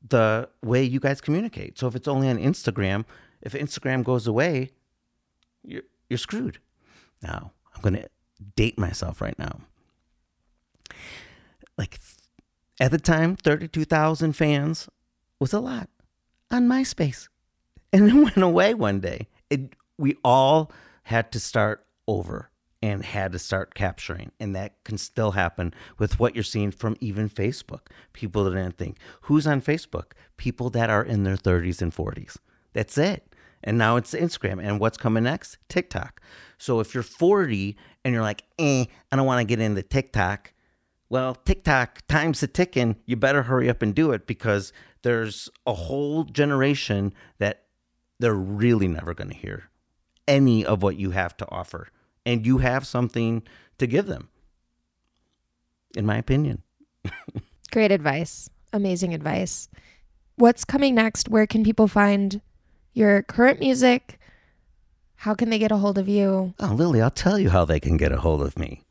the 0.08 0.50
way 0.64 0.84
you 0.84 1.00
guys 1.00 1.22
communicate. 1.22 1.78
So 1.78 1.88
if 1.88 1.96
it's 1.96 2.08
only 2.08 2.30
on 2.30 2.38
Instagram, 2.38 3.04
if 3.42 3.54
Instagram 3.54 4.04
goes 4.04 4.28
away, 4.28 4.70
you're 5.64 5.84
you're 6.10 6.18
screwed. 6.18 6.60
Now, 7.22 7.52
I'm 7.78 7.82
going 7.92 8.04
to 8.04 8.10
date 8.56 8.78
myself 8.78 9.22
right 9.22 9.38
now. 9.38 9.62
Like 11.78 12.00
at 12.80 12.92
the 12.92 12.98
time, 12.98 13.36
32,000 13.36 14.34
fans 14.34 14.90
was 15.40 15.54
a 15.54 15.60
lot 15.60 15.90
on 16.52 16.68
MySpace. 16.68 17.28
And 17.94 18.10
it 18.10 18.14
went 18.24 18.38
away 18.38 18.74
one 18.74 19.00
day. 19.00 19.28
It 19.50 19.74
we 19.98 20.16
all 20.24 20.72
had 21.04 21.32
to 21.32 21.40
start 21.40 21.86
over 22.08 22.50
and 22.82 23.04
had 23.04 23.32
to 23.32 23.40
start 23.40 23.74
capturing. 23.74 24.32
And 24.40 24.56
that 24.56 24.84
can 24.84 24.98
still 24.98 25.32
happen 25.32 25.74
with 25.98 26.20
what 26.20 26.36
you're 26.36 26.44
seeing 26.44 26.72
from 26.72 26.96
even 27.00 27.30
Facebook. 27.30 27.88
People 28.14 28.44
that 28.44 28.52
didn't 28.52 28.78
think, 28.78 28.98
who's 29.22 29.48
on 29.48 29.62
Facebook? 29.62 30.12
People 30.38 30.70
that 30.72 30.90
are 30.90 31.04
in 31.04 31.24
their 31.24 31.38
30s 31.38 31.82
and 31.82 31.94
40s. 31.94 32.38
That's 32.74 32.98
it. 32.98 33.34
And 33.64 33.78
now 33.78 33.96
it's 33.98 34.14
Instagram. 34.14 34.64
And 34.64 34.80
what's 34.80 34.98
coming 34.98 35.24
next? 35.24 35.58
TikTok. 35.70 36.22
So 36.58 36.80
if 36.80 36.94
you're 36.94 37.04
40 37.04 37.76
and 38.04 38.14
you're 38.14 38.24
like, 38.24 38.44
eh, 38.60 38.86
I 39.12 39.16
don't 39.16 39.26
want 39.26 39.40
to 39.40 39.46
get 39.46 39.60
into 39.60 39.84
TikTok. 39.84 40.54
Well, 41.10 41.36
TikTok, 41.36 42.06
time's 42.08 42.44
a 42.44 42.48
ticking. 42.48 42.98
You 43.06 43.16
better 43.16 43.44
hurry 43.44 43.70
up 43.70 43.82
and 43.82 43.96
do 43.96 44.12
it 44.12 44.28
because 44.28 44.74
there's 45.04 45.50
a 45.66 45.74
whole 45.74 46.24
generation 46.24 47.14
that 47.40 47.64
they're 48.20 48.34
really 48.34 48.88
never 48.88 49.14
going 49.14 49.30
to 49.30 49.36
hear 49.36 49.70
any 50.28 50.66
of 50.66 50.84
what 50.84 50.98
you 50.98 51.12
have 51.12 51.38
to 51.38 51.50
offer. 51.50 51.88
And 52.26 52.46
you 52.46 52.58
have 52.58 52.86
something 52.86 53.44
to 53.78 53.88
give 53.88 54.08
them, 54.08 54.30
in 55.96 56.06
my 56.06 56.18
opinion. 56.18 56.64
Great 57.72 57.92
advice. 57.92 58.50
Amazing 58.74 59.14
advice. 59.14 59.70
What's 60.36 60.66
coming 60.66 60.94
next? 60.96 61.30
Where 61.30 61.48
can 61.48 61.64
people 61.64 61.88
find 61.88 62.42
your 62.98 63.22
current 63.24 63.60
music? 63.60 64.20
How 65.18 65.34
can 65.34 65.50
they 65.50 65.60
get 65.60 65.72
a 65.72 65.78
hold 65.78 65.98
of 65.98 66.08
you? 66.10 66.54
Oh, 66.60 66.74
Lily, 66.74 67.02
I'll 67.02 67.10
tell 67.10 67.40
you 67.40 67.50
how 67.50 67.64
they 67.66 67.80
can 67.80 67.96
get 67.98 68.12
a 68.12 68.18
hold 68.18 68.42
of 68.42 68.58
me. 68.58 68.84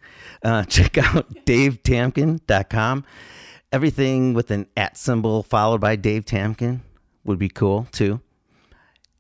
Uh, 0.43 0.65
check 0.77 0.97
out 0.99 1.29
davetamkin.com. 1.45 3.05
Everything 3.73 4.33
with 4.33 4.51
an 4.51 4.67
at 4.77 4.97
symbol 4.97 5.43
followed 5.43 5.81
by 5.81 5.97
Dave 5.97 6.25
Tamkin 6.25 6.81
would 7.25 7.39
be 7.39 7.49
cool 7.49 7.89
too. 7.93 8.21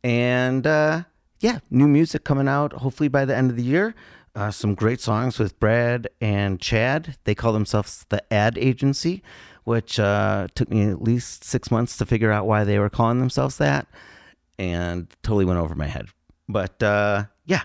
And 0.04 0.66
uh, 0.66 1.02
yeah, 1.40 1.58
new 1.70 1.88
music 1.88 2.22
coming 2.24 2.48
out 2.48 2.72
hopefully 2.74 3.08
by 3.08 3.24
the 3.24 3.36
end 3.36 3.50
of 3.50 3.56
the 3.56 3.64
year. 3.64 3.94
uh, 4.36 4.50
some 4.50 4.74
great 4.74 5.00
songs 5.00 5.38
with 5.38 5.58
Brad 5.58 6.08
and 6.20 6.60
Chad. 6.60 7.16
They 7.24 7.34
call 7.34 7.52
themselves 7.54 8.04
the 8.10 8.22
Ad 8.32 8.58
Agency, 8.58 9.22
which 9.64 9.98
uh, 9.98 10.48
took 10.54 10.70
me 10.70 10.82
at 10.90 11.02
least 11.02 11.42
six 11.42 11.70
months 11.70 11.96
to 11.96 12.06
figure 12.06 12.30
out 12.30 12.46
why 12.46 12.62
they 12.62 12.78
were 12.78 12.90
calling 12.90 13.18
themselves 13.18 13.56
that, 13.58 13.86
and 14.58 15.08
totally 15.22 15.44
went 15.44 15.58
over 15.58 15.74
my 15.74 15.86
head. 15.86 16.06
But 16.48 16.82
uh, 16.82 17.24
yeah, 17.44 17.62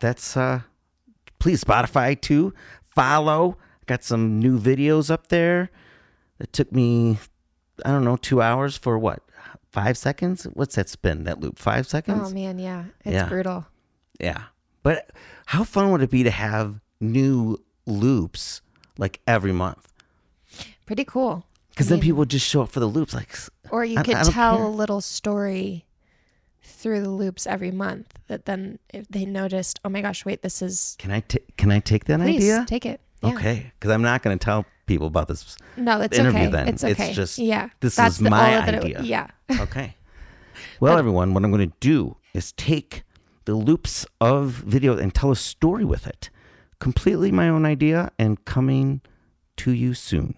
that's 0.00 0.36
uh, 0.36 0.60
please 1.38 1.62
Spotify 1.64 2.20
too. 2.20 2.52
Follow. 2.94 3.56
Got 3.86 4.04
some 4.04 4.38
new 4.38 4.58
videos 4.58 5.10
up 5.10 5.28
there. 5.28 5.70
It 6.38 6.52
took 6.52 6.72
me, 6.72 7.18
I 7.84 7.90
don't 7.90 8.04
know, 8.04 8.16
two 8.16 8.40
hours 8.40 8.76
for 8.76 8.98
what? 8.98 9.22
Five 9.70 9.96
seconds? 9.98 10.44
What's 10.54 10.74
that 10.76 10.88
spin? 10.88 11.24
That 11.24 11.40
loop? 11.40 11.58
Five 11.58 11.86
seconds? 11.86 12.30
Oh 12.30 12.34
man, 12.34 12.58
yeah, 12.58 12.84
it's 13.04 13.14
Yeah. 13.14 13.28
brutal. 13.28 13.66
Yeah. 14.18 14.44
But 14.82 15.10
how 15.46 15.64
fun 15.64 15.90
would 15.92 16.02
it 16.02 16.10
be 16.10 16.22
to 16.22 16.30
have 16.30 16.80
new 17.00 17.58
loops 17.86 18.62
like 18.98 19.20
every 19.26 19.52
month? 19.52 19.86
Pretty 20.86 21.04
cool. 21.04 21.44
Because 21.70 21.88
then 21.88 21.96
mean, 21.96 22.02
people 22.02 22.18
would 22.20 22.30
just 22.30 22.46
show 22.46 22.62
up 22.62 22.70
for 22.70 22.80
the 22.80 22.86
loops. 22.86 23.14
Like, 23.14 23.36
or 23.70 23.84
you 23.84 23.98
I- 23.98 24.02
could 24.02 24.14
I 24.16 24.22
tell 24.24 24.56
care. 24.56 24.64
a 24.64 24.68
little 24.68 25.00
story 25.00 25.84
through 26.62 27.00
the 27.02 27.10
loops 27.10 27.46
every 27.46 27.70
month. 27.70 28.14
That 28.28 28.44
then, 28.46 28.78
if 28.92 29.08
they 29.08 29.24
noticed, 29.24 29.80
oh 29.84 29.88
my 29.88 30.00
gosh, 30.02 30.24
wait, 30.24 30.42
this 30.42 30.62
is 30.62 30.96
can 30.98 31.10
I 31.10 31.20
ta- 31.20 31.38
can 31.56 31.70
I 31.70 31.80
take 31.80 32.04
that 32.06 32.20
please 32.20 32.36
idea? 32.36 32.64
take 32.68 32.86
it. 32.86 33.00
Yeah. 33.22 33.34
Okay. 33.34 33.72
Because 33.78 33.90
I'm 33.92 34.02
not 34.02 34.22
going 34.22 34.38
to 34.38 34.42
tell 34.44 34.64
people 34.86 35.06
about 35.06 35.28
this. 35.28 35.56
No, 35.76 36.00
it's 36.00 36.18
interview 36.18 36.42
okay. 36.42 36.50
then. 36.50 36.68
It's 36.68 36.82
It's 36.82 36.98
okay. 36.98 37.12
just, 37.12 37.38
yeah. 37.38 37.68
this 37.80 37.96
That's 37.96 38.14
is 38.14 38.20
the, 38.20 38.30
my 38.30 38.50
that 38.52 38.74
it- 38.74 38.84
idea. 38.84 39.02
yeah. 39.02 39.26
Okay. 39.60 39.94
well, 40.80 40.96
everyone, 40.96 41.34
what 41.34 41.44
I'm 41.44 41.50
going 41.50 41.68
to 41.70 41.76
do 41.80 42.16
is 42.34 42.52
take 42.52 43.02
the 43.44 43.54
loops 43.54 44.06
of 44.20 44.50
video 44.52 44.96
and 44.96 45.14
tell 45.14 45.30
a 45.30 45.36
story 45.36 45.84
with 45.84 46.06
it. 46.06 46.30
Completely 46.78 47.30
my 47.30 47.48
own 47.48 47.66
idea 47.66 48.10
and 48.18 48.42
coming 48.46 49.00
to 49.58 49.72
you 49.72 49.92
soon. 49.92 50.34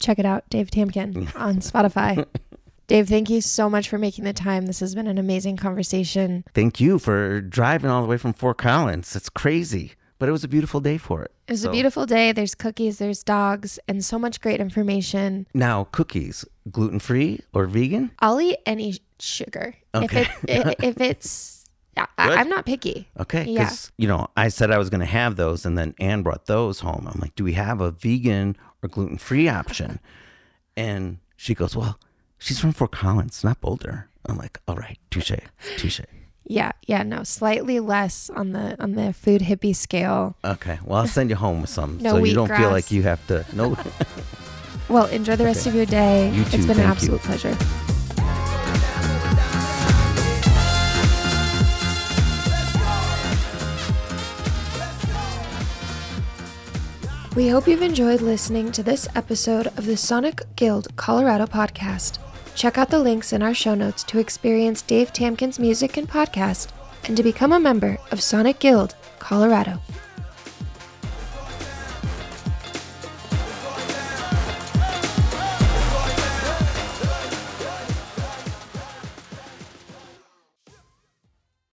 Check 0.00 0.18
it 0.18 0.26
out, 0.26 0.48
Dave 0.50 0.70
Tamkin 0.70 1.28
on 1.36 1.56
Spotify. 1.56 2.24
Dave, 2.88 3.06
thank 3.06 3.28
you 3.28 3.42
so 3.42 3.68
much 3.68 3.86
for 3.88 3.98
making 3.98 4.24
the 4.24 4.32
time. 4.32 4.64
This 4.64 4.80
has 4.80 4.94
been 4.94 5.06
an 5.06 5.18
amazing 5.18 5.58
conversation. 5.58 6.42
Thank 6.54 6.80
you 6.80 6.98
for 6.98 7.42
driving 7.42 7.90
all 7.90 8.00
the 8.00 8.08
way 8.08 8.16
from 8.16 8.32
Fort 8.32 8.56
Collins. 8.56 9.14
It's 9.14 9.28
crazy, 9.28 9.92
but 10.18 10.26
it 10.26 10.32
was 10.32 10.42
a 10.42 10.48
beautiful 10.48 10.80
day 10.80 10.96
for 10.96 11.22
it. 11.22 11.30
It 11.48 11.52
was 11.52 11.60
So- 11.62 11.68
a 11.68 11.72
beautiful 11.72 12.06
day. 12.06 12.32
There's 12.32 12.54
cookies, 12.54 12.96
there's 12.96 13.22
dogs, 13.22 13.78
and 13.86 14.02
so 14.02 14.18
much 14.18 14.40
great 14.40 14.58
information. 14.58 15.46
Now, 15.52 15.84
cookies, 15.92 16.46
gluten 16.70 16.98
free 16.98 17.40
or 17.52 17.66
vegan? 17.66 18.10
I'll 18.20 18.40
eat 18.40 18.56
any 18.64 18.96
sugar 19.20 19.74
Okay. 19.94 20.22
if 20.48 20.66
it 20.66 20.76
if 20.82 21.00
it's. 21.00 21.54
I. 21.98 22.06
I'm 22.16 22.48
not 22.48 22.64
picky. 22.64 23.08
Okay, 23.20 23.44
Yeah. 23.44 23.70
you 23.98 24.06
know 24.08 24.28
I 24.36 24.48
said 24.48 24.70
I 24.70 24.78
was 24.78 24.88
going 24.88 25.00
to 25.00 25.06
have 25.06 25.36
those, 25.36 25.66
and 25.66 25.76
then 25.76 25.94
Anne 26.00 26.22
brought 26.22 26.46
those 26.46 26.80
home. 26.80 27.06
I'm 27.12 27.20
like, 27.20 27.34
do 27.34 27.42
we 27.44 27.52
have 27.54 27.80
a 27.82 27.90
vegan 27.90 28.56
or 28.82 28.88
gluten 28.88 29.18
free 29.18 29.46
option? 29.46 30.00
and 30.76 31.18
she 31.36 31.54
goes, 31.54 31.74
well, 31.76 31.98
she's 32.38 32.58
from 32.60 32.72
Fort 32.72 32.92
Collins, 32.92 33.42
not 33.44 33.60
Boulder. 33.60 34.08
I'm 34.26 34.36
like, 34.36 34.60
all 34.68 34.76
right, 34.76 34.98
touche, 35.10 35.32
touche. 35.76 36.00
Yeah, 36.44 36.72
yeah, 36.86 37.02
no, 37.02 37.24
slightly 37.24 37.78
less 37.80 38.30
on 38.30 38.52
the 38.52 38.80
on 38.82 38.92
the 38.94 39.12
food 39.12 39.42
hippie 39.42 39.76
scale. 39.76 40.34
Okay, 40.44 40.78
well 40.84 41.00
I'll 41.00 41.06
send 41.06 41.28
you 41.30 41.36
home 41.36 41.60
with 41.60 41.70
some, 41.70 41.98
No 42.02 42.10
so 42.12 42.24
you 42.24 42.34
don't 42.34 42.48
wheatgrass. 42.48 42.56
feel 42.58 42.70
like 42.70 42.90
you 42.90 43.02
have 43.02 43.26
to. 43.28 43.44
No, 43.54 43.76
Well, 44.88 45.06
enjoy 45.06 45.36
the 45.36 45.44
rest 45.44 45.60
Okay. 45.66 45.70
of 45.70 45.76
your 45.76 45.86
day. 45.86 46.30
You 46.34 46.42
it's 46.42 46.50
too, 46.52 46.58
been 46.66 46.70
an 46.70 46.76
thank 46.76 47.02
you. 47.02 47.14
absolute 47.16 47.20
pleasure. 47.20 47.56
We 57.36 57.48
hope 57.48 57.68
you've 57.68 57.82
enjoyed 57.82 58.20
listening 58.20 58.72
to 58.72 58.82
this 58.82 59.06
episode 59.14 59.68
of 59.78 59.86
the 59.86 59.96
Sonic 59.96 60.42
Guild 60.56 60.88
Colorado 60.96 61.46
podcast. 61.46 62.18
Check 62.58 62.76
out 62.76 62.90
the 62.90 62.98
links 62.98 63.32
in 63.32 63.40
our 63.40 63.54
show 63.54 63.76
notes 63.76 64.02
to 64.02 64.18
experience 64.18 64.82
Dave 64.82 65.12
Tamkin's 65.12 65.60
music 65.60 65.96
and 65.96 66.08
podcast 66.08 66.70
and 67.04 67.16
to 67.16 67.22
become 67.22 67.52
a 67.52 67.60
member 67.60 67.98
of 68.10 68.20
Sonic 68.20 68.58
Guild 68.58 68.96
Colorado. 69.20 69.80